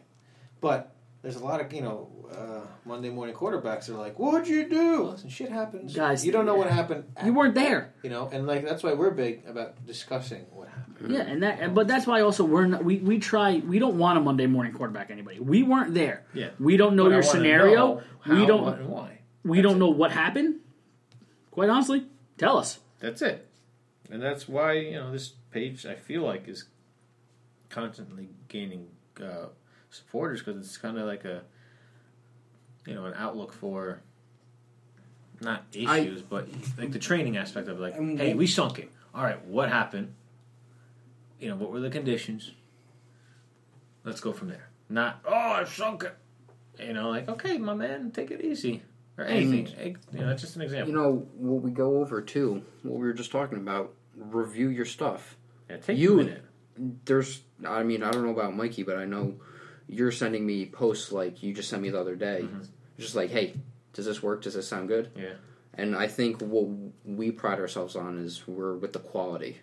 But 0.62 0.94
there's 1.22 1.36
a 1.36 1.44
lot 1.44 1.62
of 1.62 1.72
you 1.74 1.82
know 1.82 2.10
uh, 2.32 2.68
Monday 2.86 3.10
morning 3.10 3.36
quarterbacks 3.36 3.90
are 3.90 3.94
like, 3.94 4.18
"What'd 4.20 4.48
you 4.48 4.68
do?" 4.70 5.04
Listen, 5.04 5.30
shit 5.30 5.50
happens. 5.50 5.96
Guys, 5.96 6.26
you 6.26 6.32
don't 6.32 6.46
know 6.46 6.56
what 6.56 6.70
happened. 6.70 7.06
You 7.26 7.34
weren't 7.34 7.56
there. 7.56 7.94
You 8.04 8.10
know, 8.10 8.30
and 8.32 8.48
like 8.48 8.64
that's 8.64 8.84
why 8.84 8.94
we're 8.94 9.12
big 9.12 9.46
about 9.48 9.86
discussing 9.86 10.46
what 10.52 10.68
happened. 10.70 11.12
Yeah, 11.12 11.22
and 11.22 11.44
that, 11.44 11.74
but 11.74 11.88
that's 11.88 12.06
why 12.06 12.22
also 12.22 12.44
we're 12.44 12.66
not, 12.66 12.84
we 12.84 12.98
we 12.98 13.20
try 13.20 13.58
we 13.66 13.80
don't 13.80 13.98
want 13.98 14.18
a 14.18 14.22
Monday 14.22 14.48
morning 14.48 14.74
quarterback 14.74 15.12
anybody. 15.12 15.40
We 15.40 15.64
weren't 15.64 15.94
there. 15.94 16.26
Yeah. 16.34 16.50
We 16.60 16.78
don't 16.78 16.96
know 16.96 17.06
But 17.06 17.12
your 17.12 17.24
scenario. 17.24 17.76
know 17.76 18.02
how, 18.22 18.36
we 18.36 18.46
don't 18.46 18.64
what, 18.64 18.84
why. 18.84 19.20
we 19.44 19.62
don't 19.62 19.80
know 19.80 19.90
what 19.90 20.12
happened. 20.12 20.56
Quite 21.52 21.70
honestly, 21.70 22.06
tell 22.38 22.58
us. 22.58 22.80
That's 23.00 23.22
it. 23.22 23.48
And 24.12 24.22
that's 24.22 24.48
why, 24.50 24.74
you 24.74 24.96
know, 25.00 25.12
this 25.12 25.30
page, 25.52 25.86
I 25.86 25.96
feel 25.96 26.24
like, 26.24 26.48
is 26.48 26.66
constantly 27.70 28.30
gaining 28.48 28.88
uh, 29.22 29.48
supporters 29.90 30.42
because 30.42 30.58
it's 30.66 30.78
kind 30.78 30.98
of 30.98 31.06
like 31.08 31.26
a, 31.26 31.42
you 32.86 32.96
know, 32.96 33.06
an 33.06 33.14
outlook 33.16 33.54
for 33.54 34.02
not 35.42 35.66
I- 35.76 36.00
issues, 36.00 36.22
but 36.22 36.48
like 36.78 36.92
the 36.92 37.00
training 37.00 37.38
aspect 37.38 37.68
of 37.68 37.80
like, 37.80 37.96
And 37.96 38.20
hey, 38.20 38.34
we 38.34 38.48
sunk 38.48 38.80
it. 38.80 38.90
All 39.14 39.24
right, 39.24 39.44
what 39.46 39.70
happened? 39.70 40.14
You 41.40 41.50
know, 41.50 41.56
what 41.56 41.72
were 41.72 41.80
the 41.80 41.90
conditions? 41.90 42.52
Let's 44.04 44.22
go 44.22 44.34
from 44.34 44.50
there. 44.50 44.70
Not, 44.90 45.20
oh, 45.26 45.32
I 45.34 45.64
sunk 45.66 46.04
it. 46.04 46.16
You 46.86 46.94
know, 46.94 47.10
like, 47.10 47.28
okay, 47.30 47.58
my 47.58 47.74
man, 47.74 48.12
take 48.12 48.32
it 48.32 48.42
easy. 48.42 48.82
Or 49.18 49.26
anything. 49.26 49.68
Eh, 49.78 49.94
You 50.14 50.20
know, 50.22 50.28
that's 50.28 50.42
just 50.42 50.56
an 50.56 50.62
example. 50.62 50.90
You 50.90 50.96
know 50.98 51.28
what 51.38 51.62
we 51.62 51.72
go 51.72 52.00
over 52.00 52.22
too. 52.22 52.62
What 52.84 52.94
we 53.00 53.06
were 53.08 53.14
just 53.14 53.32
talking 53.32 53.58
about. 53.58 53.94
Review 54.16 54.70
your 54.70 54.86
stuff. 54.86 55.36
yeah, 55.70 55.78
take 55.78 55.98
you- 55.98 56.14
a 56.20 56.24
minute. 56.24 56.46
There's. 57.06 57.42
I 57.68 57.84
mean, 57.84 58.02
I 58.04 58.12
don't 58.12 58.24
know 58.24 58.32
about 58.32 58.56
Mikey, 58.56 58.84
but 58.84 58.96
I 58.98 59.04
know 59.04 59.36
you're 59.90 60.12
sending 60.12 60.46
me 60.46 60.66
posts 60.68 61.12
like 61.12 61.42
you 61.44 61.54
just 61.54 61.70
sent 61.70 61.82
me 61.82 61.90
the 61.90 62.00
other 62.00 62.16
day. 62.16 62.48
Just 62.98 63.16
like, 63.16 63.30
hey, 63.32 63.56
does 63.94 64.06
this 64.06 64.22
work? 64.22 64.44
Does 64.44 64.54
this 64.54 64.68
sound 64.68 64.88
good? 64.88 65.12
Yeah. 65.16 65.34
And 65.74 65.96
I 65.96 66.08
think 66.08 66.42
what 66.42 66.68
we 67.06 67.32
pride 67.32 67.60
ourselves 67.60 67.96
on 67.96 68.18
is 68.18 68.48
we're 68.48 68.76
with 68.76 68.94
the 68.94 69.00
quality. 69.00 69.60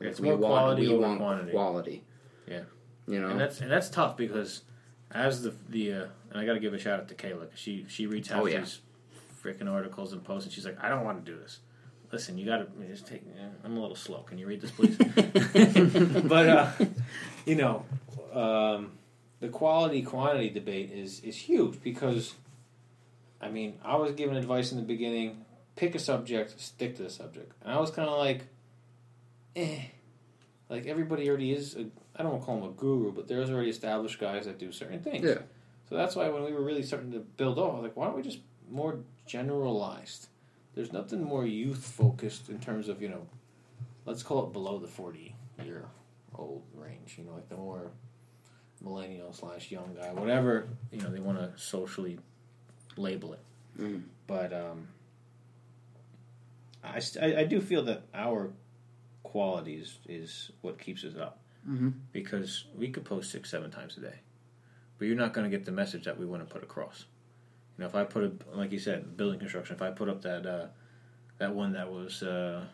It's 0.00 0.20
we 0.20 0.28
more 0.28 0.36
want, 0.38 0.52
quality 0.52 0.88
we 0.88 0.96
want 0.96 1.18
quantity. 1.18 1.50
quality. 1.52 2.04
Yeah. 2.46 2.60
You 3.06 3.20
know. 3.20 3.28
And 3.28 3.40
that's 3.40 3.60
and 3.60 3.70
that's 3.70 3.90
tough 3.90 4.16
because 4.16 4.62
as 5.10 5.42
the 5.42 5.52
the 5.68 5.92
uh, 5.92 6.06
and 6.30 6.40
I 6.40 6.46
got 6.46 6.52
to 6.54 6.60
give 6.60 6.72
a 6.74 6.78
shout 6.78 7.00
out 7.00 7.08
to 7.08 7.14
Kayla 7.14 7.48
she 7.54 7.84
she 7.88 8.06
reads 8.06 8.28
half 8.28 8.42
Oh, 8.42 8.46
yeah. 8.46 8.60
these 8.60 8.80
freaking 9.42 9.70
articles 9.70 10.12
and 10.12 10.22
posts 10.22 10.46
and 10.46 10.52
she's 10.54 10.64
like 10.64 10.82
I 10.82 10.88
don't 10.88 11.04
want 11.04 11.24
to 11.24 11.30
do 11.32 11.36
this. 11.38 11.58
Listen, 12.12 12.38
you 12.38 12.46
got 12.46 12.58
to 12.58 12.86
just 12.86 13.06
take. 13.06 13.22
eh, 13.22 13.42
I'm 13.64 13.76
a 13.76 13.80
little 13.80 13.96
slow. 13.96 14.20
Can 14.22 14.38
you 14.38 14.46
read 14.46 14.60
this, 14.62 14.70
please? 14.70 14.96
but 16.28 16.48
uh, 16.48 16.70
you 17.44 17.56
know, 17.56 17.84
um, 18.32 18.92
the 19.40 19.48
quality 19.48 20.02
quantity 20.02 20.50
debate 20.50 20.90
is 20.90 21.20
is 21.20 21.36
huge 21.36 21.82
because, 21.82 22.34
I 23.40 23.48
mean, 23.48 23.78
I 23.84 23.96
was 23.96 24.12
given 24.12 24.36
advice 24.36 24.72
in 24.72 24.78
the 24.78 24.84
beginning: 24.84 25.44
pick 25.76 25.94
a 25.94 25.98
subject, 25.98 26.60
stick 26.60 26.96
to 26.96 27.04
the 27.04 27.10
subject, 27.10 27.52
and 27.62 27.72
I 27.72 27.78
was 27.78 27.90
kind 27.90 28.08
of 28.08 28.18
like, 28.18 28.46
eh, 29.56 29.80
like 30.68 30.86
everybody 30.86 31.28
already 31.28 31.52
is. 31.52 31.76
A, 31.76 31.86
I 32.16 32.22
don't 32.22 32.32
want 32.32 32.42
to 32.42 32.46
call 32.46 32.60
them 32.60 32.70
a 32.70 32.72
guru, 32.72 33.12
but 33.12 33.28
there's 33.28 33.48
already 33.50 33.70
established 33.70 34.18
guys 34.18 34.46
that 34.46 34.58
do 34.58 34.72
certain 34.72 35.00
things. 35.00 35.24
yeah. 35.24 35.38
So 35.88 35.94
that's 35.96 36.14
why 36.16 36.28
when 36.28 36.44
we 36.44 36.52
were 36.52 36.62
really 36.62 36.82
starting 36.82 37.12
to 37.12 37.20
build 37.20 37.58
off, 37.58 37.72
I 37.72 37.74
was 37.76 37.82
like, 37.84 37.96
why 37.96 38.06
don't 38.06 38.16
we 38.16 38.22
just 38.22 38.40
more 38.70 38.98
generalized? 39.26 40.28
There's 40.74 40.92
nothing 40.92 41.22
more 41.22 41.46
youth 41.46 41.84
focused 41.84 42.50
in 42.50 42.58
terms 42.58 42.88
of, 42.88 43.00
you 43.00 43.08
know, 43.08 43.26
let's 44.04 44.22
call 44.22 44.46
it 44.46 44.52
below 44.52 44.78
the 44.78 44.86
40 44.86 45.34
year 45.64 45.86
old 46.34 46.62
range, 46.74 47.16
you 47.16 47.24
know, 47.24 47.32
like 47.32 47.48
the 47.48 47.56
more 47.56 47.90
millennial 48.80 49.32
slash 49.32 49.70
young 49.70 49.94
guy, 49.98 50.12
whatever, 50.12 50.68
you 50.92 51.00
know, 51.00 51.10
they 51.10 51.20
want 51.20 51.38
to 51.38 51.52
socially 51.60 52.18
label 52.96 53.32
it. 53.34 53.40
Mm. 53.78 54.02
But 54.26 54.52
um, 54.52 54.88
I, 56.82 56.98
st- 57.00 57.24
I, 57.36 57.40
I 57.40 57.44
do 57.44 57.60
feel 57.60 57.82
that 57.84 58.02
our 58.14 58.50
quality 59.22 59.82
is, 60.06 60.50
what 60.62 60.78
keeps 60.78 61.04
us 61.04 61.16
up 61.16 61.38
Mhm. 61.68 61.92
because 62.12 62.64
we 62.76 62.88
could 62.88 63.04
post 63.04 63.30
six, 63.30 63.50
seven 63.50 63.70
times 63.70 63.96
a 63.98 64.00
day 64.00 64.14
but 64.96 65.06
you're 65.06 65.16
not 65.16 65.32
going 65.32 65.48
to 65.48 65.56
get 65.56 65.64
the 65.64 65.72
message 65.72 66.04
that 66.06 66.18
we 66.18 66.26
want 66.26 66.46
to 66.46 66.52
put 66.52 66.62
across. 66.64 67.04
You 67.76 67.82
know, 67.82 67.86
if 67.88 67.94
I 67.94 68.02
put 68.02 68.24
a, 68.24 68.32
like 68.56 68.72
you 68.72 68.80
said, 68.80 69.16
building 69.16 69.38
construction, 69.38 69.76
if 69.76 69.80
I 69.82 69.90
put 69.92 70.08
up 70.08 70.22
that 70.22 70.44
uh, 70.44 70.66
that 71.38 71.54
one 71.54 71.72
that 71.74 71.88
was 71.92 72.20
uh, 72.22 72.64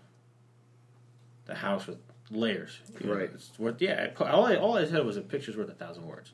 the 1.44 1.54
house 1.54 1.86
with 1.86 1.98
layers, 2.30 2.78
you 3.00 3.06
know, 3.06 3.14
Right. 3.16 3.30
It's 3.34 3.58
worth, 3.58 3.80
yeah. 3.82 4.10
All 4.18 4.46
I 4.46 4.56
all 4.56 4.76
I 4.76 4.86
said 4.86 5.04
was 5.04 5.16
a 5.16 5.20
picture's 5.20 5.56
worth 5.56 5.68
a 5.68 5.74
thousand 5.74 6.06
words. 6.06 6.32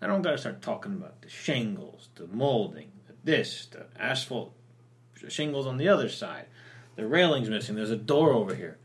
I 0.00 0.06
don't 0.06 0.22
got 0.22 0.32
to 0.32 0.38
start 0.38 0.62
talking 0.62 0.92
about 0.94 1.22
the 1.22 1.28
shingles, 1.28 2.08
the 2.16 2.26
molding, 2.26 2.90
the 3.06 3.14
this, 3.24 3.66
the 3.66 3.86
asphalt 3.98 4.52
shingles 5.28 5.66
on 5.66 5.76
the 5.76 5.88
other 5.88 6.08
side, 6.08 6.46
the 6.96 7.06
railings 7.06 7.48
missing. 7.48 7.76
There's 7.76 7.90
a 7.90 7.96
door 7.96 8.32
over 8.32 8.54
here. 8.54 8.78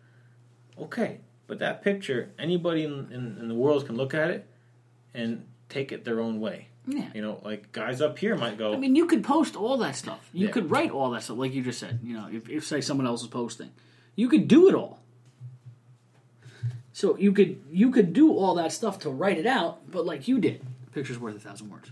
Okay, 0.79 1.21
but 1.47 1.57
that 1.59 1.81
picture, 1.83 2.31
anybody 2.37 2.83
in, 2.83 3.11
in, 3.11 3.37
in 3.39 3.47
the 3.47 3.55
world 3.55 3.85
can 3.87 3.95
look 3.95 4.13
at 4.13 4.29
it 4.29 4.47
and 5.13 5.45
take 5.69 5.91
it 5.91 6.05
their 6.05 6.19
own 6.19 6.39
way. 6.39 6.67
Yeah. 6.85 7.09
You 7.15 7.21
know, 7.21 7.41
like 7.43 7.71
guys 7.71 7.99
up 8.01 8.17
here 8.19 8.35
might 8.35 8.57
go. 8.57 8.73
I 8.73 8.77
mean, 8.77 8.95
you 8.95 9.07
could 9.07 9.23
post 9.23 9.55
all 9.55 9.77
that 9.77 9.95
stuff. 9.95 10.29
You 10.31 10.47
Yeah. 10.47 10.53
could 10.53 10.69
write 10.71 10.91
all 10.91 11.09
that 11.11 11.23
stuff, 11.23 11.37
like 11.37 11.53
you 11.53 11.63
just 11.63 11.79
said. 11.79 11.99
You 12.03 12.13
know, 12.13 12.29
if, 12.31 12.47
if 12.47 12.65
say 12.65 12.79
someone 12.81 13.07
else 13.07 13.23
is 13.23 13.27
posting, 13.27 13.71
you 14.15 14.29
could 14.29 14.47
do 14.47 14.69
it 14.69 14.75
all. 14.75 14.99
So 16.97 17.15
you 17.15 17.31
could 17.31 17.61
you 17.71 17.91
could 17.91 18.11
do 18.11 18.33
all 18.35 18.55
that 18.55 18.71
stuff 18.71 18.97
to 19.01 19.11
write 19.11 19.37
it 19.37 19.45
out, 19.45 19.91
but 19.91 20.03
like 20.03 20.27
you 20.27 20.39
did, 20.39 20.65
pictures 20.93 21.19
worth 21.19 21.35
a 21.35 21.39
thousand 21.39 21.69
words. 21.69 21.91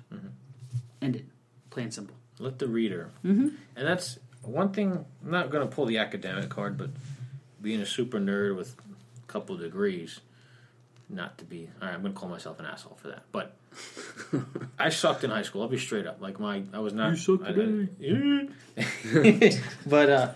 End 0.99 1.15
it, 1.15 1.25
plain 1.69 1.83
and 1.83 1.93
simple. 1.93 2.15
let 2.39 2.57
the 2.57 2.67
reader. 2.67 3.11
Mm-hmm. 3.23 3.49
And 3.75 3.87
that's 3.87 4.17
one 4.41 4.71
thing. 4.71 5.05
I'm 5.23 5.29
not 5.29 5.51
going 5.51 5.61
to 5.69 5.71
pull 5.71 5.85
the 5.85 5.99
academic 5.99 6.49
card, 6.49 6.75
but 6.75 6.89
being 7.61 7.81
a 7.81 7.85
super 7.85 8.19
nerd 8.19 8.57
with 8.57 8.75
a 9.23 9.31
couple 9.31 9.55
degrees, 9.57 10.21
not 11.07 11.37
to 11.37 11.45
be. 11.45 11.69
All 11.79 11.87
right, 11.87 11.93
I'm 11.93 12.01
going 12.01 12.15
to 12.15 12.19
call 12.19 12.29
myself 12.29 12.59
an 12.59 12.65
asshole 12.65 12.97
for 12.99 13.09
that. 13.09 13.25
But 13.31 13.55
I 14.79 14.89
sucked 14.89 15.23
in 15.23 15.29
high 15.29 15.43
school. 15.43 15.61
I'll 15.61 15.67
be 15.67 15.77
straight 15.77 16.07
up. 16.07 16.19
Like 16.19 16.39
my, 16.39 16.63
I 16.73 16.79
was 16.79 16.93
not. 16.93 17.11
You 17.11 17.17
sucked 17.17 17.43
I- 17.43 17.51
today. 17.51 18.49
I- 18.79 19.61
but 19.85 20.09
uh, 20.09 20.29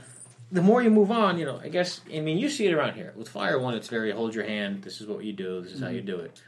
the 0.52 0.62
more 0.62 0.82
you 0.82 0.90
move 0.90 1.12
on, 1.12 1.38
you 1.38 1.46
know. 1.46 1.60
I 1.62 1.70
guess. 1.70 2.02
I 2.14 2.20
mean, 2.20 2.38
you 2.38 2.50
see 2.50 2.68
it 2.68 2.74
around 2.74 2.96
here 2.96 3.14
with 3.16 3.30
Fire 3.30 3.60
One. 3.60 3.76
It's 3.76 3.88
very 3.88 4.12
hold 4.12 4.34
your 4.34 4.46
hand. 4.46 4.84
This 4.84 5.02
is 5.02 5.08
what 5.08 5.24
you 5.24 5.34
do. 5.34 5.62
This 5.62 5.74
is 5.74 5.82
how 5.82 5.90
you 5.90 6.00
mm-hmm. 6.00 6.08
do 6.08 6.20
it. 6.20 6.42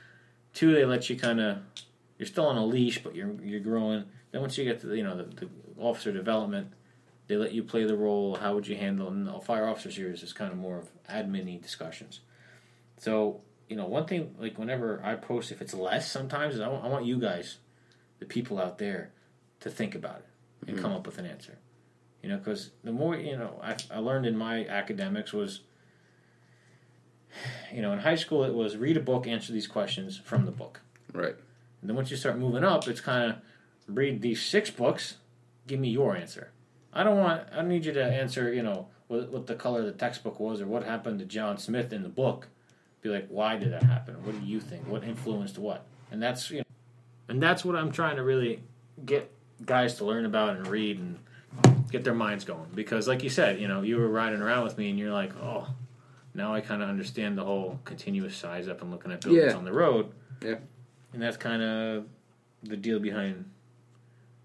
Two, 0.53 0.73
they 0.73 0.85
let 0.85 1.09
you 1.09 1.17
kind 1.17 1.39
of. 1.39 1.59
You're 2.17 2.27
still 2.27 2.45
on 2.45 2.57
a 2.57 2.65
leash, 2.65 3.03
but 3.03 3.15
you're 3.15 3.33
you're 3.41 3.59
growing. 3.59 4.05
Then 4.31 4.41
once 4.41 4.57
you 4.57 4.65
get 4.65 4.81
to 4.81 4.87
the, 4.87 4.97
you 4.97 5.03
know 5.03 5.17
the, 5.17 5.23
the 5.23 5.49
officer 5.77 6.11
development, 6.11 6.71
they 7.27 7.35
let 7.35 7.53
you 7.53 7.63
play 7.63 7.83
the 7.85 7.95
role. 7.95 8.35
How 8.35 8.53
would 8.53 8.67
you 8.67 8.75
handle? 8.75 9.07
And 9.07 9.27
the 9.27 9.39
fire 9.39 9.67
officer 9.67 9.91
series 9.91 10.23
is 10.23 10.33
kind 10.33 10.51
of 10.51 10.57
more 10.57 10.77
of 10.77 10.89
admin 11.07 11.61
discussions. 11.61 12.21
So 12.97 13.41
you 13.71 13.77
know, 13.77 13.85
one 13.85 14.05
thing 14.05 14.35
like 14.37 14.59
whenever 14.59 15.01
I 15.01 15.15
post, 15.15 15.51
if 15.51 15.61
it's 15.61 15.73
less, 15.73 16.11
sometimes 16.11 16.55
is 16.55 16.59
I 16.59 16.67
want, 16.67 16.83
I 16.83 16.89
want 16.89 17.05
you 17.05 17.17
guys, 17.17 17.57
the 18.19 18.25
people 18.25 18.59
out 18.59 18.77
there, 18.79 19.11
to 19.61 19.69
think 19.69 19.95
about 19.95 20.17
it 20.17 20.25
and 20.67 20.75
mm-hmm. 20.75 20.85
come 20.85 20.93
up 20.93 21.05
with 21.05 21.17
an 21.17 21.25
answer. 21.25 21.57
You 22.23 22.29
know, 22.29 22.37
because 22.37 22.71
the 22.83 22.91
more 22.91 23.15
you 23.15 23.37
know, 23.37 23.59
I, 23.63 23.75
I 23.89 23.99
learned 23.99 24.25
in 24.25 24.37
my 24.37 24.65
academics 24.65 25.33
was, 25.33 25.61
you 27.73 27.81
know, 27.81 27.91
in 27.93 27.99
high 27.99 28.15
school 28.15 28.43
it 28.43 28.53
was 28.53 28.77
read 28.77 28.97
a 28.97 29.01
book, 29.01 29.27
answer 29.27 29.51
these 29.53 29.67
questions 29.67 30.21
from 30.23 30.45
the 30.45 30.51
book. 30.51 30.81
Right. 31.13 31.35
And 31.81 31.89
then 31.89 31.95
once 31.95 32.11
you 32.11 32.17
start 32.17 32.37
moving 32.37 32.63
up, 32.63 32.87
it's 32.87 33.01
kind 33.01 33.31
of 33.31 33.37
read 33.87 34.21
these 34.21 34.41
six 34.41 34.69
books, 34.69 35.17
give 35.67 35.79
me 35.79 35.89
your 35.89 36.15
answer. 36.15 36.51
I 36.93 37.03
don't 37.03 37.17
want. 37.17 37.43
I 37.51 37.57
don't 37.57 37.69
need 37.69 37.85
you 37.85 37.93
to 37.93 38.03
answer. 38.03 38.53
You 38.53 38.63
know 38.63 38.87
what, 39.07 39.29
what 39.29 39.47
the 39.47 39.55
color 39.55 39.79
of 39.79 39.85
the 39.85 39.91
textbook 39.93 40.39
was 40.39 40.61
or 40.61 40.67
what 40.67 40.83
happened 40.83 41.19
to 41.19 41.25
John 41.25 41.57
Smith 41.57 41.93
in 41.93 42.03
the 42.03 42.09
book. 42.09 42.47
Be 43.01 43.09
like, 43.09 43.27
why 43.29 43.57
did 43.57 43.73
that 43.73 43.83
happen? 43.83 44.23
What 44.23 44.39
do 44.39 44.45
you 44.45 44.59
think? 44.59 44.87
What 44.87 45.03
influenced 45.03 45.57
what? 45.57 45.85
And 46.11 46.21
that's 46.21 46.51
you 46.51 46.59
know, 46.59 46.63
and 47.29 47.41
that's 47.41 47.65
what 47.65 47.75
I'm 47.75 47.91
trying 47.91 48.17
to 48.17 48.23
really 48.23 48.61
get 49.05 49.31
guys 49.65 49.95
to 49.95 50.05
learn 50.05 50.25
about 50.25 50.55
and 50.55 50.67
read 50.67 50.99
and 50.99 51.19
get 51.91 52.03
their 52.03 52.13
minds 52.13 52.43
going. 52.45 52.67
Because 52.73 53.07
like 53.07 53.23
you 53.23 53.29
said, 53.29 53.59
you 53.59 53.67
know, 53.67 53.81
you 53.81 53.97
were 53.97 54.07
riding 54.07 54.41
around 54.41 54.63
with 54.63 54.77
me 54.77 54.89
and 54.89 54.97
you're 54.99 55.11
like, 55.13 55.35
oh, 55.37 55.67
now 56.33 56.53
I 56.53 56.61
kind 56.61 56.81
of 56.81 56.89
understand 56.89 57.37
the 57.37 57.43
whole 57.43 57.79
continuous 57.83 58.35
size 58.35 58.67
up 58.67 58.81
and 58.81 58.91
looking 58.91 59.11
at 59.11 59.21
buildings 59.21 59.51
Yeah. 59.51 59.57
on 59.57 59.65
the 59.65 59.73
road. 59.73 60.11
Yeah. 60.41 60.55
And 61.13 61.21
that's 61.21 61.37
kind 61.37 61.61
of 61.61 62.05
the 62.63 62.77
deal 62.77 62.99
behind 62.99 63.49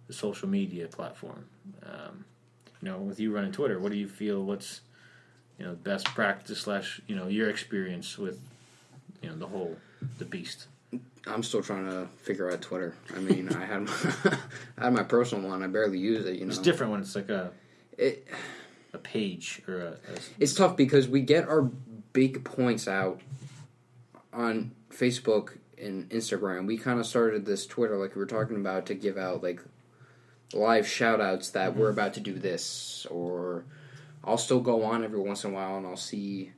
the 0.09 0.13
social 0.13 0.49
media 0.49 0.89
platform. 0.89 1.47
Um, 1.85 2.25
you 2.83 2.89
know, 2.89 2.99
with 2.99 3.21
you 3.21 3.33
running 3.33 3.53
Twitter, 3.53 3.79
what 3.79 3.93
do 3.93 3.99
you 3.99 4.09
feel? 4.09 4.43
What's 4.43 4.81
you 5.59 5.65
know 5.65 5.75
best 5.75 6.07
practice 6.07 6.61
slash 6.61 7.01
you 7.07 7.17
know 7.17 7.29
your 7.29 7.49
experience 7.49 8.19
with 8.19 8.39
you 9.23 9.31
know 9.31 9.37
the 9.37 9.47
whole 9.47 9.77
the 10.19 10.25
beast? 10.25 10.67
I'm 11.27 11.43
still 11.43 11.63
trying 11.63 11.87
to 11.87 12.07
figure 12.19 12.51
out 12.51 12.63
Twitter. 12.63 12.95
I 13.15 13.19
mean, 13.19 13.49
I 13.49 13.65
had 13.65 13.83
my, 13.83 13.93
I 14.79 14.85
had 14.85 14.93
my 14.93 15.03
personal 15.03 15.49
one. 15.49 15.63
I 15.63 15.67
barely 15.67 15.99
use 15.99 16.25
it. 16.27 16.37
You 16.37 16.45
know, 16.45 16.51
It's 16.51 16.59
different 16.59 16.93
when 16.93 17.01
it's 17.01 17.17
like 17.17 17.29
a 17.29 17.51
It, 17.99 18.29
a 18.93 18.99
page 18.99 19.63
or 19.69 19.79
a, 19.81 19.89
a 19.89 20.19
it's 20.39 20.55
tough 20.55 20.77
because 20.77 21.09
we 21.09 21.21
get 21.21 21.49
our 21.49 21.63
big 21.63 22.45
points 22.45 22.89
out 22.89 23.21
on 24.33 24.73
Facebook 24.91 25.59
and 25.79 26.09
Instagram. 26.11 26.67
We 26.67 26.79
kind 26.79 27.01
of 27.01 27.07
started 27.07 27.45
this 27.45 27.67
Twitter, 27.67 27.97
like 27.97 28.15
we 28.15 28.21
were 28.21 28.27
talking 28.27 28.57
about, 28.57 28.87
to 28.87 28.95
give 28.95 29.19
out 29.19 29.43
like 29.43 29.61
live 30.53 30.87
shout 30.87 31.21
outs 31.21 31.51
that 31.51 31.77
we're 31.77 31.91
mm-hmm. 31.91 31.99
about 31.99 32.15
to 32.15 32.21
do 32.21 32.35
this, 32.35 33.07
or 33.11 33.65
I'll 34.25 34.39
still 34.39 34.61
go 34.61 34.85
on 34.85 35.05
every 35.05 35.21
once 35.21 35.45
in 35.45 35.51
a 35.51 35.55
while 35.55 35.77
and 35.77 35.87
I'll 35.87 35.97
see 35.97 36.53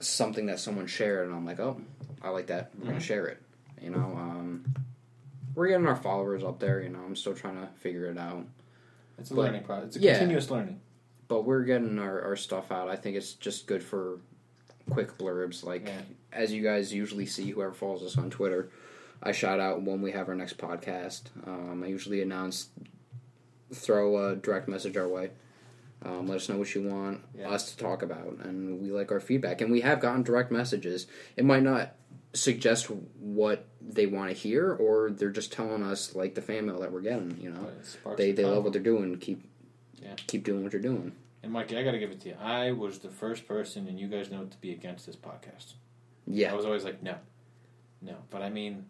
something 0.00 0.46
that 0.46 0.58
someone 0.60 0.86
shared, 0.86 1.26
and 1.26 1.34
I'm 1.36 1.44
like, 1.46 1.60
oh, 1.60 1.80
I 2.22 2.30
like 2.30 2.46
that. 2.48 2.70
We're 2.78 2.86
gonna 2.88 3.00
share 3.00 3.26
it. 3.26 3.40
You 3.80 3.90
know, 3.90 3.98
um, 4.16 4.64
we're 5.54 5.68
getting 5.68 5.86
our 5.86 5.96
followers 5.96 6.42
up 6.44 6.58
there. 6.60 6.80
You 6.82 6.88
know, 6.90 7.00
I'm 7.04 7.16
still 7.16 7.34
trying 7.34 7.60
to 7.60 7.68
figure 7.78 8.06
it 8.06 8.18
out 8.18 8.44
It's 9.18 9.30
a 9.30 9.34
But- 9.34 9.42
learning 9.42 9.62
process. 9.64 9.86
It's 9.88 9.96
a 9.96 10.00
yeah. 10.00 10.18
continuous 10.18 10.50
learning. 10.50 10.80
but 11.28 11.42
we're 11.42 11.64
getting 11.64 11.98
our, 11.98 12.22
our 12.22 12.36
stuff 12.36 12.72
out. 12.72 12.88
I 12.88 12.96
think 12.96 13.16
it's 13.16 13.34
just 13.34 13.66
good 13.66 13.82
for 13.82 14.18
quick 14.90 15.18
blurbs. 15.18 15.62
Like 15.64 15.86
Yeah. 15.86 16.00
as 16.32 16.52
you 16.52 16.62
guys 16.62 16.92
usually 16.92 17.26
see, 17.26 17.50
whoever 17.50 17.72
follows 17.74 18.02
us 18.02 18.16
on 18.16 18.30
Twitter, 18.30 18.70
I 19.22 19.32
shout 19.32 19.60
out 19.60 19.82
when 19.82 20.00
we 20.00 20.12
have 20.12 20.28
our 20.28 20.34
next 20.34 20.56
podcast. 20.58 21.22
Um, 21.46 21.82
I 21.84 21.88
usually 21.88 22.22
announce, 22.22 22.68
throw 23.72 24.28
a 24.28 24.36
direct 24.36 24.68
message 24.68 24.96
our 24.96 25.06
way. 25.08 25.30
Um, 26.04 26.28
let 26.28 26.36
us 26.36 26.48
know 26.48 26.56
what 26.56 26.74
you 26.74 26.82
want 26.88 27.20
Yeah. 27.36 27.50
us 27.50 27.72
to 27.72 27.76
talk 27.76 28.02
about, 28.02 28.38
and 28.44 28.80
we 28.80 28.90
like 28.90 29.10
our 29.10 29.20
feedback. 29.20 29.60
And 29.60 29.70
we 29.72 29.80
have 29.80 30.00
gotten 30.00 30.22
direct 30.22 30.50
messages. 30.52 31.06
It 31.36 31.44
might 31.44 31.62
not 31.64 31.94
suggest 32.34 32.88
what 33.18 33.64
they 33.80 34.06
want 34.06 34.30
to 34.30 34.34
hear, 34.36 34.72
or 34.72 35.10
they're 35.10 35.30
just 35.30 35.52
telling 35.52 35.82
us 35.82 36.14
like 36.14 36.34
the 36.34 36.42
fan 36.42 36.66
mail 36.66 36.78
that 36.80 36.92
we're 36.92 37.00
getting. 37.00 37.38
You 37.40 37.50
know, 37.50 37.70
they 38.16 38.32
they 38.32 38.44
love 38.44 38.62
what 38.64 38.72
they're 38.72 38.82
doing. 38.82 39.16
Keep 39.18 39.42
Yeah. 40.00 40.14
keep 40.28 40.44
doing 40.44 40.62
what 40.62 40.72
you're 40.72 40.82
doing. 40.82 41.12
And 41.42 41.52
Mikey, 41.52 41.76
I 41.78 41.82
got 41.84 41.92
to 41.92 41.98
give 41.98 42.10
it 42.10 42.20
to 42.22 42.28
you. 42.30 42.34
I 42.40 42.72
was 42.72 42.98
the 43.00 43.08
first 43.10 43.46
person, 43.48 43.86
and 43.88 43.98
you 43.98 44.06
guys 44.08 44.30
know, 44.30 44.44
to 44.44 44.56
be 44.60 44.70
against 44.72 45.06
this 45.06 45.16
podcast. 45.16 45.74
Yeah, 46.26 46.52
I 46.52 46.54
was 46.56 46.64
always 46.66 46.84
like, 46.84 47.02
no, 47.02 47.14
no. 48.02 48.16
But 48.30 48.42
I 48.42 48.50
mean, 48.50 48.86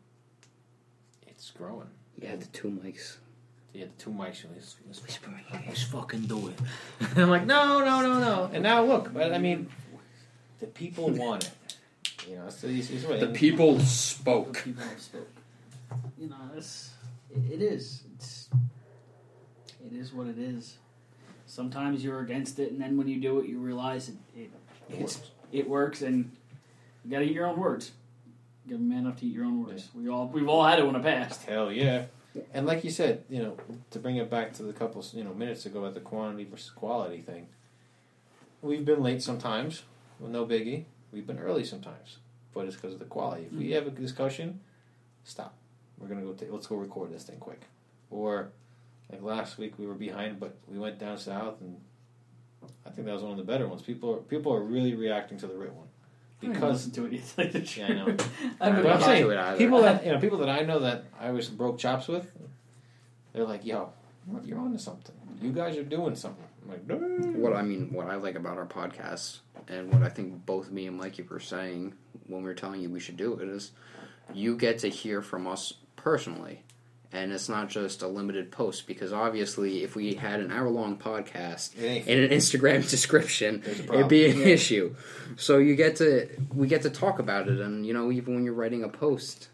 it's 1.27 1.51
growing. 1.51 1.89
Yeah, 2.21 2.37
the 2.37 2.47
two 2.47 2.69
mics. 2.69 3.17
Yeah, 3.73 3.85
the 3.85 4.03
two 4.03 4.11
mics. 4.11 4.45
Let's, 4.55 4.77
let's, 4.87 5.03
let's 5.67 5.83
fucking 5.85 6.23
do 6.23 6.49
it. 6.49 6.55
and 7.11 7.19
I'm 7.25 7.31
like, 7.31 7.47
no, 7.47 7.81
no, 7.81 8.01
no, 8.01 8.19
no. 8.21 8.51
And 8.53 8.63
now 8.63 8.83
look, 8.85 9.13
but 9.13 9.33
I 9.33 9.39
mean, 9.39 9.69
the 10.59 10.67
people 10.67 11.11
want 11.25 11.45
it. 11.45 11.51
You 12.29 12.37
know, 12.37 12.49
so 12.51 12.67
it's, 12.67 12.91
it's 12.91 13.05
what- 13.07 13.21
The 13.21 13.29
people 13.29 13.75
The 13.77 13.85
spoke. 13.87 14.63
people 14.65 14.83
spoke. 14.99 15.29
You 16.19 16.29
know, 16.29 16.37
it's 16.57 16.91
it, 17.31 17.53
it 17.55 17.63
is. 17.63 18.03
It's 18.17 18.49
it 19.87 19.93
is 19.97 20.13
what 20.13 20.27
it 20.27 20.39
is. 20.39 20.77
Sometimes 21.47 22.05
you're 22.05 22.21
against 22.21 22.59
it, 22.59 22.71
and 22.73 22.81
then 22.81 22.97
when 22.99 23.09
you 23.09 23.21
do 23.21 23.39
it, 23.39 23.47
you 23.49 23.59
realize 23.59 24.09
it 24.11 24.17
it, 24.37 24.51
it's, 24.91 25.21
it 25.53 25.69
works, 25.69 26.03
and 26.03 26.31
you 27.05 27.11
got 27.11 27.21
to 27.21 27.25
eat 27.25 27.33
your 27.33 27.47
own 27.47 27.59
words. 27.59 27.93
You 28.67 28.73
got 28.73 28.79
to 28.79 28.83
man 28.83 28.99
enough 29.07 29.17
to 29.21 29.27
eat 29.27 29.33
your 29.35 29.45
own 29.47 29.65
words. 29.65 29.89
We 29.95 30.09
all 30.11 30.27
we've 30.29 30.49
all 30.49 30.65
had 30.65 30.79
it 30.79 30.85
in 30.85 30.93
the 30.93 31.01
past. 31.01 31.45
Hell 31.45 31.73
yeah. 31.73 32.07
And 32.53 32.67
like 32.67 32.85
you 32.85 32.91
said, 32.91 33.25
you 33.29 33.43
know, 33.43 33.57
to 33.91 33.99
bring 33.99 34.17
it 34.17 34.31
back 34.31 34.53
to 34.55 34.63
the 34.63 34.73
couple, 34.73 35.05
you 35.13 35.25
know, 35.25 35.35
minutes 35.35 35.67
ago 35.67 35.81
about 35.81 35.95
the 35.95 36.01
quantity 36.01 36.45
versus 36.45 36.71
quality 36.71 37.21
thing, 37.21 37.49
we've 38.63 38.85
been 38.85 39.03
late 39.03 39.23
sometimes. 39.23 39.83
Well, 40.21 40.31
no 40.31 40.47
biggie. 40.47 40.85
We've 41.13 41.27
been 41.27 41.39
early 41.39 41.65
sometimes, 41.65 42.19
but 42.53 42.67
it's 42.67 42.77
because 42.77 42.93
of 42.93 42.99
the 42.99 43.07
quality. 43.07 43.45
If 43.45 43.53
we 43.53 43.69
mm. 43.69 43.75
have 43.75 43.87
a 43.87 43.91
discussion, 43.91 44.61
stop. 45.25 45.55
We're 45.99 46.09
gonna 46.09 46.23
go. 46.23 46.33
ta- 46.33 46.47
let's 46.51 46.67
go 46.67 46.77
record 46.77 47.13
this 47.13 47.25
thing 47.25 47.39
quick. 47.39 47.63
Or 48.11 48.51
like 49.11 49.23
last 49.23 49.59
week, 49.59 49.79
we 49.79 49.87
were 49.87 49.95
behind, 49.95 50.39
but 50.39 50.57
we 50.69 50.79
went 50.79 50.99
down 50.99 51.19
south, 51.19 51.61
and 51.61 51.81
I 52.85 52.91
think 52.91 53.07
that 53.07 53.15
was 53.15 53.23
one 53.23 53.33
of 53.33 53.39
the 53.39 53.45
better 53.45 53.67
ones. 53.67 53.83
People 53.83 54.15
are 54.15 54.19
people 54.19 54.53
are 54.53 54.63
really 54.63 54.95
reacting 54.95 55.39
to 55.39 55.47
the 55.47 55.57
right 55.57 55.73
one 55.73 55.88
because 56.41 56.87
listen 56.87 56.91
to 56.93 57.07
it. 57.07 57.15
It's 57.15 57.37
like 57.37 57.53
the 57.53 57.61
Yeah, 57.61 57.87
I 57.87 57.93
know. 57.95 58.07
I've 58.61 58.75
been 58.75 58.83
but 58.83 58.93
I'm 58.93 59.01
saying 59.03 59.25
to 59.25 59.31
it 59.31 59.39
either. 59.39 59.59
people 59.59 59.83
that 59.83 60.05
you 60.05 60.13
know, 60.13 60.21
people 60.21 60.39
that 60.39 60.49
I 60.49 60.63
know 60.63 60.81
that 60.81 61.05
I 61.19 61.31
was 61.31 61.49
broke 61.49 61.79
chops 61.79 62.09
with, 62.09 62.31
they're 63.33 63.45
like, 63.45 63.65
"Yo, 63.65 63.93
you're 64.45 64.59
on 64.59 64.73
to 64.73 64.79
something. 64.79 65.15
You 65.41 65.53
guys 65.53 65.77
are 65.77 65.85
doing 65.85 66.15
something." 66.15 66.45
I'm 66.63 66.71
like, 66.71 66.87
no. 66.87 66.97
What 67.39 67.55
I 67.55 67.63
mean, 67.63 67.93
what 67.93 68.09
I 68.09 68.17
like 68.17 68.35
about 68.35 68.59
our 68.59 68.67
podcast, 68.67 69.39
and 69.69 69.93
what 69.93 70.03
I 70.03 70.09
think 70.09 70.45
both 70.45 70.71
me 70.71 70.87
and 70.87 70.99
Mikey 70.99 71.23
were 71.23 71.41
saying 71.41 71.95
when 72.27 72.43
we 72.43 72.49
were 72.49 72.55
telling 72.55 72.81
you 72.81 72.91
we 72.91 73.01
should 73.01 73.17
do 73.17 73.35
it, 73.35 73.49
is 73.49 73.73
you 74.35 74.57
get 74.57 74.79
to 74.81 74.89
hear 74.89 75.23
from 75.23 75.47
us 75.47 75.75
personally. 75.97 76.63
And 77.11 77.33
it's 77.33 77.49
not 77.49 77.71
just 77.71 78.03
a 78.03 78.07
limited 78.07 78.53
post 78.53 78.87
because 78.87 79.15
obviously, 79.15 79.83
if 79.83 79.97
we 79.97 80.13
had 80.15 80.41
an 80.41 80.53
hour 80.53 80.69
long 80.69 80.99
podcast 80.99 81.75
It 81.79 81.85
ain't 81.85 82.07
in 82.07 82.23
an 82.25 82.31
Instagram 82.31 82.89
description, 82.91 83.63
it'd 83.65 84.09
be 84.09 84.27
an 84.27 84.33
problem. 84.33 84.49
issue. 84.49 84.95
So 85.37 85.57
you 85.57 85.75
get 85.75 85.97
to 85.97 86.29
we 86.55 86.67
get 86.69 86.83
to 86.83 86.91
talk 86.91 87.19
about 87.19 87.49
it, 87.49 87.61
and 87.61 87.87
you 87.87 87.95
know, 87.95 88.13
even 88.13 88.35
when 88.35 88.45
you're 88.45 88.53
writing 88.53 88.85
a 88.85 88.91
post, 88.91 89.49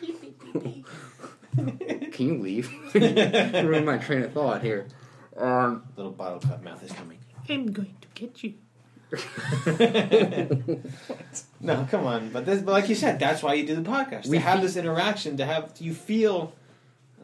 can 0.02 0.84
you 2.18 2.38
leave? 2.38 2.70
Ruin 2.94 3.84
my 3.84 3.98
train 3.98 4.22
of 4.22 4.32
thought 4.32 4.62
here. 4.62 4.86
Um, 5.36 5.82
little 5.96 6.12
bottle 6.12 6.40
cut 6.40 6.62
mouth 6.62 6.82
is 6.82 6.92
coming. 6.92 7.18
I'm 7.50 7.66
going 7.72 7.96
to 8.00 8.08
get 8.14 8.42
you. 8.42 8.54
No, 11.60 11.86
come 11.90 12.06
on. 12.06 12.30
But 12.30 12.46
this, 12.46 12.62
but 12.62 12.72
like 12.72 12.88
you 12.88 12.94
said, 12.94 13.18
that's 13.18 13.42
why 13.42 13.54
you 13.54 13.66
do 13.66 13.74
the 13.76 13.88
podcast. 13.88 14.26
We 14.26 14.38
to 14.38 14.42
have 14.42 14.62
this 14.62 14.76
interaction, 14.76 15.36
to 15.38 15.46
have 15.46 15.72
you 15.78 15.94
feel 15.94 16.52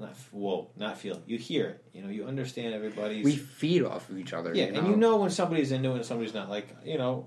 not 0.00 0.10
f- 0.10 0.28
whoa, 0.32 0.70
not 0.76 0.98
feel. 0.98 1.20
You 1.26 1.38
hear 1.38 1.66
it. 1.66 1.84
You 1.92 2.02
know, 2.02 2.08
you 2.08 2.24
understand 2.26 2.74
everybody's. 2.74 3.24
We 3.24 3.36
feed 3.36 3.82
off 3.84 4.08
of 4.08 4.18
each 4.18 4.32
other. 4.32 4.54
yeah, 4.54 4.66
you 4.66 4.72
know? 4.72 4.78
and 4.80 4.88
you 4.88 4.96
know 4.96 5.16
when 5.18 5.30
somebody's 5.30 5.70
into 5.72 5.90
it 5.92 5.96
and 5.96 6.04
somebody's 6.04 6.34
not. 6.34 6.48
Like 6.48 6.68
you 6.84 6.98
know, 6.98 7.26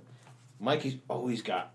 Mikey's 0.59 0.95
always 1.09 1.41
got 1.41 1.71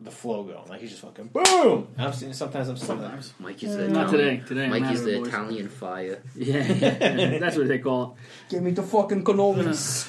the 0.00 0.10
flow 0.10 0.42
going. 0.42 0.68
Like 0.68 0.80
he's 0.80 0.90
just 0.90 1.02
fucking 1.02 1.28
boom. 1.32 1.88
I'm 1.96 2.12
seeing 2.12 2.32
sometimes 2.34 2.68
I'm 2.68 2.76
seeing 2.76 2.98
Sometimes. 3.00 3.32
Mikey's 3.38 3.76
the 3.76 3.88
Not 3.88 4.08
Italian, 4.12 4.36
today. 4.40 4.46
Today 4.48 4.64
I'm 4.64 4.70
Mikey's 4.82 5.04
the 5.04 5.18
voice. 5.18 5.28
Italian 5.28 5.68
fire. 5.68 6.22
Yeah, 6.34 6.72
yeah, 6.72 7.38
that's 7.38 7.56
what 7.56 7.68
they 7.68 7.78
call 7.78 8.16
it. 8.18 8.50
Give 8.52 8.62
me 8.62 8.72
the 8.72 8.82
fucking 8.82 9.24
cannolis. 9.24 10.08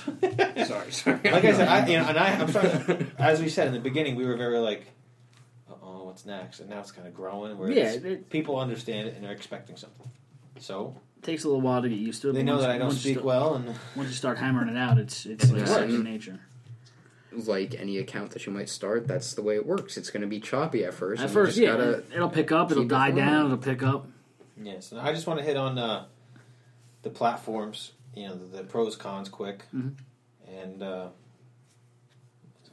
sorry, 0.67 0.91
sorry. 0.91 1.19
Like 1.23 1.45
I 1.45 1.53
said, 1.53 1.67
I, 1.67 1.87
you 1.87 1.97
know, 1.99 2.05
and 2.07 2.17
I, 2.17 2.29
I'm 2.33 2.49
starting. 2.49 3.11
as 3.19 3.39
we 3.41 3.47
said 3.49 3.67
in 3.67 3.73
the 3.73 3.79
beginning, 3.79 4.15
we 4.15 4.25
were 4.25 4.35
very 4.35 4.57
like, 4.57 4.87
uh 5.69 5.75
"Oh, 5.83 6.05
what's 6.05 6.25
next?" 6.25 6.59
And 6.59 6.69
now 6.71 6.79
it's 6.79 6.91
kind 6.91 7.07
of 7.07 7.13
growing. 7.13 7.55
Where 7.57 7.69
Yeah, 7.71 7.83
it's- 7.93 8.03
it- 8.03 8.29
people 8.29 8.59
understand 8.59 9.07
it 9.07 9.15
and 9.15 9.23
they're 9.23 9.31
expecting 9.31 9.77
something. 9.77 10.09
So 10.65 10.95
it. 11.17 11.23
Takes 11.25 11.43
a 11.43 11.47
little 11.47 11.61
while 11.61 11.81
to 11.81 11.89
get 11.89 11.97
used 11.99 12.21
to 12.23 12.29
it. 12.29 12.33
they 12.33 12.39
but 12.39 12.45
know 12.45 12.53
once- 12.53 12.63
that 12.63 12.71
I 12.71 12.77
don't 12.77 12.87
once 12.87 12.95
you 12.97 13.01
speak 13.01 13.13
start- 13.15 13.25
well, 13.25 13.55
and 13.55 13.65
Once 13.95 14.09
you 14.09 14.15
start 14.15 14.37
hammering 14.37 14.69
it 14.69 14.77
out, 14.77 14.97
it's 14.97 15.25
it's 15.25 15.49
like 15.51 15.59
Yeah. 15.61 15.65
second 15.65 16.03
nature. 16.03 16.39
like 17.47 17.75
any 17.75 17.97
account 17.97 18.31
that 18.31 18.45
you 18.45 18.53
might 18.53 18.69
start, 18.69 19.07
that's 19.07 19.33
the 19.33 19.41
way 19.41 19.55
it 19.55 19.65
works. 19.65 19.97
It's 19.97 20.09
going 20.09 20.21
to 20.21 20.27
be 20.27 20.39
choppy 20.39 20.85
at 20.85 20.93
first. 20.93 21.19
At 21.19 21.25
and 21.25 21.33
first, 21.33 21.57
you 21.57 21.65
yeah, 21.65 21.71
gotta, 21.71 22.03
it'll 22.15 22.29
pick 22.29 22.49
up, 22.53 22.71
it'll 22.71 22.83
keep 22.83 22.91
it 22.91 22.95
die 22.95 23.11
flowing. 23.11 23.25
down, 23.25 23.45
it'll 23.47 23.57
pick 23.57 23.83
up. 23.83 24.07
yes, 24.63 24.91
and 24.93 25.01
I 25.01 25.11
just 25.13 25.27
want 25.27 25.39
to 25.39 25.45
hit 25.45 25.57
on 25.57 25.77
uh, 25.77 26.05
the 27.01 27.09
platforms. 27.09 27.91
You 28.15 28.29
know, 28.29 28.35
the, 28.35 28.57
the 28.59 28.63
pros 28.63 28.95
cons 28.95 29.27
quick, 29.27 29.65
Mhm. 29.75 29.95
and 30.47 30.81
uh, 30.81 31.07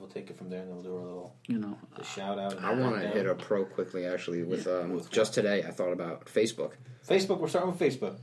we'll 0.02 0.10
take 0.10 0.28
it 0.30 0.36
from 0.36 0.50
there, 0.50 0.60
and 0.60 0.68
then 0.68 0.74
we'll 0.74 0.84
do 0.84 0.96
our 0.96 1.04
little 1.04 1.36
You 1.46 1.58
know, 1.58 1.78
the 1.96 2.02
shout 2.04 2.38
out. 2.38 2.58
I 2.62 2.74
want 2.74 3.00
to 3.00 3.08
hit 3.08 3.24
a 3.26 3.34
pro 3.34 3.64
quickly. 3.64 4.04
Actually, 4.04 4.42
with 4.42 4.66
Yeah, 4.66 4.78
um, 4.80 4.92
with 4.92 5.10
just 5.10 5.32
today, 5.32 5.62
I 5.62 5.70
thought 5.70 5.92
about 5.92 6.26
Facebook, 6.26 6.72
Facebook. 7.08 7.38
We're 7.38 7.48
starting 7.48 7.70
with 7.70 7.80
Facebook. 7.80 8.16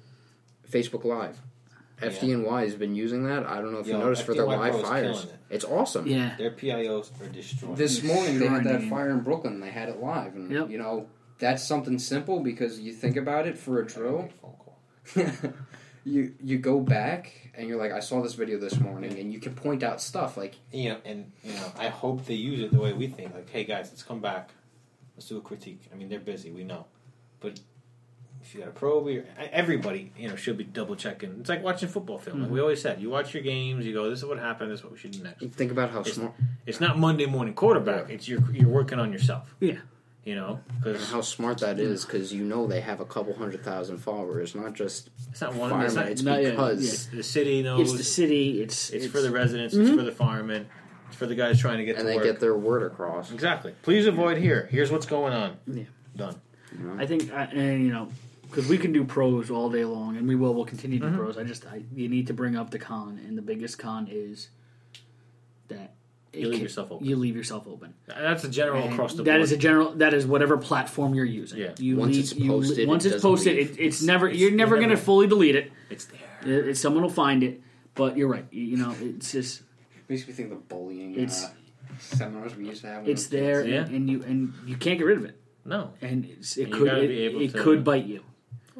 Facebook 0.70 1.04
Live. 1.06 1.40
FDNY 2.02 2.64
has 2.64 2.76
been 2.76 2.96
using 2.96 3.26
that. 3.26 3.46
I 3.46 3.56
don't 3.60 3.74
know 3.74 3.80
if 3.80 3.88
you 3.88 3.94
Yo, 3.94 4.00
noticed 4.00 4.24
for 4.24 4.34
their 4.34 4.46
FDNY 4.46 4.58
live 4.60 4.72
Pro 4.74 4.84
fires. 4.84 5.24
it. 5.26 5.34
It's 5.50 5.66
awesome. 5.66 6.06
yeah, 6.08 6.36
Their 6.38 6.52
PIOs 6.52 7.10
are 7.22 7.28
destroyed. 7.28 7.76
This 7.76 8.04
morning 8.04 8.40
they 8.40 8.48
had 8.48 8.64
that 8.66 8.84
fire 8.84 9.10
in 9.10 9.22
Brooklyn. 9.22 9.60
They 9.60 9.72
had 9.72 9.90
it 9.90 10.00
live, 10.00 10.36
and 10.36 10.52
Yep. 10.52 10.70
you 10.70 10.78
know 10.78 11.08
that's 11.40 11.64
something 11.66 11.98
simple 12.00 12.42
because 12.42 12.80
you 12.80 12.94
think 12.94 13.16
about 13.18 13.48
it 13.48 13.58
for 13.58 13.80
a 13.82 13.86
drill. 13.86 14.30
You 16.10 16.34
you 16.44 16.58
go 16.58 16.80
back 16.80 17.52
and 17.56 17.68
you're 17.68 17.78
like, 17.78 17.92
I 17.92 18.00
saw 18.00 18.22
this 18.22 18.34
video 18.34 18.58
this 18.58 18.80
morning, 18.80 19.20
and 19.20 19.32
you 19.32 19.40
can 19.40 19.54
point 19.54 19.84
out 19.84 20.02
stuff 20.02 20.38
like 20.38 20.56
you 20.72 20.90
know, 20.90 20.98
and 21.06 21.32
you 21.44 21.54
know, 21.54 21.72
I 21.78 21.90
hope 21.90 22.26
they 22.26 22.34
use 22.34 22.62
it 22.62 22.72
the 22.72 22.80
way 22.80 22.94
we 22.94 23.08
think. 23.08 23.34
Like, 23.34 23.50
hey 23.50 23.64
guys, 23.64 23.90
let's 23.90 24.04
come 24.04 24.20
back, 24.20 24.52
let's 25.16 25.28
do 25.28 25.38
a 25.38 25.42
critique. 25.42 25.82
I 25.92 25.96
mean, 25.96 26.10
they're 26.10 26.20
busy, 26.20 26.52
we 26.52 26.64
know, 26.64 26.86
but 27.40 27.60
if 28.42 28.54
you 28.54 28.62
got 28.62 28.70
a 28.70 28.72
pro, 28.72 29.00
we 29.00 29.22
everybody, 29.52 30.12
you 30.18 30.30
know, 30.30 30.36
should 30.36 30.58
be 30.58 30.64
double 30.64 30.96
checking. 30.96 31.38
It's 31.40 31.50
like 31.50 31.64
watching 31.64 31.90
football 31.90 32.18
film. 32.18 32.42
Like 32.42 32.50
we 32.50 32.56
mm-hmm. 32.56 32.64
always 32.64 32.82
said, 32.82 33.02
you 33.02 33.10
watch 33.10 33.34
your 33.34 33.44
games, 33.44 33.86
you 33.86 33.94
go, 33.94 34.10
this 34.10 34.20
is 34.20 34.26
what 34.26 34.40
happened, 34.40 34.72
this 34.72 34.80
is 34.80 34.84
what 34.84 34.94
we 34.94 35.00
should 35.00 35.12
do 35.12 35.22
next. 35.22 35.46
think 35.56 35.72
about 35.72 35.92
how 35.92 36.00
It's, 36.00 36.14
smart 36.14 36.34
it's 36.66 36.80
not 36.80 36.98
Monday 36.98 37.26
morning 37.26 37.54
quarterback. 37.54 38.10
It's 38.10 38.28
you're 38.28 38.50
you're 38.52 38.70
working 38.70 39.00
on 39.00 39.12
yourself. 39.12 39.54
yeah. 39.60 39.80
You 40.30 40.36
know, 40.36 40.60
because 40.84 41.10
how 41.12 41.22
smart 41.22 41.58
that 41.60 41.80
is 41.80 42.06
because 42.06 42.32
you 42.32 42.44
know 42.44 42.68
they 42.68 42.82
have 42.82 43.00
a 43.00 43.06
couple 43.06 43.34
hundred 43.34 43.64
thousand 43.64 43.98
followers, 43.98 44.54
not 44.54 44.74
just 44.74 45.10
it's 45.32 45.42
not 45.42 45.56
one. 45.56 45.72
firemen. 45.72 45.88
It's, 45.88 45.96
not, 45.96 46.08
It's 46.12 46.22
Not 46.22 46.42
yet, 46.44 46.52
because 46.52 47.08
the 47.10 47.24
city 47.24 47.64
knows. 47.64 47.82
It's 47.90 47.98
the 47.98 48.04
city. 48.04 48.62
It's 48.62 48.92
It's 48.92 49.08
for 49.08 49.22
the 49.22 49.32
residents. 49.32 49.74
It's 49.74 49.90
for 49.90 50.04
the 50.04 50.12
firemen. 50.12 50.68
It's 51.08 51.16
for 51.18 51.26
the 51.26 51.34
guys 51.34 51.60
trying 51.60 51.80
to 51.80 51.86
get 51.86 51.96
and 51.96 52.06
to 52.06 52.10
they 52.12 52.16
work. 52.18 52.26
get 52.26 52.40
their 52.40 52.56
word 52.56 52.84
across. 52.84 53.32
exactly. 53.32 53.74
Please 53.82 54.06
avoid 54.06 54.38
here. 54.38 54.68
Here's 54.72 54.92
what's 54.92 55.08
going 55.08 55.34
on. 55.34 55.58
Yeah. 55.66 55.84
Done. 56.16 56.36
You 56.78 56.84
know? 56.86 57.02
I 57.02 57.08
think, 57.08 57.34
I, 57.34 57.46
and 57.46 57.84
you 57.84 57.92
know, 57.92 58.10
because 58.44 58.68
we 58.68 58.78
can 58.78 58.92
do 58.92 59.04
pros 59.06 59.50
all 59.50 59.72
day 59.72 59.84
long, 59.86 60.16
and 60.18 60.28
we 60.28 60.36
will. 60.36 60.54
We'll 60.54 60.66
continue 60.66 61.00
to 61.00 61.06
Mm-hmm. 61.08 61.16
do 61.16 61.22
pros. 61.24 61.38
I 61.40 61.44
just, 61.44 61.66
I, 61.66 61.82
you 61.96 62.08
need 62.08 62.28
to 62.28 62.34
bring 62.36 62.56
up 62.56 62.70
the 62.70 62.78
con, 62.80 63.20
and 63.28 63.36
the 63.36 63.42
biggest 63.42 63.80
con 63.80 64.08
is 64.12 64.50
that 64.50 64.50
it 64.50 64.59
You 66.34 66.46
leave 66.46 66.54
can- 66.56 66.62
yourself 66.62 66.92
open. 66.92 67.08
You 67.08 67.16
leave 67.16 67.36
yourself 67.36 67.68
open. 67.68 67.94
That's 68.08 68.44
a 68.44 68.50
general 68.50 68.84
And 68.84 68.94
across 68.94 69.14
the 69.16 69.24
that 69.24 69.32
board. 69.32 69.42
is 69.42 69.52
a 69.52 69.58
general. 69.58 69.94
That 69.96 70.14
is 70.14 70.28
whatever 70.28 70.58
platform 70.58 71.16
you're 71.16 71.26
using. 71.26 71.60
Yeah. 71.60 71.74
You 71.80 71.98
Once 71.98 72.14
leave, 72.16 72.24
it's 72.24 72.36
you- 72.36 72.50
posted, 72.50 72.88
once 72.88 73.06
it 73.06 73.14
it's 73.14 73.22
posted, 73.22 73.56
leave. 73.58 73.68
it, 73.68 73.72
it's 73.72 73.80
It's- 73.80 74.02
never. 74.04 74.28
it's- 74.28 74.40
you're 74.40 74.52
never 74.52 74.76
you 74.76 74.82
going 74.84 74.96
to 74.96 75.02
fully 75.02 75.28
delete 75.28 75.56
it. 75.56 75.72
it's 75.90 76.06
there. 76.06 76.60
It- 76.60 76.68
it- 76.70 76.76
someone 76.78 77.02
will 77.04 77.10
find 77.10 77.44
it. 77.44 77.62
But 77.96 78.16
you're 78.16 78.28
right. 78.28 78.46
You, 78.52 78.64
you 78.64 78.78
know, 78.78 78.96
it's 79.02 79.32
just 79.32 79.64
Makes 80.08 80.28
me 80.28 80.34
think 80.34 80.52
of 80.52 80.58
the 80.58 80.64
bullying 80.76 81.14
It's- 81.14 81.46
uh, 81.46 81.50
seminars 82.00 82.56
we 82.56 82.66
used 82.68 82.82
to 82.82 82.88
have. 82.88 83.08
it's 83.10 83.28
there. 83.28 83.66
Yeah. 83.68 83.82
and, 83.86 83.96
and 83.96 84.10
you 84.10 84.24
and 84.24 84.54
you 84.66 84.76
can't 84.78 84.98
get 84.98 85.06
rid 85.06 85.18
of 85.18 85.26
it. 85.26 85.36
No. 85.66 85.92
And 86.02 86.26
it's, 86.26 86.58
it 86.58 86.66
And 86.66 86.74
could 86.74 86.88
it, 86.88 87.08
be 87.10 87.20
able 87.22 87.42
it 87.42 87.52
to- 87.54 87.62
could 87.62 87.84
bite 87.84 88.06
you. 88.06 88.22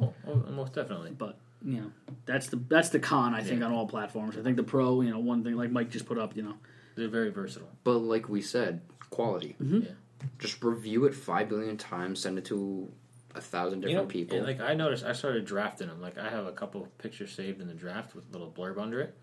Oh, 0.00 0.14
oh, 0.26 0.34
most 0.52 0.74
definitely. 0.74 1.10
But 1.16 1.36
you 1.64 1.80
know, 1.80 1.90
that's 2.24 2.46
the 2.48 2.56
that's 2.68 2.88
the 2.88 2.98
con 3.00 3.34
I 3.34 3.42
think 3.42 3.60
Yeah. 3.60 3.66
on 3.66 3.72
all 3.72 3.86
platforms. 3.86 4.36
I 4.38 4.42
think 4.42 4.56
the 4.56 4.62
pro, 4.62 5.02
you 5.02 5.10
know, 5.10 5.18
one 5.18 5.44
thing 5.44 5.56
like 5.56 5.70
Mike 5.70 5.90
just 5.90 6.06
put 6.06 6.16
up, 6.18 6.34
you 6.36 6.42
know, 6.42 6.54
They're 6.96 7.08
very 7.08 7.30
versatile. 7.30 7.70
But 7.84 7.98
like 7.98 8.28
we 8.28 8.42
said, 8.42 8.80
quality. 9.10 9.56
Mhm. 9.62 9.84
Yeah. 9.86 9.90
Just 10.38 10.62
review 10.62 11.06
it 11.06 11.14
five 11.14 11.48
billion 11.48 11.76
times. 11.76 12.20
Send 12.20 12.38
it 12.38 12.44
to 12.46 12.90
a 13.34 13.40
thousand 13.40 13.80
different 13.80 13.92
you 13.92 13.96
know, 14.02 14.06
people. 14.06 14.36
and, 14.38 14.46
like 14.46 14.60
I 14.60 14.74
noticed, 14.74 15.04
I 15.04 15.12
started 15.12 15.44
drafting 15.46 15.86
them. 15.88 16.00
Like 16.00 16.18
I 16.18 16.28
have 16.28 16.46
a 16.46 16.52
couple 16.52 16.86
pictures 16.98 17.32
saved 17.32 17.60
in 17.60 17.68
the 17.68 17.74
draft 17.74 18.14
with 18.14 18.28
a 18.28 18.32
little 18.32 18.50
blurb 18.50 18.78
under 18.78 19.00
it. 19.00 19.14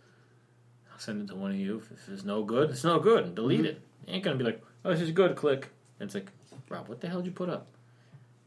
I'll 0.91 0.99
send 0.99 1.21
it 1.21 1.27
to 1.31 1.35
one 1.35 1.51
of 1.51 1.57
you. 1.57 1.83
If 1.91 2.09
it's 2.09 2.23
no 2.23 2.43
good, 2.43 2.71
it's 2.71 2.83
no 2.83 2.99
good. 2.99 3.35
Delete 3.35 3.65
it. 3.65 3.81
You 4.07 4.13
ain't 4.15 4.23
gonna 4.23 4.37
be 4.37 4.43
like, 4.45 4.63
oh, 4.85 4.91
this 4.91 5.01
is 5.01 5.11
good. 5.11 5.35
Click. 5.35 5.69
And 5.99 6.07
it's 6.07 6.15
like, 6.15 6.31
Rob, 6.69 6.87
what 6.87 7.01
the 7.01 7.07
hell 7.09 7.19
did 7.19 7.27
you 7.27 7.31
put 7.33 7.49
up? 7.49 7.67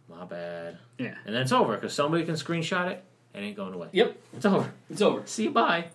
My 0.09 0.25
bad. 0.25 0.79
yeah, 0.99 1.14
And 1.25 1.35
then 1.35 1.43
it's 1.43 1.53
over 1.53 1.75
because 1.77 1.93
somebody 1.95 2.25
can 2.25 2.35
screenshot 2.35 2.91
it. 2.91 3.05
It 3.33 3.39
ain't 3.39 3.57
going 3.57 3.75
away. 3.75 3.89
yep, 3.93 4.16
It's 4.35 4.45
over. 4.45 4.73
it's 4.91 5.01
over. 5.03 5.23
See 5.27 5.45
you 5.45 5.51
bye. 5.51 5.87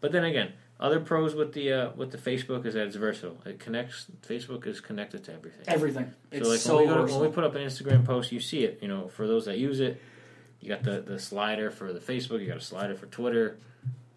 But 0.00 0.12
then 0.12 0.22
again, 0.24 0.52
other 0.80 1.00
pros 1.00 1.34
with 1.34 1.52
the 1.52 1.72
uh, 1.72 1.90
with 1.96 2.10
the 2.10 2.18
Facebook 2.18 2.66
is 2.66 2.74
that 2.74 2.86
it's 2.86 2.96
versatile. 2.96 3.38
It 3.46 3.58
connects. 3.60 4.06
Facebook 4.26 4.66
is 4.66 4.80
connected 4.80 5.24
to 5.24 5.32
everything. 5.32 5.64
Everything. 5.68 6.12
It's 6.32 6.44
so 6.46 6.50
like 6.50 6.60
so 6.60 6.76
when, 6.76 6.86
we 6.88 6.88
to, 6.88 7.00
versatile. 7.00 7.20
when 7.20 7.30
we 7.30 7.34
put 7.34 7.44
up 7.44 7.54
an 7.54 7.62
Instagram 7.62 8.04
post, 8.04 8.32
you 8.32 8.40
see 8.40 8.64
it. 8.64 8.78
You 8.82 8.88
know, 8.88 9.08
for 9.08 9.26
those 9.26 9.44
that 9.46 9.58
use 9.58 9.80
it, 9.80 10.00
you 10.60 10.68
got 10.68 10.82
the, 10.82 11.00
the 11.00 11.18
slider 11.18 11.70
for 11.70 11.92
the 11.92 12.00
Facebook. 12.00 12.40
You 12.40 12.48
got 12.48 12.56
a 12.56 12.60
slider 12.60 12.94
for 12.94 13.06
Twitter. 13.06 13.58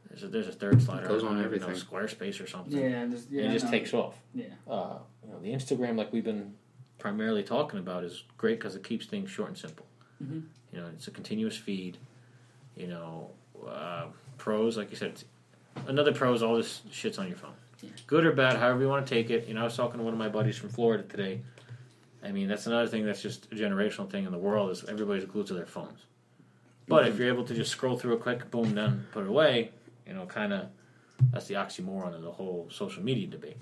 There's 0.09 0.23
a, 0.23 0.27
there's 0.29 0.47
a 0.47 0.51
third 0.51 0.81
slider. 0.81 1.07
goes 1.07 1.21
I 1.21 1.27
don't 1.27 1.35
on 1.35 1.39
know, 1.41 1.45
everything. 1.45 1.69
Squarespace 1.75 2.43
or 2.43 2.47
something. 2.47 2.79
yeah, 2.79 3.05
just, 3.05 3.29
yeah, 3.29 3.43
it 3.43 3.53
just 3.53 3.65
no. 3.65 3.71
takes 3.71 3.93
off. 3.93 4.15
Yeah, 4.33 4.45
Uh, 4.67 4.97
you 5.23 5.31
know, 5.31 5.39
the 5.39 5.49
Instagram, 5.51 5.95
like 5.95 6.11
we've 6.11 6.23
been 6.23 6.55
primarily 6.97 7.43
talking 7.43 7.77
about, 7.77 8.03
is 8.03 8.23
great 8.35 8.57
because 8.59 8.75
it 8.75 8.83
keeps 8.83 9.05
things 9.05 9.29
short 9.29 9.49
and 9.49 9.57
simple. 9.57 9.85
Mhm. 10.23 10.45
You 10.73 10.79
know, 10.79 10.87
it's 10.87 11.07
a 11.07 11.11
continuous 11.11 11.55
feed. 11.55 11.97
You 12.75 12.87
know, 12.87 13.29
uh, 13.67 14.07
pros, 14.39 14.75
like 14.75 14.89
you 14.89 14.97
said, 14.97 15.11
it's, 15.11 15.25
another 15.88 16.13
pro 16.13 16.34
is 16.34 16.43
all 16.43 16.55
this 16.55 16.82
shit's 16.91 17.17
on 17.17 17.28
your 17.28 17.38
phone. 17.38 17.53
Yeah. 17.82 17.91
Good 18.07 18.25
or 18.25 18.32
bad, 18.32 18.57
however 18.57 18.82
you 18.82 18.88
want 18.88 19.05
to 19.05 19.13
take 19.13 19.30
it. 19.30 19.47
You 19.47 19.53
know, 19.53 19.61
I 19.61 19.65
was 19.65 19.75
talking 19.75 19.99
to 19.99 20.03
one 20.03 20.13
of 20.13 20.19
my 20.19 20.30
buddies 20.30 20.57
from 20.57 20.69
Florida 20.69 21.03
today. 21.03 21.41
I 22.23 22.32
mean, 22.32 22.47
that's 22.47 22.65
another 22.67 22.88
thing 22.88 23.05
that's 23.05 23.21
just 23.21 23.45
a 23.51 23.55
generational 23.55 24.09
thing 24.09 24.25
in 24.25 24.32
the 24.32 24.38
world 24.38 24.71
is 24.71 24.84
everybody's 24.86 25.25
glued 25.25 25.47
to 25.47 25.53
their 25.53 25.65
phones. 25.65 25.99
But 26.88 27.07
if 27.07 27.19
you're 27.19 27.28
able 27.28 27.43
to 27.43 27.53
just 27.53 27.71
scroll 27.71 27.97
through 27.97 28.15
it 28.15 28.21
quick, 28.21 28.49
boom, 28.49 28.73
done, 28.73 29.05
put 29.11 29.23
it 29.23 29.30
away, 29.30 29.71
you 30.07 30.13
know, 30.13 30.25
kind 30.25 30.53
of 30.53 30.69
that's 31.32 31.47
the 31.47 31.55
oxymoron 31.55 32.15
of 32.15 32.21
the 32.21 32.32
whole 32.32 32.67
social 32.71 33.03
media 33.03 33.28
debate. 33.28 33.57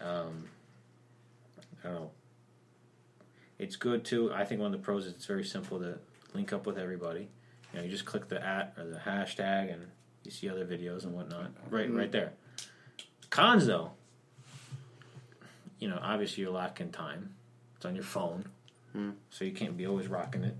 Um, 0.00 0.48
I 1.84 1.88
don't 1.88 1.94
know. 1.94 2.10
It's 3.58 3.76
good 3.76 4.04
too. 4.04 4.32
I 4.32 4.44
think 4.44 4.60
one 4.60 4.72
of 4.74 4.80
the 4.80 4.84
pros 4.84 5.06
is 5.06 5.12
it's 5.12 5.26
very 5.26 5.44
simple 5.44 5.78
to 5.78 5.98
link 6.34 6.52
up 6.52 6.66
with 6.66 6.78
everybody. 6.78 7.28
You 7.72 7.78
know, 7.78 7.84
you 7.84 7.90
just 7.90 8.04
click 8.04 8.28
the 8.28 8.44
at 8.44 8.74
or 8.78 8.86
the 8.86 8.98
hashtag 8.98 9.72
and 9.72 9.86
you 10.24 10.30
see 10.30 10.48
other 10.48 10.64
videos 10.66 11.04
and 11.04 11.14
whatnot. 11.14 11.50
Right, 11.70 11.92
right 11.92 12.10
there. 12.12 12.32
Cons 13.30 13.66
though, 13.66 13.92
you 15.78 15.88
know, 15.88 15.98
obviously 16.02 16.42
you're 16.42 16.52
lacking 16.52 16.90
time. 16.90 17.34
It's 17.76 17.86
on 17.86 17.94
your 17.94 18.04
phone, 18.04 18.44
Hmm. 18.92 19.10
so 19.30 19.44
you 19.44 19.52
can't 19.52 19.76
be 19.76 19.86
always 19.86 20.08
rocking 20.08 20.44
it. 20.44 20.56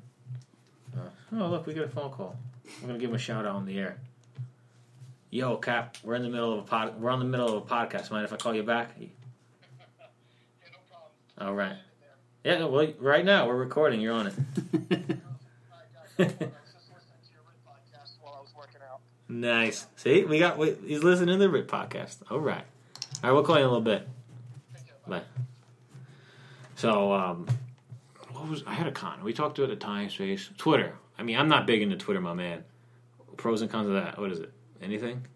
Uh, 0.97 1.01
oh 1.41 1.49
look, 1.49 1.67
we 1.67 1.75
got 1.75 1.85
a 1.85 1.89
phone 1.89 2.11
call. 2.11 2.37
I'm 2.81 2.87
gonna 2.87 2.99
give 2.99 3.11
him 3.11 3.17
a 3.17 3.19
shout 3.19 3.45
out 3.45 3.57
on 3.57 3.67
the 3.67 3.79
air. 3.79 3.99
Yo, 5.31 5.57
Cap, 5.59 5.97
we're 6.03 6.15
in 6.17 6.23
the 6.23 6.29
middle 6.29 6.53
of 6.53 6.59
a 6.61 6.63
pod. 6.63 7.01
We're 7.01 7.11
on 7.11 7.21
the 7.21 7.25
middle 7.25 7.57
of 7.57 7.63
a 7.63 7.67
podcast. 7.67 8.11
Mind 8.11 8.25
if 8.25 8.33
I 8.33 8.37
call 8.37 8.55
you 8.55 8.63
back? 8.65 8.91
All 11.39 11.55
right. 11.55 11.77
Yeah, 12.45 12.65
well, 12.65 12.93
right 12.99 13.25
now 13.25 13.47
we're 13.47 13.57
recording. 13.57 14.01
You're 14.01 14.15
on 14.15 14.33
it. 16.19 16.19
nice. 19.29 19.87
See, 19.97 20.25
we 20.25 20.39
got. 20.39 20.59
We, 20.59 20.75
he's 20.87 21.03
listening 21.03 21.35
to 21.35 21.39
the 21.39 21.51
Rip 21.51 21.69
podcast. 21.71 22.17
All 22.31 22.39
right. 22.41 22.65
All 23.23 23.31
right, 23.31 23.33
we'll 23.33 23.43
call 23.45 23.57
you 23.57 23.63
in 23.63 23.69
a 23.69 23.73
little 23.73 23.85
bit. 23.85 24.09
Bye. 25.07 25.23
So, 26.77 27.13
um, 27.13 27.47
what 28.33 28.49
was 28.49 28.63
I 28.67 28.75
had 28.75 28.87
a 28.87 28.93
con? 28.93 29.23
We 29.23 29.33
talked 29.33 29.59
about 29.59 29.69
the 29.71 29.77
time 29.77 30.09
space. 30.11 30.49
Twitter. 30.57 30.95
I 31.19 31.23
mean, 31.23 31.37
I'm 31.37 31.49
not 31.49 31.67
big 31.67 31.83
into 31.83 31.97
Twitter, 31.97 32.21
my 32.21 32.33
man. 32.33 32.65
Pros 33.37 33.61
and 33.63 33.71
cons 33.71 33.89
of 33.89 33.95
that. 33.95 34.19
What 34.19 34.33
is 34.33 34.41
it? 34.41 34.53
Anything? 34.83 35.27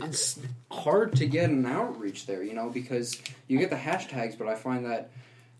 it's 0.00 0.38
hard 0.70 1.14
to 1.16 1.26
get 1.26 1.50
an 1.50 1.66
outreach 1.66 2.24
there, 2.26 2.42
you 2.42 2.54
know, 2.54 2.70
because 2.70 3.20
you 3.48 3.58
get 3.58 3.68
the 3.68 3.76
hashtags, 3.76 4.38
but 4.38 4.46
I 4.46 4.54
find 4.54 4.86
that 4.86 5.10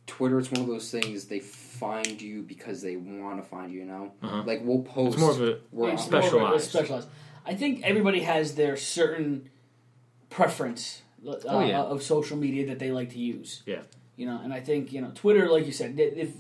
Twitter, 0.06 0.38
it's 0.38 0.50
one 0.50 0.60
of 0.62 0.68
those 0.68 0.90
things 0.90 1.24
they 1.26 1.40
find 1.40 2.22
you 2.22 2.40
because 2.42 2.80
they 2.80 2.96
want 2.96 3.42
to 3.42 3.42
find 3.42 3.72
you. 3.72 3.80
You 3.80 3.86
know, 3.86 4.12
Uh-huh. 4.22 4.42
like 4.46 4.60
we'll 4.64 4.82
post. 4.82 5.14
It's 5.14 5.20
more 5.20 5.30
of 5.32 5.40
a 5.42 5.58
we're 5.72 5.90
It's 5.90 6.08
more 6.10 6.20
of 6.20 6.24
a- 6.24 6.28
specialized. 6.28 6.70
specialized. 6.70 7.08
I 7.44 7.54
think 7.54 7.82
everybody 7.82 8.20
has 8.20 8.54
their 8.54 8.76
certain 8.76 9.50
preference 10.30 11.02
uh, 11.26 11.34
Oh, 11.48 11.60
yeah. 11.64 11.82
of 11.82 12.02
social 12.02 12.36
media 12.36 12.66
that 12.68 12.78
they 12.78 12.90
like 12.90 13.10
to 13.10 13.18
use. 13.18 13.62
Yeah. 13.66 13.82
You 14.16 14.26
know, 14.26 14.40
and 14.42 14.52
I 14.52 14.60
think 14.60 14.92
you 14.92 15.00
know 15.00 15.10
Twitter, 15.14 15.48
like 15.50 15.66
you 15.66 15.72
said, 15.72 15.98
if 15.98 16.30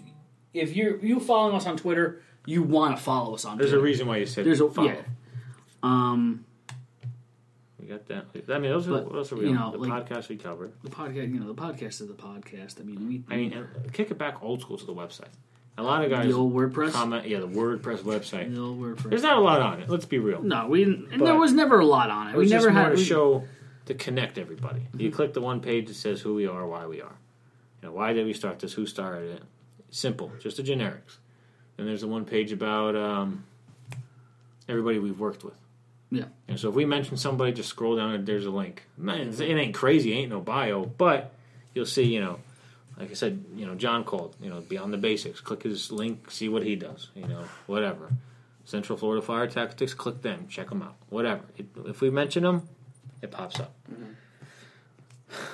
if 0.54 0.76
you're 0.76 0.98
you 1.04 1.18
following 1.20 1.56
us 1.56 1.66
on 1.66 1.76
Twitter, 1.76 2.20
you 2.46 2.62
want 2.62 2.96
to 2.96 3.02
follow 3.02 3.34
us 3.34 3.44
on. 3.44 3.58
There's 3.58 3.72
a 3.72 3.80
reason 3.80 4.06
why 4.06 4.18
you 4.18 4.26
said 4.26 4.44
There's 4.44 4.60
a 4.60 4.68
follow. 4.70 4.88
yeah. 4.88 5.02
Um, 5.82 6.44
We 7.80 7.86
got 7.86 8.06
that. 8.06 8.26
I 8.48 8.58
mean, 8.58 8.70
those 8.70 8.86
are 8.86 8.92
But, 8.92 9.06
what 9.10 9.16
else 9.16 9.32
are 9.32 9.36
we 9.36 9.46
you 9.46 9.54
know, 9.54 9.72
the 9.72 9.78
like- 9.78 10.08
podcast 10.08 10.28
we 10.28 10.36
covered. 10.36 10.72
the 10.84 10.90
podcast, 10.90 11.32
you 11.32 11.40
know, 11.40 11.46
the 11.52 11.54
podcast 11.60 12.00
is 12.00 12.06
the 12.08 12.14
podcast. 12.14 12.80
I 12.80 12.84
mean, 12.84 13.08
we 13.08 13.24
I 13.28 13.36
mean, 13.36 13.52
and 13.52 13.92
kick 13.92 14.10
it 14.10 14.18
back 14.18 14.42
old 14.42 14.60
school 14.60 14.76
to 14.78 14.84
the 14.86 14.94
website. 14.94 15.32
A 15.78 15.82
lot 15.82 16.04
of 16.04 16.10
guys 16.10 16.26
the 16.26 16.34
old 16.34 16.52
WordPress, 16.54 16.92
comment, 16.92 17.26
yeah, 17.26 17.40
the 17.40 17.48
WordPress 17.48 18.00
website. 18.00 18.54
the 18.54 18.60
old 18.60 18.78
WordPress. 18.80 19.08
There's 19.10 19.22
not 19.22 19.38
a 19.38 19.40
lot 19.40 19.60
on 19.62 19.80
it. 19.80 19.88
Let's 19.88 20.04
be 20.04 20.18
real. 20.18 20.42
no, 20.42 20.66
we 20.68 20.84
didn't, 20.84 21.08
and 21.10 21.20
But- 21.20 21.24
there 21.24 21.36
was 21.38 21.52
never 21.52 21.80
a 21.80 21.86
lot 21.86 22.10
on 22.10 22.28
it. 22.28 22.36
We 22.36 22.46
never 22.46 22.70
had 22.70 22.90
to 22.90 22.96
we- 22.96 23.04
show 23.04 23.44
to 23.86 23.94
connect 23.94 24.36
everybody. 24.38 24.82
You 24.96 25.10
click 25.10 25.32
the 25.32 25.40
one 25.40 25.60
page 25.60 25.88
that 25.88 25.94
says 25.94 26.20
who 26.20 26.34
we 26.34 26.46
are, 26.46 26.66
why 26.66 26.86
we 26.86 27.00
are. 27.00 27.16
You 27.82 27.88
know, 27.88 27.92
why 27.94 28.12
did 28.12 28.26
we 28.26 28.32
start 28.34 28.58
this? 28.60 28.74
Who 28.74 28.86
started 28.86 29.30
it? 29.36 29.42
Simple, 29.90 30.30
just 30.40 30.58
the 30.58 30.62
generics. 30.62 31.16
And 31.78 31.88
there's 31.88 32.02
the 32.02 32.06
one 32.08 32.24
page 32.26 32.52
about 32.52 32.94
um, 32.94 33.44
everybody 34.68 34.98
we've 34.98 35.18
worked 35.18 35.42
with. 35.42 35.54
Yeah. 36.10 36.26
And 36.46 36.60
so 36.60 36.68
if 36.68 36.74
we 36.74 36.84
mention 36.84 37.16
somebody, 37.16 37.52
just 37.52 37.70
scroll 37.70 37.96
down 37.96 38.12
and 38.12 38.26
there's 38.26 38.44
a 38.46 38.50
link. 38.50 38.86
Man, 38.98 39.28
it 39.30 39.40
ain't 39.40 39.74
crazy, 39.74 40.12
ain't 40.12 40.30
no 40.30 40.40
bio, 40.40 40.84
but 40.84 41.32
you'll 41.74 41.86
see, 41.86 42.04
you 42.04 42.20
know, 42.20 42.38
like 42.98 43.10
I 43.10 43.14
said, 43.14 43.44
you 43.56 43.66
know, 43.66 43.74
John 43.74 44.04
called, 44.04 44.36
you 44.40 44.50
know, 44.50 44.60
beyond 44.60 44.92
the 44.92 44.98
basics. 44.98 45.40
Click 45.40 45.62
his 45.62 45.90
link, 45.90 46.30
see 46.30 46.48
what 46.48 46.62
he 46.62 46.76
does, 46.76 47.10
you 47.14 47.26
know, 47.26 47.44
whatever. 47.66 48.10
Central 48.64 48.96
Florida 48.96 49.22
Fire 49.22 49.46
Tactics, 49.48 49.92
click 49.94 50.22
them, 50.22 50.46
check 50.48 50.68
them 50.68 50.82
out, 50.82 50.94
whatever. 51.08 51.42
It, 51.56 51.66
if 51.86 52.00
we 52.00 52.10
mention 52.10 52.44
them, 52.44 52.68
it 53.20 53.30
pops 53.30 53.58
up. 53.58 53.74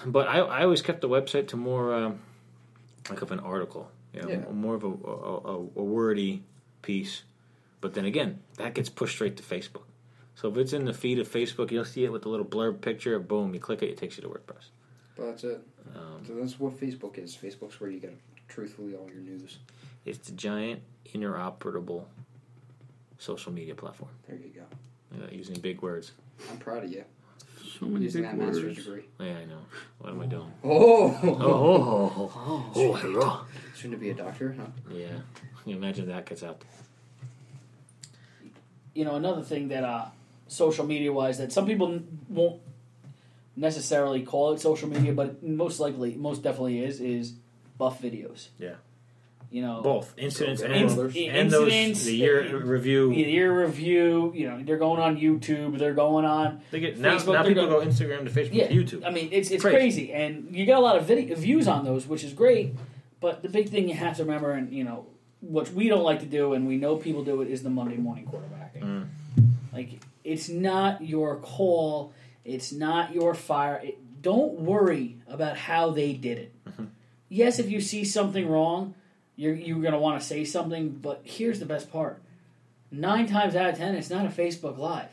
But 0.05 0.29
I, 0.29 0.39
I 0.39 0.63
always 0.65 0.83
kept 0.83 1.01
the 1.01 1.09
website 1.09 1.49
to 1.49 1.57
more 1.57 1.95
um, 1.95 2.19
like 3.09 3.23
of 3.23 3.31
an 3.31 3.41
article, 3.41 3.91
you 4.13 4.23
know, 4.23 4.29
Yeah. 4.29 4.41
more 4.53 4.75
of 4.75 4.83
a, 4.85 4.89
a, 4.89 4.91
a, 4.91 5.57
a 5.57 5.85
wordy 5.85 6.43
piece. 6.83 7.23
But 7.81 7.95
then 7.95 8.05
again, 8.05 8.41
that 8.57 8.75
gets 8.75 8.89
pushed 8.89 9.15
straight 9.15 9.37
to 9.37 9.43
Facebook. 9.43 9.83
So 10.35 10.49
if 10.51 10.57
it's 10.57 10.73
in 10.73 10.85
the 10.85 10.93
feed 10.93 11.19
of 11.19 11.29
Facebook, 11.29 11.71
you'll 11.71 11.85
see 11.85 12.05
it 12.05 12.13
with 12.13 12.23
the 12.23 12.29
little 12.29 12.47
blurb 12.47 12.81
picture. 12.81 13.19
Boom, 13.21 13.55
you 13.55 13.61
click 13.61 13.83
it, 13.83 13.91
it 13.91 13.97
takes 13.99 14.17
you 14.17 14.23
to 14.23 14.29
WordPress. 14.29 14.67
But 15.19 15.27
that's 15.27 15.45
it. 15.45 15.61
Um, 15.95 16.25
So 16.27 16.35
that's 16.37 16.59
what 16.61 16.79
Facebook 16.81 17.19
is. 17.19 17.37
Facebook's 17.37 17.81
where 17.81 17.91
you 17.91 17.99
get 18.01 18.17
truthfully 18.49 18.95
all 18.95 19.09
your 19.11 19.21
news. 19.21 19.59
it's 20.07 20.19
the 20.29 20.33
giant 20.33 20.81
interoperable 21.15 22.05
social 23.19 23.53
media 23.53 23.75
platform. 23.75 24.11
There 24.27 24.37
you 24.37 24.53
go. 24.55 24.63
Uh, 25.25 25.29
using 25.33 25.59
big 25.61 25.83
words. 25.83 26.13
I'm 26.51 26.59
proud 26.59 26.85
of 26.85 26.93
you. 26.93 27.05
so 27.81 27.87
many 27.87 28.05
Using 28.05 28.23
big 28.23 28.31
that 28.31 28.39
master's 28.39 28.65
words. 28.65 28.77
degree. 28.85 29.03
Yeah, 29.19 29.39
I 29.39 29.45
know. 29.47 29.59
What 29.99 30.11
am 30.13 30.21
I 30.21 30.27
doing? 30.27 30.53
Oh, 30.63 31.19
Oh, 31.23 31.23
oh, 31.41 32.33
oh, 32.47 32.73
oh, 32.77 32.93
hello. 32.95 33.41
shouldn't 33.75 33.95
it 33.95 34.01
be 34.01 34.11
a 34.11 34.15
doctor? 34.15 34.55
Huh? 34.59 34.67
Yeah. 34.93 35.09
Can 35.09 35.73
you 35.73 35.77
imagine 35.77 36.07
that 36.09 36.27
gets 36.27 36.43
out? 36.45 36.63
you 38.95 39.05
know 39.05 39.15
another 39.17 39.43
thing 39.43 39.69
that 39.69 39.85
uh, 39.85 40.07
social 40.49 40.85
media 40.85 41.13
wise 41.13 41.39
that 41.39 41.53
some 41.53 41.67
people 41.67 42.01
won't 42.29 42.61
necessarily 43.59 44.23
call 44.23 44.53
it 44.53 44.61
social 44.61 44.89
media, 44.89 45.13
but 45.13 45.43
most 45.43 45.81
likely, 45.81 46.15
most 46.15 46.43
definitely 46.43 46.85
is 46.85 47.01
is 47.01 47.35
buff 47.77 48.01
videos. 48.01 48.49
Yeah. 48.59 48.75
You 49.51 49.63
know, 49.63 49.81
Both 49.81 50.13
incidents 50.19 50.61
and, 50.61 50.75
and 50.75 50.91
those 50.91 51.17
incidents, 51.17 52.05
the 52.05 52.15
year 52.15 52.55
uh, 52.55 52.59
review. 52.61 53.09
The 53.09 53.23
year 53.23 53.65
review. 53.65 54.31
You 54.35 54.51
know, 54.51 54.63
they're 54.63 54.77
going 54.77 55.01
on 55.01 55.17
YouTube. 55.17 55.79
They're 55.79 55.95
going 55.95 56.27
on. 56.27 56.61
They 56.71 56.81
get 56.81 56.99
now, 56.99 57.17
Facebook, 57.17 57.33
now 57.33 57.45
people 57.45 57.67
go- 57.67 57.81
go 57.81 57.87
Instagram 57.87 58.25
to 58.25 58.31
Facebook 58.31 58.53
Yeah, 58.53 58.69
to 58.69 58.75
YouTube. 58.75 59.07
I 59.07 59.11
mean, 59.11 59.31
it's 59.33 59.51
it's 59.51 59.63
Crazy. 59.63 60.09
crazy. 60.09 60.13
and 60.13 60.55
you 60.55 60.67
get 60.67 60.77
a 60.77 60.81
lot 60.81 60.97
of 60.97 61.07
video, 61.07 61.35
views 61.35 61.67
on 61.67 61.87
those, 61.87 62.07
which 62.07 62.25
is 62.25 62.35
great. 62.35 62.75
But 63.21 63.43
the 63.43 63.49
big 63.49 63.71
thing 63.71 63.89
you 63.89 63.95
have 63.95 64.19
to 64.19 64.25
remember, 64.25 64.53
and 64.53 64.71
you 64.71 64.85
know, 64.85 65.07
what 65.41 65.73
we 65.73 65.89
don't 65.89 66.05
like 66.05 66.21
to 66.21 66.27
do, 66.27 66.53
and 66.53 66.69
we 66.69 66.77
know 66.77 66.97
people 66.97 67.25
do 67.25 67.41
it, 67.41 67.49
is 67.49 67.63
the 67.63 67.71
Monday 67.71 67.97
morning 67.97 68.27
quarterbacking. 68.27 68.83
Mm. 68.83 69.07
Like, 69.73 70.01
it's 70.25 70.51
not 70.51 71.01
your 71.01 71.37
call. 71.37 72.13
It's 72.49 72.73
not 72.73 73.13
your 73.15 73.35
fire. 73.35 73.81
It, 73.85 74.23
don't 74.23 74.61
worry 74.61 75.17
about 75.29 75.57
how 75.57 75.91
they 75.91 76.13
did 76.15 76.39
it. 76.39 76.53
Mm-hmm. 76.69 76.85
Yes, 77.29 77.59
if 77.59 77.71
you 77.71 77.81
see 77.81 78.05
something 78.05 78.49
wrong, 78.49 78.95
you're 79.37 79.55
you're 79.55 79.83
gonna 79.83 79.99
want 79.99 80.21
to 80.21 80.27
say 80.27 80.45
something. 80.45 80.91
But 80.91 81.21
here's 81.25 81.61
the 81.61 81.67
best 81.67 81.93
part: 81.93 82.21
nine 82.91 83.27
times 83.27 83.55
out 83.55 83.69
of 83.71 83.77
ten, 83.77 83.95
it's 83.95 84.11
not 84.11 84.27
a 84.27 84.31
Facebook 84.31 84.79
Live. 84.79 85.11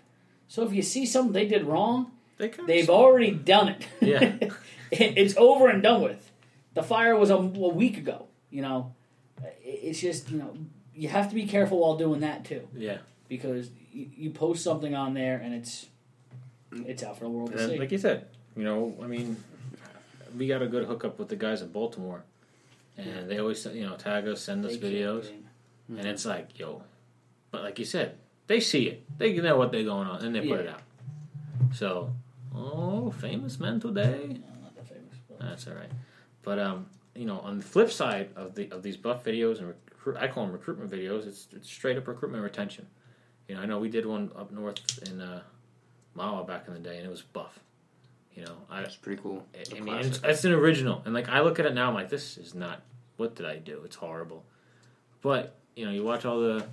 So 0.48 0.64
if 0.64 0.74
you 0.74 0.82
see 0.82 1.06
something 1.06 1.34
they 1.34 1.48
did 1.48 1.66
wrong, 1.66 2.12
They 2.38 2.50
They've 2.68 2.90
already 2.90 3.32
done 3.32 3.70
it. 3.70 3.88
Yeah. 4.02 4.36
It- 4.92 5.18
it's 5.18 5.36
over 5.36 5.68
and 5.68 5.82
done 5.82 6.04
with. 6.04 6.32
The 6.76 6.84
fire 6.84 7.18
was 7.18 7.32
a, 7.32 7.36
a 7.36 7.40
week 7.40 7.98
ago. 7.98 8.28
You 8.52 8.62
know, 8.62 8.94
It- 9.44 9.80
it's 9.84 10.00
just 10.00 10.30
you 10.30 10.38
know 10.38 10.56
you 10.94 11.10
have 11.10 11.28
to 11.30 11.36
be 11.36 11.46
careful 11.48 11.80
while 11.80 11.98
doing 11.98 12.22
that 12.22 12.46
too 12.46 12.68
yeah. 12.74 13.00
because 13.28 13.70
you, 13.92 14.10
you 14.16 14.30
post 14.30 14.64
something 14.64 14.96
on 14.96 15.14
there 15.14 15.38
and 15.44 15.54
it's 15.54 15.88
it's 16.88 17.04
out 17.04 17.18
for 17.18 17.26
the 17.26 17.30
world 17.30 17.52
to 17.54 17.60
And 17.60 17.72
see. 17.72 17.80
like 17.80 17.92
you 17.92 17.98
said, 17.98 18.28
you 18.56 18.64
know, 18.64 18.96
I 19.02 19.08
mean, 19.08 19.38
we 20.38 20.48
got 20.48 20.62
a 20.62 20.68
good 20.68 20.86
hookup 20.86 21.18
with 21.20 21.30
the 21.30 21.36
guys 21.36 21.62
in 21.62 21.70
Baltimore, 21.70 22.24
and 22.98 23.30
they 23.30 23.38
always 23.40 23.66
you 23.68 23.86
know 23.86 23.96
tag 23.96 24.28
us, 24.28 24.42
send 24.42 24.66
us 24.66 24.74
They 24.74 24.78
keep 24.80 24.92
videos, 24.92 25.24
getting- 25.24 25.46
and 26.00 26.08
it's 26.08 26.26
like, 26.26 26.58
yo, 26.60 26.84
but 27.52 27.62
like 27.64 27.78
you 27.80 27.86
said, 27.86 28.18
they 28.48 28.60
see 28.60 28.88
it, 28.88 29.04
they 29.18 29.34
know 29.34 29.58
what 29.58 29.72
they're 29.72 29.84
going 29.84 30.08
on, 30.08 30.24
and 30.24 30.36
they 30.36 30.48
put 30.48 30.60
it 30.60 30.68
out. 30.70 30.82
So, 31.74 32.14
oh, 32.56 33.12
famous 33.12 33.60
men 33.60 33.80
today. 33.80 34.38
That 34.76 34.88
famous, 34.88 35.16
That's 35.40 35.68
all 35.68 35.74
right. 35.76 35.92
But 36.44 36.60
um, 36.60 36.88
you 37.16 37.26
know, 37.26 37.40
on 37.40 37.58
the 37.58 37.64
flip 37.64 37.92
side 37.92 38.30
of 38.36 38.56
the 38.56 38.70
of 38.72 38.84
these 38.84 38.98
buff 38.98 39.24
videos 39.24 39.60
and 39.60 39.68
recruit, 39.68 40.18
I 40.18 40.28
call 40.28 40.44
them 40.46 40.54
recruitment 40.54 40.92
videos. 40.92 41.28
It's, 41.28 41.48
it's 41.52 41.70
straight 41.70 41.98
up 41.98 42.08
recruitment 42.08 42.44
retention. 42.44 42.88
You 43.48 43.56
know, 43.56 43.62
I 43.62 43.66
know 43.66 43.80
we 43.80 43.90
did 43.90 44.06
one 44.06 44.32
up 44.36 44.52
north 44.52 44.80
in 45.10 45.22
uh, 45.22 45.42
Mahwah 46.18 46.48
back 46.48 46.68
in 46.68 46.74
the 46.74 46.80
day, 46.80 46.98
and 46.98 47.06
it 47.06 47.10
was 47.10 47.22
buff. 47.22 47.60
You 48.36 48.44
know, 48.44 48.56
I, 48.70 48.82
That's 48.82 48.96
pretty 48.98 49.22
cool. 49.22 49.46
I 49.54 49.60
It's 49.60 49.72
a 49.72 49.82
mean, 49.82 49.96
it's, 49.96 50.20
it's 50.24 50.44
an 50.44 50.52
original, 50.52 51.02
and 51.06 51.14
like 51.14 51.30
I 51.30 51.40
look 51.42 51.60
at 51.60 51.66
it 51.66 51.74
now, 51.74 51.88
I'm 51.88 51.94
like, 51.94 52.10
this 52.10 52.38
is 52.38 52.54
not. 52.54 52.82
What 53.18 53.36
did 53.36 53.46
I 53.46 53.58
do? 53.58 53.82
It's 53.86 53.96
horrible. 53.96 54.44
But 55.22 55.56
you 55.76 55.86
know, 55.86 55.92
you 55.92 56.04
watch 56.04 56.26
all 56.26 56.40
the 56.40 56.66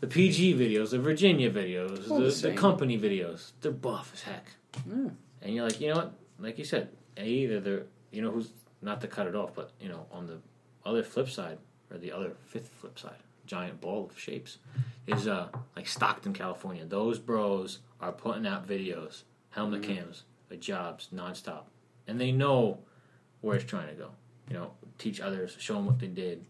the 0.00 0.06
PG 0.06 0.54
videos, 0.58 0.90
the 0.90 0.98
Virginia 0.98 1.50
videos, 1.50 2.06
the, 2.06 2.48
the 2.48 2.54
company 2.54 2.98
videos. 2.98 3.52
They're 3.60 3.72
buff 3.72 4.10
as 4.14 4.22
heck. 4.22 4.46
Yeah. 4.88 5.08
And 5.42 5.54
you're 5.54 5.64
like, 5.64 5.80
you 5.80 5.88
know 5.88 5.96
what? 5.96 6.12
Like 6.38 6.58
you 6.58 6.64
said, 6.64 6.88
either 7.18 7.60
they're, 7.60 7.82
you 8.10 8.22
know, 8.22 8.30
who's 8.30 8.50
not 8.82 9.00
to 9.02 9.06
cut 9.08 9.26
it 9.26 9.34
off, 9.34 9.54
but 9.54 9.72
you 9.80 9.88
know, 9.88 10.06
on 10.12 10.26
the 10.26 10.38
other 10.84 11.02
flip 11.02 11.28
side 11.28 11.58
or 11.90 11.98
the 11.98 12.12
other 12.12 12.32
fifth 12.48 12.68
flip 12.68 12.98
side, 12.98 13.16
giant 13.46 13.80
ball 13.80 14.08
of 14.10 14.18
shapes, 14.18 14.58
is 15.06 15.26
uh 15.26 15.48
like 15.76 15.86
Stockton, 15.86 16.32
California. 16.34 16.84
Those 16.84 17.18
bros 17.18 17.78
are 18.00 18.12
putting 18.12 18.46
out 18.46 18.66
videos, 18.66 19.22
helmet 19.50 19.82
cams, 19.82 20.24
uh, 20.50 20.56
jobs 20.56 21.08
nonstop, 21.14 21.64
and 22.06 22.20
they 22.20 22.32
know 22.32 22.78
where 23.40 23.56
it's 23.56 23.64
trying 23.64 23.88
to 23.88 23.94
go. 23.94 24.10
You 24.48 24.54
know, 24.56 24.72
teach 24.98 25.20
others, 25.20 25.56
show 25.58 25.74
them 25.74 25.86
what 25.86 25.98
they 25.98 26.06
did, 26.08 26.44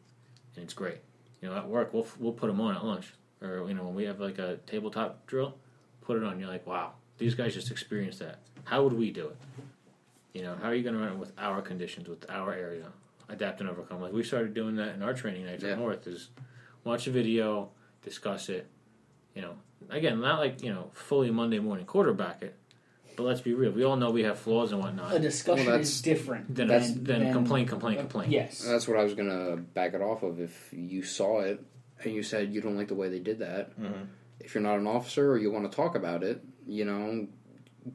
and 0.56 0.64
it's 0.64 0.74
great. 0.74 0.98
You 1.42 1.48
know, 1.48 1.56
at 1.56 1.68
work 1.68 1.92
we'll 1.92 2.06
we'll 2.18 2.32
put 2.32 2.46
them 2.48 2.60
on 2.60 2.76
at 2.76 2.84
lunch, 2.84 3.12
or 3.42 3.66
you 3.68 3.74
know, 3.74 3.84
when 3.84 3.94
we 3.94 4.04
have 4.04 4.20
like 4.20 4.38
a 4.38 4.58
tabletop 4.66 5.26
drill, 5.26 5.56
put 6.00 6.16
it 6.16 6.24
on. 6.24 6.38
You're 6.38 6.48
like, 6.48 6.66
wow, 6.66 6.92
these 7.18 7.34
guys 7.34 7.54
just 7.54 7.70
experienced 7.70 8.18
that. 8.20 8.38
How 8.64 8.82
would 8.84 8.92
we 8.92 9.10
do 9.10 9.28
it? 9.28 9.36
You 10.34 10.42
know, 10.42 10.54
how 10.62 10.68
are 10.68 10.74
you 10.74 10.82
going 10.82 10.94
to 10.94 11.00
run 11.00 11.12
it 11.12 11.18
with 11.18 11.32
our 11.38 11.60
conditions, 11.60 12.08
with 12.08 12.24
our 12.30 12.52
area, 12.52 12.86
adapt 13.28 13.60
and 13.60 13.68
overcome? 13.68 14.00
Like 14.00 14.12
we 14.12 14.22
started 14.22 14.54
doing 14.54 14.76
that 14.76 14.94
in 14.94 15.02
our 15.02 15.12
training 15.14 15.44
nights 15.46 15.64
Yeah. 15.64 15.72
up 15.72 15.78
north. 15.78 16.06
Is 16.06 16.28
watch 16.84 17.06
a 17.06 17.10
video, 17.10 17.70
discuss 18.02 18.48
it. 18.48 18.66
You 19.34 19.42
know, 19.42 19.54
again, 19.88 20.20
not 20.20 20.38
like 20.40 20.62
you 20.62 20.72
know 20.72 20.90
fully 20.92 21.30
Monday 21.30 21.58
morning 21.58 21.86
quarterback 21.86 22.42
it, 22.42 22.54
but 23.16 23.22
let's 23.24 23.40
be 23.40 23.54
real. 23.54 23.70
We 23.72 23.84
all 23.84 23.96
know 23.96 24.10
we 24.10 24.22
have 24.24 24.38
flaws 24.38 24.72
and 24.72 24.80
whatnot. 24.82 25.14
a 25.14 25.18
discussion 25.18 25.66
Well, 25.66 25.76
is 25.80 26.00
that's- 26.00 26.00
different 26.02 26.54
Then 26.54 26.68
that's- 26.68 26.92
then 26.94 27.24
than- 27.24 27.32
complain, 27.32 27.66
complain, 27.66 27.98
complain. 27.98 28.30
Yes, 28.30 28.62
That's 28.64 28.86
what 28.88 28.98
I 28.98 29.04
was 29.04 29.14
gonna 29.14 29.56
back 29.56 29.94
it 29.94 30.00
off 30.00 30.22
of. 30.22 30.40
If 30.40 30.68
you 30.72 31.02
saw 31.02 31.40
it 31.40 31.62
and 32.04 32.14
you 32.14 32.22
said 32.22 32.52
you 32.52 32.60
don't 32.60 32.76
like 32.76 32.88
the 32.88 32.94
way 32.94 33.08
they 33.08 33.20
did 33.20 33.38
that, 33.40 33.78
Mhm. 33.80 34.06
if 34.40 34.54
you're 34.54 34.62
not 34.62 34.78
an 34.78 34.86
officer 34.86 35.30
or 35.30 35.38
you 35.38 35.50
want 35.50 35.70
to 35.70 35.74
talk 35.74 35.94
about 35.94 36.22
it, 36.22 36.42
you 36.66 36.84
know, 36.84 37.26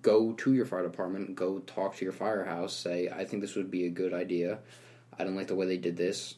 go 0.01 0.33
to 0.33 0.53
your 0.53 0.65
fire 0.65 0.83
department, 0.83 1.35
go 1.35 1.59
talk 1.59 1.95
to 1.95 2.03
your 2.05 2.11
firehouse, 2.11 2.73
say, 2.75 3.07
I 3.07 3.23
think 3.23 3.41
this 3.41 3.55
would 3.55 3.69
be 3.69 3.85
a 3.85 3.89
good 3.89 4.13
idea. 4.13 4.59
I 5.17 5.23
don't 5.23 5.35
like 5.35 5.47
the 5.47 5.55
way 5.55 5.65
they 5.67 5.77
did 5.77 5.95
this. 5.97 6.35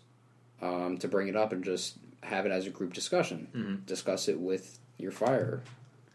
Um, 0.62 0.98
to 1.00 1.08
bring 1.08 1.28
it 1.28 1.36
up 1.36 1.52
and 1.54 1.64
just 1.64 1.98
have 2.24 2.46
it 2.48 2.52
as 2.52 2.66
a 2.66 2.72
group 2.72 2.92
discussion. 2.94 3.48
Mhm. 3.54 3.86
Discuss 3.86 4.28
it 4.28 4.40
with 4.40 4.80
your 4.98 5.12
fire 5.12 5.62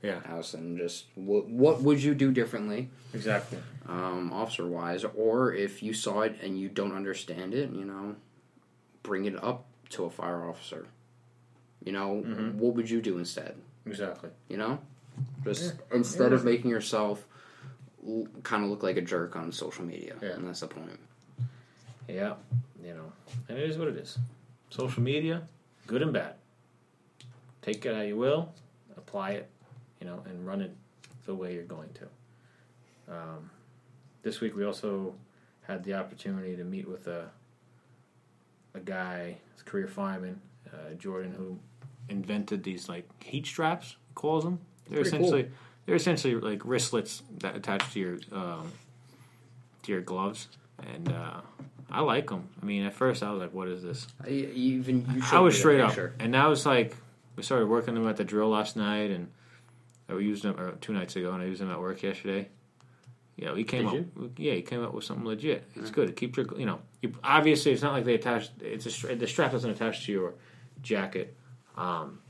Yeah, 0.02 0.20
house 0.26 0.54
and 0.54 0.76
just 0.78 1.06
what 1.14 1.48
what 1.48 1.80
would 1.82 2.02
you 2.02 2.14
do 2.14 2.32
differently, 2.32 2.90
exactly. 3.14 3.58
um, 3.86 4.32
officer 4.32 4.66
wise, 4.66 5.04
or 5.04 5.54
if 5.54 5.82
you 5.82 5.92
saw 5.94 6.22
it 6.22 6.36
and 6.42 6.58
you 6.58 6.68
don't 6.68 6.92
understand 6.94 7.54
it, 7.54 7.70
you 7.70 7.84
know, 7.84 8.16
bring 9.04 9.24
it 9.26 9.42
up 9.42 9.66
to 9.90 10.04
a 10.04 10.10
fire 10.10 10.48
officer. 10.48 10.86
You 11.84 11.92
know, 11.92 12.22
Mhm. 12.26 12.54
what 12.54 12.74
would 12.74 12.88
you 12.90 13.00
do 13.00 13.18
instead? 13.18 13.56
Exactly. 13.86 14.30
You 14.48 14.56
know, 14.56 14.78
just 15.44 15.74
instead 15.92 16.32
of 16.32 16.44
making 16.44 16.70
yourself 16.70 17.26
l- 18.06 18.26
kind 18.42 18.64
of 18.64 18.70
look 18.70 18.82
like 18.82 18.96
a 18.96 19.02
jerk 19.02 19.36
on 19.36 19.52
social 19.52 19.84
media, 19.84 20.16
Yeah. 20.22 20.30
and 20.30 20.46
that's 20.48 20.60
the 20.60 20.68
point. 20.68 20.98
Yeah, 22.08 22.34
you 22.84 22.94
know, 22.94 23.12
and 23.48 23.58
it 23.58 23.68
is 23.70 23.78
what 23.78 23.86
it 23.88 23.96
is. 23.96 24.18
Social 24.70 25.02
media, 25.02 25.46
good 25.86 26.02
and 26.02 26.12
bad. 26.12 26.34
Take 27.62 27.84
it 27.86 27.94
how 27.94 28.00
you 28.02 28.16
will, 28.16 28.52
apply 29.12 29.32
it, 29.32 29.50
you 30.00 30.06
know, 30.06 30.22
and 30.24 30.46
run 30.46 30.62
it 30.62 30.74
the 31.26 31.34
way 31.34 31.52
you're 31.52 31.64
going 31.64 31.90
to. 31.92 33.14
Um, 33.14 33.50
this 34.22 34.40
week 34.40 34.56
we 34.56 34.64
also 34.64 35.14
had 35.68 35.84
the 35.84 35.92
opportunity 35.94 36.56
to 36.56 36.64
meet 36.64 36.88
with 36.88 37.06
a 37.06 37.28
a 38.74 38.80
guy, 38.80 39.36
a 39.60 39.64
career 39.64 39.86
fireman, 39.86 40.40
uh, 40.72 40.94
Jordan, 40.94 41.32
who 41.32 41.58
invented 42.08 42.62
these 42.62 42.88
like 42.88 43.06
heat 43.22 43.44
straps. 43.44 43.96
he 44.08 44.14
Calls 44.14 44.44
them. 44.44 44.60
They're 44.88 45.02
Pretty 45.02 45.08
essentially 45.08 45.50
they're 45.84 45.94
essentially 45.94 46.34
like 46.36 46.60
wristlets 46.60 47.22
that 47.40 47.54
attach 47.54 47.92
to 47.92 48.00
your 48.00 48.18
um, 48.32 48.72
to 49.82 49.92
your 49.92 50.00
gloves, 50.00 50.48
and 50.90 51.12
uh, 51.12 51.42
I 51.90 52.00
like 52.00 52.30
them. 52.30 52.48
I 52.62 52.64
mean, 52.64 52.84
at 52.86 52.94
first 52.94 53.22
I 53.22 53.30
was 53.30 53.42
like, 53.42 53.52
"What 53.52 53.68
is 53.68 53.82
this?" 53.82 54.06
I, 54.24 54.30
even 54.30 55.00
you 55.14 55.22
I 55.30 55.40
was 55.40 55.58
straight 55.58 55.80
up, 55.80 55.94
and 56.18 56.32
now 56.32 56.50
it's 56.50 56.64
like 56.64 56.96
we 57.36 57.42
started 57.42 57.66
working 57.68 57.94
them 57.94 58.06
at 58.08 58.16
the 58.16 58.24
drill 58.24 58.48
last 58.48 58.76
night, 58.76 59.10
and 59.10 59.28
we 60.08 60.24
used 60.24 60.42
them 60.42 60.58
or 60.58 60.72
two 60.72 60.92
nights 60.92 61.16
ago, 61.16 61.32
and 61.32 61.42
I 61.42 61.46
used 61.46 61.60
them 61.60 61.70
at 61.70 61.80
work 61.80 62.02
yesterday. 62.02 62.48
Yeah, 63.36 63.54
he 63.54 63.64
came 63.64 63.88
Did 63.88 64.10
up. 64.22 64.30
Yeah, 64.36 64.54
he 64.54 64.62
came 64.62 64.84
up 64.84 64.92
with 64.92 65.04
something 65.04 65.24
legit. 65.24 65.66
It's 65.74 65.90
good. 65.90 66.10
It 66.10 66.16
keeps 66.16 66.36
your, 66.36 66.46
you 66.58 66.66
know, 66.66 66.80
you, 67.00 67.12
obviously 67.24 67.72
it's 67.72 67.82
not 67.82 67.92
like 67.92 68.04
they 68.04 68.14
attach. 68.14 68.50
It's 68.60 69.04
a 69.04 69.14
the 69.14 69.26
strap 69.26 69.52
doesn't 69.52 69.70
attach 69.70 70.04
to 70.06 70.12
your 70.12 70.34
jacket, 70.82 71.34
um, 71.76 72.20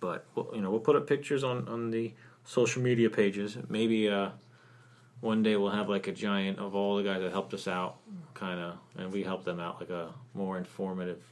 but 0.00 0.26
we'll, 0.34 0.50
you 0.54 0.60
know 0.60 0.70
we'll 0.70 0.80
put 0.80 0.96
up 0.96 1.06
pictures 1.06 1.44
on 1.44 1.68
on 1.68 1.90
the 1.90 2.12
social 2.44 2.82
media 2.82 3.08
pages. 3.08 3.56
Maybe 3.68 4.08
uh, 4.08 4.30
one 5.20 5.42
day 5.42 5.56
we'll 5.56 5.70
have 5.70 5.88
like 5.88 6.08
a 6.08 6.12
giant 6.12 6.58
of 6.58 6.74
all 6.74 6.96
the 6.96 7.04
guys 7.04 7.20
that 7.20 7.30
helped 7.30 7.54
us 7.54 7.68
out, 7.68 7.98
kind 8.34 8.58
of, 8.58 8.78
and 8.96 9.12
we 9.12 9.22
help 9.22 9.44
them 9.44 9.60
out 9.60 9.80
like 9.80 9.90
a 9.90 10.12
more 10.34 10.58
informative 10.58 11.22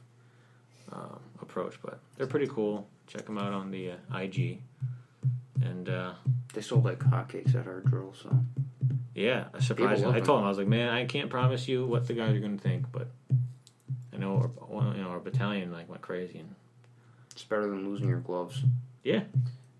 um, 0.91 1.19
approach. 1.41 1.79
But 1.81 1.99
they're 2.17 2.27
pretty 2.27 2.47
cool. 2.47 2.87
Check 3.07 3.25
them 3.25 3.37
out 3.37 3.53
on 3.53 3.71
the 3.71 3.91
uh, 3.91 4.17
IG. 4.17 4.59
And 5.61 5.89
uh, 5.89 6.13
They 6.53 6.61
sold 6.61 6.85
like 6.85 6.99
hotcakes 6.99 7.55
at 7.55 7.67
our 7.67 7.79
drill, 7.81 8.13
so 8.13 8.29
yeah, 9.15 9.45
surprisingly, 9.59 10.05
love 10.05 10.15
I 10.15 10.19
them. 10.19 10.25
told 10.27 10.39
him 10.41 10.45
I 10.45 10.49
was 10.49 10.57
like, 10.59 10.67
man, 10.67 10.89
I 10.89 11.05
can't 11.05 11.29
promise 11.31 11.67
you 11.67 11.85
what 11.87 12.05
the 12.07 12.13
guys 12.13 12.35
are 12.35 12.39
going 12.39 12.55
to 12.57 12.63
think, 12.63 12.85
but 12.91 13.07
I 14.13 14.17
know 14.17 14.51
our, 14.71 14.95
you 14.95 15.01
know 15.01 15.09
our 15.09 15.19
battalion 15.19 15.71
like 15.71 15.89
went 15.89 16.03
crazy, 16.03 16.37
and 16.39 16.53
it's 17.31 17.43
better 17.43 17.67
than 17.67 17.89
losing 17.89 18.07
your 18.07 18.19
gloves. 18.19 18.61
yeah. 19.03 19.21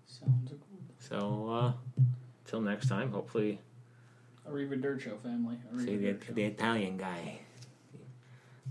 Sounds 0.06 0.50
good. 0.50 0.60
So 0.98 1.48
uh, 1.48 2.02
till 2.46 2.60
next 2.60 2.88
time, 2.88 3.12
hopefully 3.12 3.60
Arriva 4.50 4.80
Dirt 4.82 5.00
Show 5.00 5.16
family. 5.22 5.56
Arriva 5.72 5.84
see 5.84 5.96
the, 5.96 6.16
the 6.32 6.42
Italian 6.42 6.96
guy. 6.96 7.38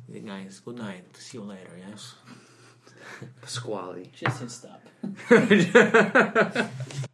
The 0.10 0.20
guys, 0.22 0.62
good 0.64 0.78
night. 0.78 1.18
See 1.18 1.38
you 1.38 1.44
later. 1.44 1.78
Yes. 1.90 2.16
Pasquale. 3.42 4.10
Just 4.14 4.40
hit 4.40 4.52
stop. 4.52 4.82